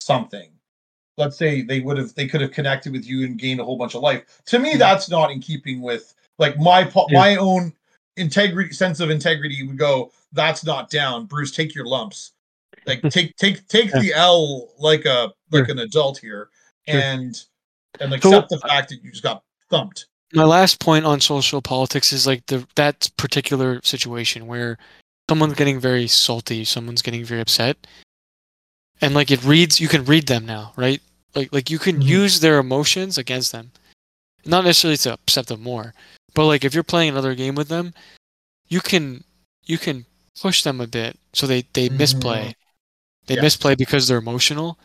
something. 0.00 0.50
Let's 1.16 1.36
say 1.38 1.62
they 1.62 1.80
would 1.80 1.96
have 1.96 2.14
they 2.14 2.26
could 2.28 2.42
have 2.42 2.52
connected 2.52 2.92
with 2.92 3.06
you 3.06 3.24
and 3.24 3.38
gained 3.38 3.60
a 3.60 3.64
whole 3.64 3.78
bunch 3.78 3.94
of 3.94 4.02
life. 4.02 4.42
To 4.46 4.58
me, 4.58 4.74
Mhm. 4.74 4.78
that's 4.78 5.08
not 5.08 5.30
in 5.30 5.40
keeping 5.40 5.80
with 5.80 6.14
like 6.38 6.58
my 6.58 6.84
po- 6.84 7.06
Yeah. 7.10 7.18
my 7.18 7.36
own 7.36 7.72
integrity 8.18 8.74
sense 8.74 9.00
of 9.00 9.08
integrity 9.08 9.62
would 9.66 9.78
go. 9.78 10.12
That's 10.32 10.64
not 10.64 10.90
down, 10.90 11.24
Bruce. 11.24 11.50
Take 11.52 11.74
your 11.74 11.86
lumps. 11.86 12.32
Like 12.86 13.02
take 13.10 13.36
take 13.36 13.66
take 13.68 13.90
Yeah. 13.92 14.00
the 14.00 14.12
L 14.14 14.68
like 14.78 15.04
a 15.04 15.32
like 15.50 15.66
Sure. 15.66 15.72
an 15.72 15.78
adult 15.80 16.18
here 16.18 16.48
Sure. 16.88 17.00
and 17.00 17.34
and 18.00 18.10
So- 18.12 18.16
accept 18.16 18.48
the 18.50 18.58
fact 18.60 18.88
that 18.90 19.02
you 19.02 19.10
just 19.10 19.22
got 19.22 19.42
thumped. 19.70 20.06
my 20.32 20.44
last 20.44 20.80
point 20.80 21.04
on 21.04 21.20
social 21.20 21.62
politics 21.62 22.12
is 22.12 22.26
like 22.26 22.44
the 22.46 22.66
that 22.76 23.10
particular 23.16 23.80
situation 23.82 24.46
where 24.46 24.76
someone's 25.28 25.54
getting 25.54 25.80
very 25.80 26.06
salty, 26.06 26.64
someone's 26.64 27.02
getting 27.02 27.24
very 27.24 27.40
upset, 27.40 27.76
and 29.00 29.14
like 29.14 29.30
it 29.30 29.42
reads, 29.44 29.80
you 29.80 29.88
can 29.88 30.04
read 30.04 30.26
them 30.26 30.46
now, 30.46 30.72
right? 30.76 31.00
Like 31.34 31.52
like 31.52 31.70
you 31.70 31.78
can 31.78 32.00
Mhm. 32.00 32.06
use 32.06 32.40
their 32.40 32.58
emotions 32.58 33.18
against 33.18 33.52
them, 33.52 33.72
not 34.44 34.64
necessarily 34.64 34.96
to 34.98 35.12
upset 35.14 35.46
them 35.48 35.62
more, 35.62 35.94
but 36.34 36.46
like 36.46 36.64
if 36.64 36.74
you're 36.74 36.82
playing 36.84 37.10
another 37.10 37.34
game 37.34 37.54
with 37.54 37.68
them, 37.68 37.94
you 38.68 38.80
can 38.80 39.24
you 39.64 39.78
can 39.78 40.06
push 40.40 40.62
them 40.62 40.80
a 40.80 40.86
bit 40.86 41.18
so 41.32 41.46
they 41.46 41.62
they 41.72 41.88
misplay, 41.88 42.54
they 43.26 43.34
Yeah. 43.36 43.42
misplay 43.42 43.74
because 43.74 44.08
they're 44.08 44.18
emotional. 44.18 44.78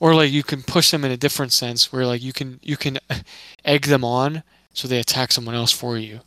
Or 0.00 0.14
like 0.14 0.32
you 0.32 0.42
can 0.42 0.62
push 0.62 0.90
them 0.90 1.04
in 1.04 1.12
a 1.12 1.16
different 1.16 1.52
sense 1.52 1.92
where 1.92 2.04
like 2.06 2.22
you 2.22 2.32
can 2.32 2.58
you 2.62 2.76
can 2.76 2.98
egg 3.64 3.82
them 3.86 4.04
on 4.04 4.42
so 4.72 4.88
they 4.88 4.98
attack 4.98 5.32
someone 5.32 5.54
else 5.54 5.70
for 5.72 5.96
you 5.96 6.20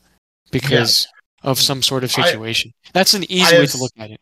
because 0.52 1.08
of 1.44 1.60
some 1.60 1.82
sort 1.84 2.04
of 2.04 2.14
I- 2.18 2.24
situation. 2.24 2.72
That's 2.94 3.14
an 3.14 3.24
easy 3.32 3.44
I 3.56 3.60
way 3.60 3.62
have 3.62 3.72
to 3.72 3.78
look 3.78 3.92
at 3.98 4.12
it. 4.12 4.22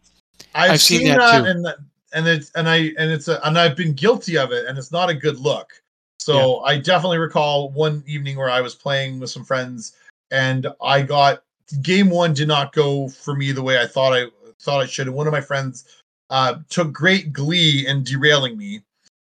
I've, 0.54 0.72
I've 0.72 0.82
seen 0.82 1.00
seen, 1.00 1.08
that 1.10 1.18
that, 1.20 1.40
too. 1.42 1.46
and 1.46 1.66
that- 1.66 1.78
and 2.14 2.28
it's 2.28 2.50
and 2.56 2.70
I 2.70 2.78
and 2.98 3.12
it's 3.12 3.28
a, 3.28 3.46
and 3.46 3.60
I've 3.60 3.76
been 3.76 3.92
guilty 3.94 4.38
of 4.38 4.52
it, 4.54 4.66
and 4.68 4.78
it's 4.78 4.92
not 4.92 5.10
a 5.10 5.14
good 5.14 5.38
look. 5.38 5.70
So 6.18 6.62
I 6.62 6.78
definitely 6.78 7.18
recall 7.18 7.70
one 7.72 8.04
evening 8.08 8.38
where 8.38 8.50
I 8.50 8.62
was 8.62 8.74
playing 8.74 9.20
with 9.20 9.30
some 9.30 9.44
friends, 9.44 9.98
and 10.32 10.66
I 10.82 11.02
got 11.02 11.44
game 11.82 12.10
one 12.10 12.34
did 12.34 12.48
not 12.48 12.72
go 12.74 13.10
for 13.10 13.36
me 13.36 13.52
the 13.52 13.62
way 13.62 13.82
I 13.82 13.86
thought 13.86 14.14
I 14.14 14.28
thought 14.62 14.82
it 14.84 14.90
should. 14.90 15.08
And 15.08 15.16
one 15.16 15.28
of 15.28 15.34
my 15.34 15.42
friends 15.42 15.84
uh, 16.30 16.56
took 16.70 16.92
great 16.92 17.34
glee 17.34 17.86
in 17.88 18.04
derailing 18.04 18.58
me, 18.58 18.82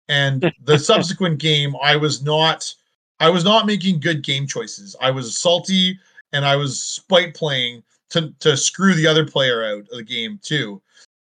and 0.09 0.53
the 0.65 0.79
subsequent 0.91 1.39
game 1.39 1.75
I 1.83 1.97
was 1.97 2.23
not 2.23 2.73
I 3.21 3.31
was 3.31 3.45
not 3.45 3.67
making 3.67 4.01
good 4.01 4.23
game 4.23 4.47
choices. 4.47 4.97
I 5.01 5.11
was 5.11 5.37
salty 5.37 5.99
and 6.33 6.45
I 6.45 6.57
was 6.57 6.81
spite 6.81 7.35
playing 7.35 7.83
to 8.11 8.33
to 8.41 8.57
screw 8.57 8.95
the 8.95 9.07
other 9.07 9.27
player 9.27 9.65
out 9.65 9.81
of 9.81 9.89
the 9.89 10.03
game 10.03 10.39
too. 10.43 10.83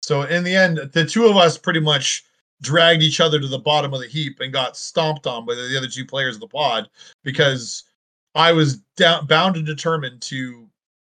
So 0.02 0.22
in 0.22 0.44
the 0.44 0.54
end, 0.54 0.78
the 0.92 1.04
two 1.04 1.26
of 1.26 1.36
us 1.36 1.56
pretty 1.56 1.80
much 1.80 2.24
dragged 2.62 3.02
each 3.02 3.20
other 3.20 3.40
to 3.40 3.46
the 3.46 3.58
bottom 3.58 3.94
of 3.94 4.00
the 4.00 4.06
heap 4.06 4.40
and 4.40 4.52
got 4.52 4.76
stomped 4.76 5.26
on 5.26 5.46
by 5.46 5.54
the 5.54 5.76
other 5.76 5.88
two 5.88 6.04
players 6.04 6.36
of 6.36 6.40
the 6.40 6.48
pod 6.48 6.88
because 7.22 7.84
I 8.34 8.52
was 8.52 8.78
down, 8.96 9.26
bound 9.26 9.56
and 9.56 9.66
determined 9.66 10.20
to, 10.22 10.68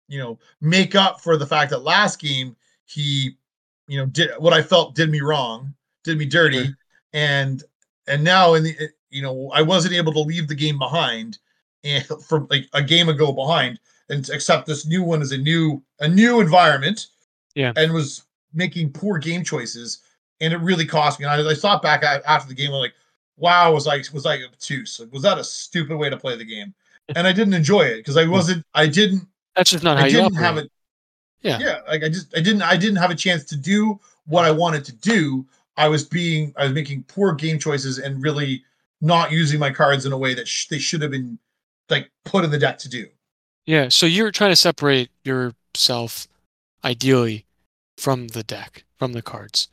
you 0.07 0.19
know, 0.19 0.39
make 0.61 0.95
up 0.95 1.21
for 1.21 1.37
the 1.37 1.45
fact 1.45 1.69
that 1.71 1.79
last 1.79 2.19
game 2.19 2.55
he, 2.85 3.37
you 3.87 3.97
know, 3.99 4.05
did 4.05 4.31
what 4.39 4.53
I 4.53 4.61
felt 4.61 4.95
did 4.95 5.09
me 5.09 5.21
wrong, 5.21 5.73
did 6.03 6.17
me 6.17 6.25
dirty, 6.25 6.65
Sure. 6.65 6.75
and 7.13 7.63
and 8.07 8.23
now 8.23 8.53
in 8.55 8.63
the 8.63 8.75
you 9.09 9.21
know 9.21 9.51
I 9.53 9.61
wasn't 9.61 9.93
able 9.93 10.13
to 10.13 10.19
leave 10.19 10.47
the 10.47 10.55
game 10.55 10.77
behind 10.79 11.39
and 11.83 12.03
eh, 12.11 12.15
from 12.27 12.47
like 12.49 12.67
a 12.73 12.81
game 12.81 13.09
ago 13.09 13.31
behind 13.31 13.79
and 14.09 14.29
accept 14.29 14.65
this 14.67 14.85
new 14.85 15.03
one 15.03 15.21
as 15.21 15.31
a 15.31 15.37
new 15.37 15.81
a 15.99 16.07
new 16.07 16.39
environment 16.41 17.07
Yeah. 17.55 17.73
and 17.75 17.93
was 17.93 18.23
making 18.53 18.91
poor 18.93 19.17
game 19.17 19.43
choices 19.43 19.99
and 20.41 20.53
it 20.53 20.57
really 20.57 20.85
cost 20.85 21.19
me 21.19 21.25
and 21.25 21.47
i, 21.47 21.49
I 21.49 21.53
it 21.53 21.81
back 21.81 22.03
after 22.03 22.47
the 22.47 22.53
game 22.55 22.69
I'm 22.71 22.79
like 22.79 22.93
wow 23.37 23.73
was 23.73 23.87
i 23.87 23.97
was 24.13 24.25
i 24.25 24.41
obtuse 24.43 24.99
Like, 24.99 25.11
was 25.11 25.23
that 25.23 25.39
a 25.39 25.43
stupid 25.43 25.97
way 25.97 26.09
to 26.09 26.17
play 26.17 26.35
the 26.37 26.45
game 26.45 26.73
and 27.15 27.25
i 27.27 27.31
didn't 27.31 27.53
enjoy 27.53 27.81
it 27.81 27.97
because 27.97 28.17
i 28.17 28.25
wasn't 28.27 28.63
i 28.73 28.87
didn't 28.87 29.27
That's 29.55 29.71
just 29.71 29.83
not 29.83 29.97
how 29.97 30.03
i 30.03 30.07
you 30.07 30.17
didn't 30.17 30.35
operate. 30.37 30.45
have 30.45 30.57
it 30.57 30.71
Yeah. 31.43 31.59
yeah 31.59 31.79
like 31.87 32.03
i 32.03 32.09
just 32.09 32.35
i 32.35 32.41
didn't 32.41 32.61
i 32.61 32.75
didn't 32.77 32.95
have 32.97 33.11
a 33.11 33.15
chance 33.15 33.43
to 33.45 33.55
do 33.57 33.99
what 34.25 34.45
i 34.45 34.51
wanted 34.51 34.85
to 34.85 34.93
do 34.93 35.45
i 35.77 35.87
was 35.87 36.05
being 36.05 36.53
i 36.57 36.63
was 36.63 36.73
making 36.73 37.03
poor 37.03 37.33
game 37.33 37.59
choices 37.59 37.99
and 37.99 38.23
really 38.23 38.63
not 39.01 39.31
using 39.31 39.59
my 39.59 39.69
cards 39.69 40.05
in 40.05 40.13
a 40.13 40.17
way 40.17 40.33
that 40.33 40.47
sh- 40.47 40.67
they 40.67 40.79
should 40.79 41.01
have 41.01 41.11
been 41.11 41.37
like 41.89 42.09
put 42.23 42.45
in 42.45 42.51
the 42.51 42.57
deck 42.57 42.77
to 42.79 42.89
do 42.89 43.05
Yeah, 43.65 43.89
so 43.89 44.05
you're 44.05 44.31
trying 44.31 44.51
to 44.51 44.55
separate 44.55 45.09
yourself, 45.23 46.27
ideally, 46.83 47.45
from 47.97 48.29
the 48.29 48.43
deck, 48.43 48.83
from 48.97 49.13
the 49.13 49.21
cards. 49.21 49.67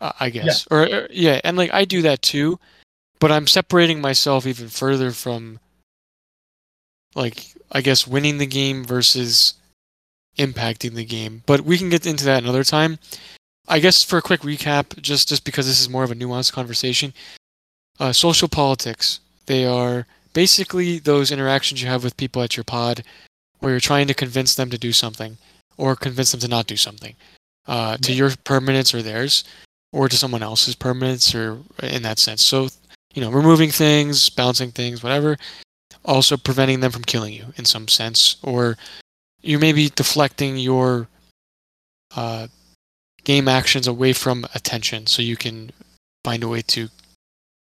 Uh, 0.00 0.12
I 0.20 0.30
guess, 0.30 0.66
or, 0.70 0.82
or 0.82 1.08
yeah, 1.10 1.40
and 1.42 1.56
like 1.56 1.72
I 1.72 1.84
do 1.84 2.02
that 2.02 2.22
too, 2.22 2.58
but 3.18 3.32
I'm 3.32 3.46
separating 3.48 4.00
myself 4.00 4.46
even 4.46 4.68
further 4.68 5.10
from, 5.10 5.58
like 7.14 7.46
I 7.72 7.80
guess 7.80 8.06
winning 8.06 8.38
the 8.38 8.46
game 8.46 8.84
versus 8.84 9.54
impacting 10.38 10.94
the 10.94 11.04
game. 11.04 11.42
But 11.46 11.60
we 11.60 11.76
can 11.76 11.90
get 11.90 12.06
into 12.06 12.24
that 12.24 12.42
another 12.42 12.64
time. 12.64 12.98
I 13.68 13.80
guess 13.80 14.02
for 14.02 14.18
a 14.18 14.22
quick 14.22 14.40
recap, 14.40 15.00
just 15.02 15.28
just 15.28 15.44
because 15.44 15.66
this 15.66 15.80
is 15.80 15.90
more 15.90 16.04
of 16.04 16.10
a 16.10 16.14
nuanced 16.14 16.52
conversation, 16.52 17.12
uh, 18.00 18.12
social 18.12 18.48
politics. 18.48 19.20
They 19.46 19.66
are 19.66 20.06
basically 20.32 20.98
those 20.98 21.30
interactions 21.30 21.82
you 21.82 21.88
have 21.88 22.04
with 22.04 22.16
people 22.16 22.42
at 22.42 22.56
your 22.56 22.64
pod, 22.64 23.02
where 23.58 23.72
you're 23.72 23.80
trying 23.80 24.06
to 24.06 24.14
convince 24.14 24.54
them 24.54 24.70
to 24.70 24.78
do 24.78 24.92
something, 24.92 25.36
or 25.76 25.96
convince 25.96 26.30
them 26.30 26.40
to 26.40 26.48
not 26.48 26.66
do 26.66 26.76
something, 26.76 27.14
uh, 27.66 27.96
to 27.98 28.12
your 28.12 28.30
permanence 28.44 28.94
or 28.94 29.02
theirs, 29.02 29.44
or 29.92 30.08
to 30.08 30.16
someone 30.16 30.42
else's 30.42 30.74
permanence, 30.74 31.34
or 31.34 31.58
in 31.82 32.02
that 32.02 32.18
sense. 32.18 32.42
So, 32.42 32.68
you 33.14 33.20
know, 33.20 33.30
removing 33.30 33.70
things, 33.70 34.30
bouncing 34.30 34.70
things, 34.70 35.02
whatever. 35.02 35.36
Also 36.04 36.36
preventing 36.36 36.80
them 36.80 36.92
from 36.92 37.04
killing 37.04 37.34
you 37.34 37.46
in 37.56 37.64
some 37.64 37.88
sense, 37.88 38.36
or 38.42 38.78
you 39.48 39.58
may 39.58 39.72
be 39.72 39.88
deflecting 39.88 40.58
your 40.58 41.08
uh, 42.14 42.46
game 43.24 43.48
actions 43.48 43.86
away 43.86 44.12
from 44.12 44.44
attention 44.54 45.06
so 45.06 45.22
you 45.22 45.36
can 45.36 45.70
find 46.22 46.42
a 46.42 46.48
way 46.48 46.60
to 46.60 46.88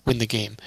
win 0.03 0.17
the 0.17 0.25
game. 0.25 0.57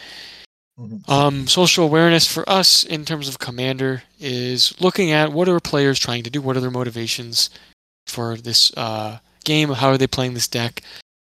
Mhm. 0.78 1.08
Um, 1.08 1.48
social 1.48 1.84
awareness 1.84 2.26
for 2.28 2.48
us 2.48 2.84
in 2.84 3.04
terms 3.04 3.26
of 3.26 3.40
commander 3.40 4.04
is 4.20 4.72
looking 4.80 5.10
at 5.10 5.32
what 5.32 5.48
are 5.48 5.58
players 5.58 5.98
trying 5.98 6.22
to 6.22 6.30
do, 6.30 6.40
what 6.40 6.56
are 6.56 6.60
their 6.60 6.70
motivations 6.70 7.50
for 8.06 8.36
this 8.36 8.72
uh, 8.76 9.18
game, 9.44 9.70
how 9.70 9.88
are 9.88 9.98
they 9.98 10.06
playing 10.06 10.34
this 10.34 10.48
deck, 10.48 10.80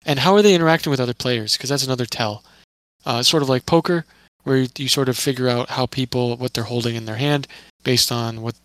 and 0.06 0.20
how 0.20 0.34
are 0.34 0.42
they 0.42 0.56
interacting 0.56 0.92
with 0.92 1.02
other 1.02 1.14
players, 1.14 1.58
because 1.58 1.70
that's 1.70 1.86
another 1.86 2.06
tell. 2.06 2.42
Uh, 3.06 3.22
sort 3.22 3.44
of 3.44 3.50
like 3.50 3.66
poker, 3.66 4.06
where 4.44 4.60
you, 4.60 4.68
you 4.78 4.88
sort 4.88 5.10
of 5.10 5.18
figure 5.18 5.50
out 5.50 5.72
how 5.72 5.86
people, 5.86 6.38
what 6.38 6.54
they're 6.54 6.64
holding 6.64 6.96
in 6.96 7.06
their 7.06 7.18
hand 7.18 7.48
based 7.84 8.12
on 8.12 8.42
what 8.42 8.56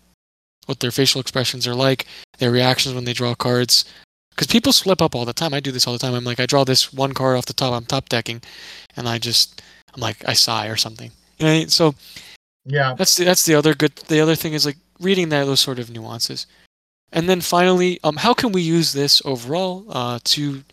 what 0.69 0.79
their 0.79 0.91
facial 0.91 1.19
expressions 1.19 1.67
are 1.67 1.75
like, 1.75 2.05
their 2.37 2.51
reactions 2.51 2.95
when 2.95 3.03
they 3.03 3.13
draw 3.13 3.33
cards. 3.35 3.83
Because 4.29 4.47
people 4.47 4.71
slip 4.71 5.01
up 5.01 5.15
all 5.15 5.25
the 5.25 5.33
time. 5.33 5.53
I 5.53 5.59
do 5.59 5.71
this 5.71 5.85
all 5.85 5.93
the 5.93 5.99
time. 5.99 6.13
I'm 6.13 6.23
like, 6.23 6.39
I 6.39 6.45
draw 6.45 6.63
this 6.63 6.93
one 6.93 7.13
card 7.13 7.35
off 7.37 7.47
the 7.47 7.53
top. 7.53 7.73
I'm 7.73 7.85
top 7.85 8.07
decking, 8.07 8.41
and 8.95 9.09
I 9.09 9.17
just, 9.17 9.61
I'm 9.93 9.99
like, 9.99 10.23
I 10.25 10.33
sigh 10.33 10.67
or 10.67 10.77
something. 10.77 11.11
You 11.39 11.45
know, 11.45 11.65
so 11.65 11.95
Yeah. 12.65 12.93
that's 12.97 13.15
the, 13.15 13.25
that's 13.25 13.45
the 13.45 13.55
other 13.55 13.73
good. 13.73 13.95
The 14.07 14.21
other 14.21 14.35
thing 14.35 14.53
is 14.53 14.65
like 14.65 14.77
reading 15.01 15.29
that 15.29 15.43
those 15.45 15.59
sort 15.59 15.79
of 15.79 15.89
nuances, 15.89 16.45
and 17.11 17.27
then 17.27 17.41
finally, 17.41 17.99
um, 18.03 18.17
how 18.17 18.33
can 18.33 18.51
we 18.51 18.61
use 18.61 18.93
this 18.93 19.21
overall 19.25 19.85
uh, 19.89 20.19
to 20.25 20.63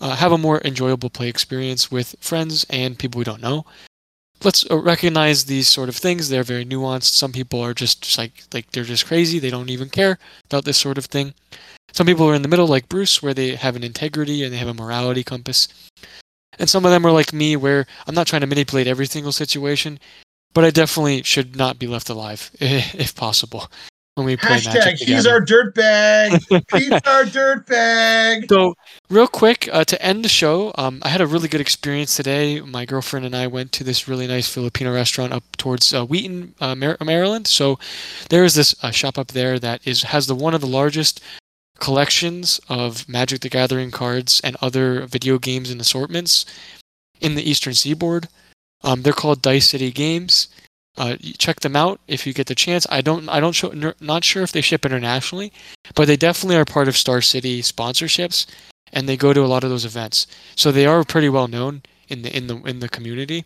uh, 0.00 0.14
have 0.16 0.32
a 0.32 0.38
more 0.38 0.60
enjoyable 0.64 1.10
play 1.10 1.28
experience 1.28 1.90
with 1.90 2.14
friends 2.20 2.64
and 2.70 2.98
people 2.98 3.18
we 3.18 3.24
don't 3.24 3.42
know? 3.42 3.66
Let's 4.42 4.68
uh, 4.70 4.76
recognize 4.76 5.44
these 5.44 5.68
sort 5.68 5.88
of 5.88 5.96
things. 5.96 6.28
They're 6.28 6.42
very 6.42 6.64
nuanced. 6.64 7.14
Some 7.14 7.32
people 7.32 7.60
are 7.60 7.74
just, 7.74 8.02
just 8.02 8.18
like 8.18 8.44
like 8.52 8.70
they're 8.72 8.84
just 8.84 9.06
crazy. 9.06 9.38
They 9.38 9.50
don't 9.50 9.70
even 9.70 9.88
care 9.88 10.18
about 10.46 10.64
this 10.64 10.78
sort 10.78 10.98
of 10.98 11.06
thing. 11.06 11.34
Some 11.92 12.06
people 12.06 12.28
are 12.28 12.34
in 12.34 12.42
the 12.42 12.48
middle, 12.48 12.66
like 12.66 12.88
Bruce, 12.88 13.22
where 13.22 13.34
they 13.34 13.54
have 13.54 13.76
an 13.76 13.84
integrity 13.84 14.42
and 14.42 14.52
they 14.52 14.58
have 14.58 14.68
a 14.68 14.74
morality 14.74 15.22
compass. 15.22 15.68
And 16.58 16.68
some 16.68 16.84
of 16.84 16.90
them 16.90 17.06
are 17.06 17.12
like 17.12 17.32
me, 17.32 17.56
where 17.56 17.86
I'm 18.06 18.14
not 18.14 18.26
trying 18.26 18.40
to 18.40 18.46
manipulate 18.46 18.86
every 18.86 19.06
single 19.06 19.32
situation, 19.32 19.98
but 20.52 20.64
I 20.64 20.70
definitely 20.70 21.22
should 21.22 21.56
not 21.56 21.78
be 21.78 21.86
left 21.86 22.08
alive 22.08 22.50
if 22.60 23.14
possible 23.14 23.70
when 24.14 24.26
we 24.26 24.36
play 24.36 24.58
Hashtag 24.58 24.96
he's 24.98 25.26
our 25.26 25.40
dirt 25.40 25.74
bag. 25.74 26.40
He's 26.72 26.92
our 27.06 27.24
dirt 27.24 27.66
bag. 27.66 28.46
So, 28.48 28.74
real 29.10 29.26
quick, 29.26 29.68
uh, 29.72 29.84
to 29.84 30.00
end 30.00 30.24
the 30.24 30.28
show, 30.28 30.72
um, 30.76 31.00
I 31.02 31.08
had 31.08 31.20
a 31.20 31.26
really 31.26 31.48
good 31.48 31.60
experience 31.60 32.14
today. 32.14 32.60
My 32.60 32.84
girlfriend 32.84 33.26
and 33.26 33.34
I 33.34 33.48
went 33.48 33.72
to 33.72 33.84
this 33.84 34.06
really 34.06 34.26
nice 34.26 34.48
Filipino 34.48 34.94
restaurant 34.94 35.32
up 35.32 35.42
towards 35.56 35.92
uh, 35.92 36.04
Wheaton, 36.04 36.54
uh, 36.60 36.74
Mar- 36.74 36.96
Maryland. 37.04 37.46
So, 37.48 37.78
there 38.30 38.44
is 38.44 38.54
this 38.54 38.74
uh, 38.82 38.92
shop 38.92 39.18
up 39.18 39.28
there 39.28 39.58
that 39.58 39.86
is 39.86 40.02
has 40.04 40.26
the 40.26 40.34
one 40.34 40.54
of 40.54 40.60
the 40.60 40.68
largest 40.68 41.20
collections 41.80 42.60
of 42.68 43.08
Magic 43.08 43.40
the 43.40 43.48
Gathering 43.48 43.90
cards 43.90 44.40
and 44.44 44.56
other 44.60 45.06
video 45.06 45.38
games 45.38 45.70
and 45.70 45.80
assortments 45.80 46.46
in 47.20 47.34
the 47.34 47.48
Eastern 47.48 47.74
Seaboard. 47.74 48.28
Um, 48.84 49.02
they're 49.02 49.12
called 49.12 49.42
Dice 49.42 49.70
City 49.70 49.90
Games. 49.90 50.48
Uh, 50.96 51.16
check 51.38 51.60
them 51.60 51.74
out 51.74 52.00
if 52.06 52.26
you 52.26 52.32
get 52.32 52.46
the 52.46 52.54
chance. 52.54 52.86
I 52.88 53.00
don't, 53.00 53.28
I 53.28 53.40
don't, 53.40 53.52
show, 53.52 53.72
not 54.00 54.22
sure 54.22 54.42
if 54.44 54.52
they 54.52 54.60
ship 54.60 54.86
internationally, 54.86 55.52
but 55.96 56.06
they 56.06 56.16
definitely 56.16 56.56
are 56.56 56.64
part 56.64 56.86
of 56.86 56.96
Star 56.96 57.20
City 57.20 57.62
sponsorships, 57.62 58.46
and 58.92 59.08
they 59.08 59.16
go 59.16 59.32
to 59.32 59.42
a 59.44 59.46
lot 59.50 59.64
of 59.64 59.70
those 59.70 59.84
events. 59.84 60.26
So 60.54 60.70
they 60.70 60.86
are 60.86 61.02
pretty 61.02 61.28
well 61.28 61.48
known 61.48 61.82
in 62.08 62.22
the 62.22 62.36
in 62.36 62.46
the 62.46 62.56
in 62.62 62.78
the 62.80 62.88
community. 62.88 63.44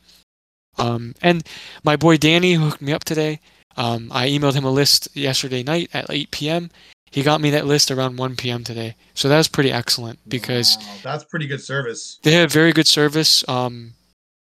Um, 0.77 1.15
and 1.23 1.43
my 1.83 1.97
boy 1.97 2.19
Danny 2.19 2.53
who 2.55 2.67
hooked 2.69 2.83
me 2.83 2.93
up 2.93 3.05
today. 3.05 3.41
Um, 3.77 4.11
I 4.13 4.29
emailed 4.29 4.55
him 4.55 4.65
a 4.65 4.71
list 4.73 5.09
yesterday 5.17 5.63
night 5.63 5.89
at 5.95 6.11
8 6.11 6.33
p.m. 6.33 6.71
He 7.13 7.23
got 7.23 7.41
me 7.41 7.51
that 7.51 7.65
list 7.65 7.91
around 7.93 8.17
1 8.17 8.35
p.m. 8.37 8.65
today, 8.65 8.97
so 9.15 9.29
that 9.29 9.37
was 9.39 9.47
pretty 9.49 9.71
excellent 9.73 10.19
because 10.29 10.77
Wow, 10.81 10.95
that's 11.05 11.25
pretty 11.25 11.47
good 11.47 11.61
service. 11.63 12.19
they 12.25 12.33
have 12.33 12.53
very 12.53 12.73
good 12.73 12.89
service 12.89 13.49
um 13.49 13.95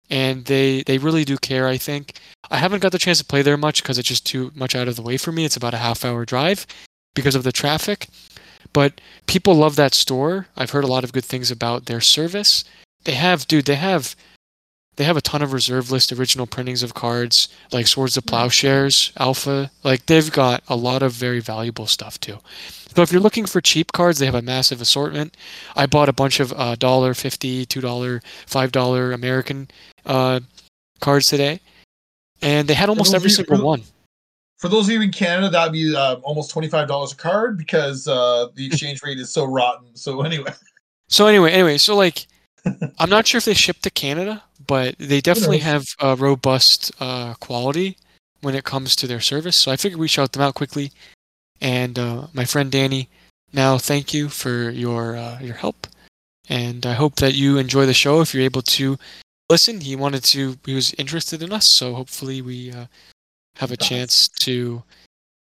and 0.10 0.46
they 0.46 0.84
they 0.84 0.98
really 0.98 1.26
do 1.26 1.38
care 1.38 1.68
i 1.68 1.78
think. 1.78 2.20
I 2.50 2.58
haven't 2.58 2.82
got 2.82 2.92
the 2.92 3.00
chance 3.00 3.18
to 3.20 3.26
play 3.26 3.42
there 3.42 3.58
much 3.58 3.82
because 3.82 3.98
it's 3.98 4.08
just 4.08 4.26
too 4.26 4.52
much 4.56 4.76
out 4.76 4.88
of 4.88 4.96
the 4.96 5.02
way 5.02 5.18
for 5.18 5.32
me. 5.32 5.46
It's 5.46 5.58
about 5.58 5.74
a 5.74 5.78
half 5.78 6.06
hour 6.06 6.26
drive 6.26 6.66
because 7.14 7.36
of 7.36 7.44
the 7.44 7.52
traffic. 7.52 8.08
But 8.74 9.02
people 9.26 9.56
love 9.56 9.76
that 9.76 9.94
store. 9.94 10.48
I've 10.56 10.72
heard 10.72 10.84
a 10.84 10.88
lot 10.88 11.04
of 11.04 11.12
good 11.12 11.26
things 11.26 11.52
about 11.52 11.86
their 11.86 12.02
service. 12.02 12.64
They 13.04 13.14
have 13.14 13.48
dude 13.48 13.66
they 13.66 13.76
have 13.76 14.16
they 14.96 15.04
have 15.04 15.18
a 15.18 15.22
ton 15.22 15.42
of 15.42 15.54
reserve 15.54 15.92
list 15.92 16.12
original 16.12 16.48
printings 16.48 16.84
of 16.84 16.94
cards 16.94 17.50
like 17.72 17.88
swords 17.88 18.16
to 18.16 18.22
plowshares 18.22 19.12
alpha. 19.18 19.72
Like 19.84 20.06
they've 20.06 20.32
got 20.32 20.64
a 20.68 20.76
lot 20.76 21.04
of 21.04 21.14
very 21.14 21.40
valuable 21.40 21.88
stuff 21.88 22.20
too 22.20 22.40
so 22.98 23.04
if 23.04 23.12
you're 23.12 23.22
looking 23.22 23.46
for 23.46 23.62
cheap 23.62 23.92
cards 23.92 24.18
they 24.18 24.26
have 24.26 24.34
a 24.34 24.42
massive 24.42 24.82
assortment 24.82 25.38
I 25.76 25.86
bought 25.86 26.10
a 26.10 26.14
bunch 26.14 26.40
of 26.40 26.52
uh, 26.54 26.74
dollar 26.74 27.14
fifty, 27.14 27.64
two 27.68 27.80
dollar, 27.80 28.24
five 28.48 28.72
dollar 28.72 29.12
American 29.12 29.70
uh, 30.08 30.40
cards 31.00 31.30
today, 31.30 31.60
and 32.42 32.68
they 32.68 32.74
had 32.74 32.90
almost 32.90 33.14
every 33.14 33.30
single 33.30 33.64
one. 33.64 33.84
For 34.58 34.70
those 34.70 34.88
of 34.88 34.94
you 34.94 35.02
in 35.02 35.12
Canada, 35.12 35.52
that'd 35.52 35.72
be 35.72 35.96
uh, 35.96 36.16
almost 36.24 36.50
twenty 36.50 36.68
five 36.68 36.88
dollars 36.88 37.12
a 37.12 37.16
card 37.16 37.60
because 37.60 38.08
uh, 38.08 38.48
the 38.56 38.66
exchange 38.66 39.04
rate 39.04 39.20
is 39.20 39.30
so 39.30 39.46
rotten. 39.46 39.96
So 39.96 40.22
anyway, 40.22 40.52
So 41.10 41.28
anyway, 41.28 41.52
anyway, 41.52 41.78
so 41.78 41.96
like, 41.96 42.28
I'm 43.00 43.10
not 43.10 43.28
sure 43.28 43.38
if 43.38 43.46
they 43.46 43.54
ship 43.54 43.78
to 43.82 43.90
Canada, 43.90 44.44
but 44.66 44.96
they 44.98 45.22
definitely 45.22 45.60
have 45.60 45.86
a 46.00 46.16
robust 46.16 46.92
uh, 47.00 47.36
quality 47.36 47.98
when 48.42 48.56
it 48.56 48.66
comes 48.66 48.96
to 48.98 49.08
their 49.08 49.22
service. 49.22 49.56
So 49.56 49.72
I 49.72 49.78
figured 49.78 50.00
we 50.00 50.08
shout 50.08 50.34
them 50.34 50.42
out 50.42 50.56
quickly. 50.56 50.92
And 51.62 51.98
uh, 51.98 52.28
my 52.34 52.46
friend 52.46 52.72
Danny, 52.72 53.10
now 53.54 53.78
thank 53.78 54.14
you 54.14 54.30
for 54.30 54.70
your 54.70 55.16
uh, 55.16 55.40
your 55.40 55.56
help, 55.56 55.88
and 56.50 56.86
I 56.86 56.94
hope 56.94 57.16
that 57.16 57.36
you 57.36 57.58
enjoy 57.58 57.86
the 57.86 57.94
show. 57.94 58.22
If 58.22 58.34
you're 58.34 58.44
able 58.44 58.62
to 58.64 58.98
listen, 59.50 59.82
he 59.82 59.96
wanted 59.96 60.24
to, 60.26 60.58
he 60.66 60.76
was 60.76 60.94
interested 60.96 61.42
in 61.42 61.52
us, 61.54 61.66
so 61.66 61.94
hopefully 61.94 62.42
we 62.42 62.72
uh, 62.72 62.86
have 63.56 63.72
a 63.72 63.78
chance 63.78 64.28
to 64.28 64.84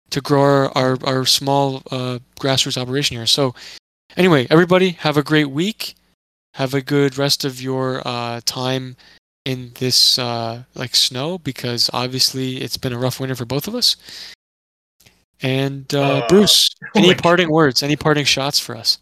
to 0.10 0.22
grow 0.22 0.42
our 0.42 0.72
our, 0.76 0.98
our 1.06 1.26
small 1.26 1.82
uh, 1.92 2.20
grassroots 2.40 2.82
operation 2.82 3.18
here. 3.18 3.28
So 3.28 3.56
anyway, 4.18 4.48
everybody 4.50 4.92
have 4.92 5.18
a 5.18 5.24
great 5.24 5.50
week. 5.50 5.96
Have 6.56 6.74
a 6.74 6.82
good 6.82 7.18
rest 7.18 7.46
of 7.46 7.62
your 7.62 8.02
uh, 8.06 8.42
time 8.44 8.98
in 9.46 9.72
this 9.80 10.20
uh, 10.20 10.64
like 10.76 10.96
snow 10.96 11.38
because 11.38 11.90
obviously 11.94 12.58
it's 12.58 12.78
been 12.78 12.94
a 12.94 13.00
rough 13.00 13.20
winter 13.20 13.36
for 13.36 13.46
both 13.46 13.68
of 13.68 13.76
us. 13.76 13.96
And 15.42 15.94
uh, 15.94 16.02
Uh, 16.02 16.28
Bruce, 16.28 16.70
oh 16.84 16.90
any 16.96 17.16
parting 17.16 17.50
words? 17.50 17.84
Any 17.84 17.96
parting 17.96 18.26
shots 18.26 18.60
for 18.60 18.76
us? 18.76 19.00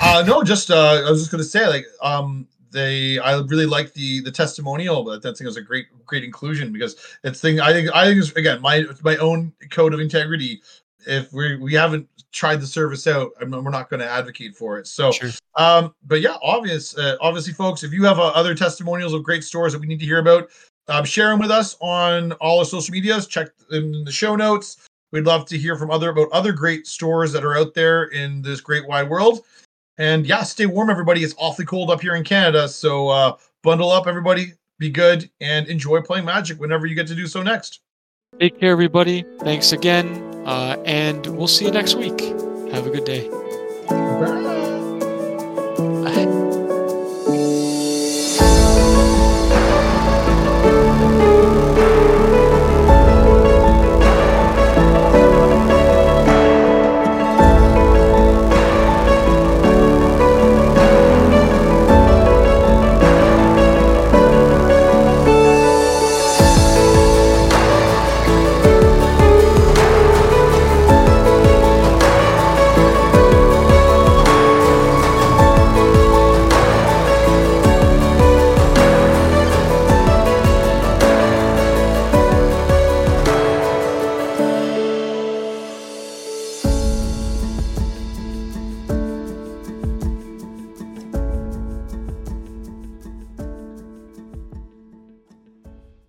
uh, 0.00 0.24
no, 0.26 0.42
just 0.42 0.70
uh, 0.70 1.02
I 1.06 1.10
was 1.10 1.20
just 1.20 1.30
gonna 1.30 1.44
say 1.44 1.66
like 1.66 1.86
um, 2.02 2.46
they 2.70 3.18
I 3.18 3.38
really 3.38 3.66
like 3.66 3.92
the 3.94 4.20
the 4.20 4.30
testimonial. 4.30 5.04
But 5.04 5.22
that 5.22 5.36
thing 5.36 5.46
was 5.46 5.56
a 5.56 5.62
great 5.62 5.86
great 6.04 6.24
inclusion 6.24 6.72
because 6.72 6.96
it's 7.22 7.40
thing 7.40 7.60
I 7.60 7.72
think 7.72 7.94
I 7.94 8.06
think 8.06 8.20
it's, 8.20 8.32
again 8.32 8.60
my 8.60 8.84
my 9.02 9.16
own 9.16 9.52
code 9.70 9.94
of 9.94 10.00
integrity. 10.00 10.60
If 11.06 11.32
we 11.32 11.56
we 11.56 11.74
haven't 11.74 12.08
tried 12.32 12.60
the 12.60 12.66
service 12.66 13.06
out, 13.06 13.30
I 13.40 13.44
mean, 13.44 13.62
we're 13.62 13.70
not 13.70 13.88
going 13.88 14.00
to 14.00 14.08
advocate 14.08 14.56
for 14.56 14.78
it. 14.78 14.86
So 14.86 15.12
Sure. 15.12 15.30
Um, 15.56 15.94
but 16.06 16.20
yeah, 16.20 16.36
obvious, 16.42 16.98
uh, 16.98 17.16
obviously, 17.20 17.52
folks, 17.52 17.84
if 17.84 17.92
you 17.92 18.02
have 18.04 18.18
uh, 18.18 18.28
other 18.28 18.54
testimonials 18.54 19.12
of 19.12 19.22
great 19.22 19.44
stores 19.44 19.72
that 19.72 19.78
we 19.78 19.86
need 19.86 20.00
to 20.00 20.06
hear 20.06 20.18
about, 20.18 20.48
um, 20.88 21.04
share 21.04 21.28
them 21.28 21.38
with 21.38 21.50
us 21.50 21.76
on 21.80 22.32
all 22.32 22.58
our 22.58 22.64
social 22.64 22.92
medias. 22.92 23.26
Check 23.26 23.48
in 23.70 24.04
the 24.04 24.10
show 24.10 24.34
notes. 24.34 24.84
We'd 25.14 25.26
love 25.26 25.46
to 25.46 25.56
hear 25.56 25.76
from 25.76 25.92
other 25.92 26.10
about 26.10 26.28
other 26.32 26.50
great 26.50 26.88
stores 26.88 27.30
that 27.34 27.44
are 27.44 27.56
out 27.56 27.72
there 27.72 28.06
in 28.06 28.42
this 28.42 28.60
great 28.60 28.84
wide 28.88 29.08
world. 29.08 29.44
And 29.96 30.26
yeah, 30.26 30.42
stay 30.42 30.66
warm, 30.66 30.90
everybody. 30.90 31.22
It's 31.22 31.36
awfully 31.38 31.66
cold 31.66 31.88
up 31.92 32.00
here 32.00 32.16
in 32.16 32.24
Canada, 32.24 32.68
so 32.68 33.10
uh, 33.10 33.36
bundle 33.62 33.92
up, 33.92 34.08
everybody. 34.08 34.54
Be 34.80 34.90
good 34.90 35.30
and 35.40 35.68
enjoy 35.68 36.00
playing 36.00 36.24
Magic 36.24 36.58
whenever 36.58 36.86
you 36.86 36.96
get 36.96 37.06
to 37.06 37.14
do 37.14 37.28
so 37.28 37.44
next. 37.44 37.78
Take 38.40 38.58
care, 38.58 38.72
everybody. 38.72 39.24
Thanks 39.38 39.70
again. 39.70 40.08
Uh, 40.44 40.82
and 40.84 41.24
we'll 41.28 41.46
see 41.46 41.66
you 41.66 41.70
next 41.70 41.94
week. 41.94 42.20
Have 42.72 42.88
a 42.88 42.90
good 42.90 43.04
day. 43.04 43.28
Bye. 43.88 44.63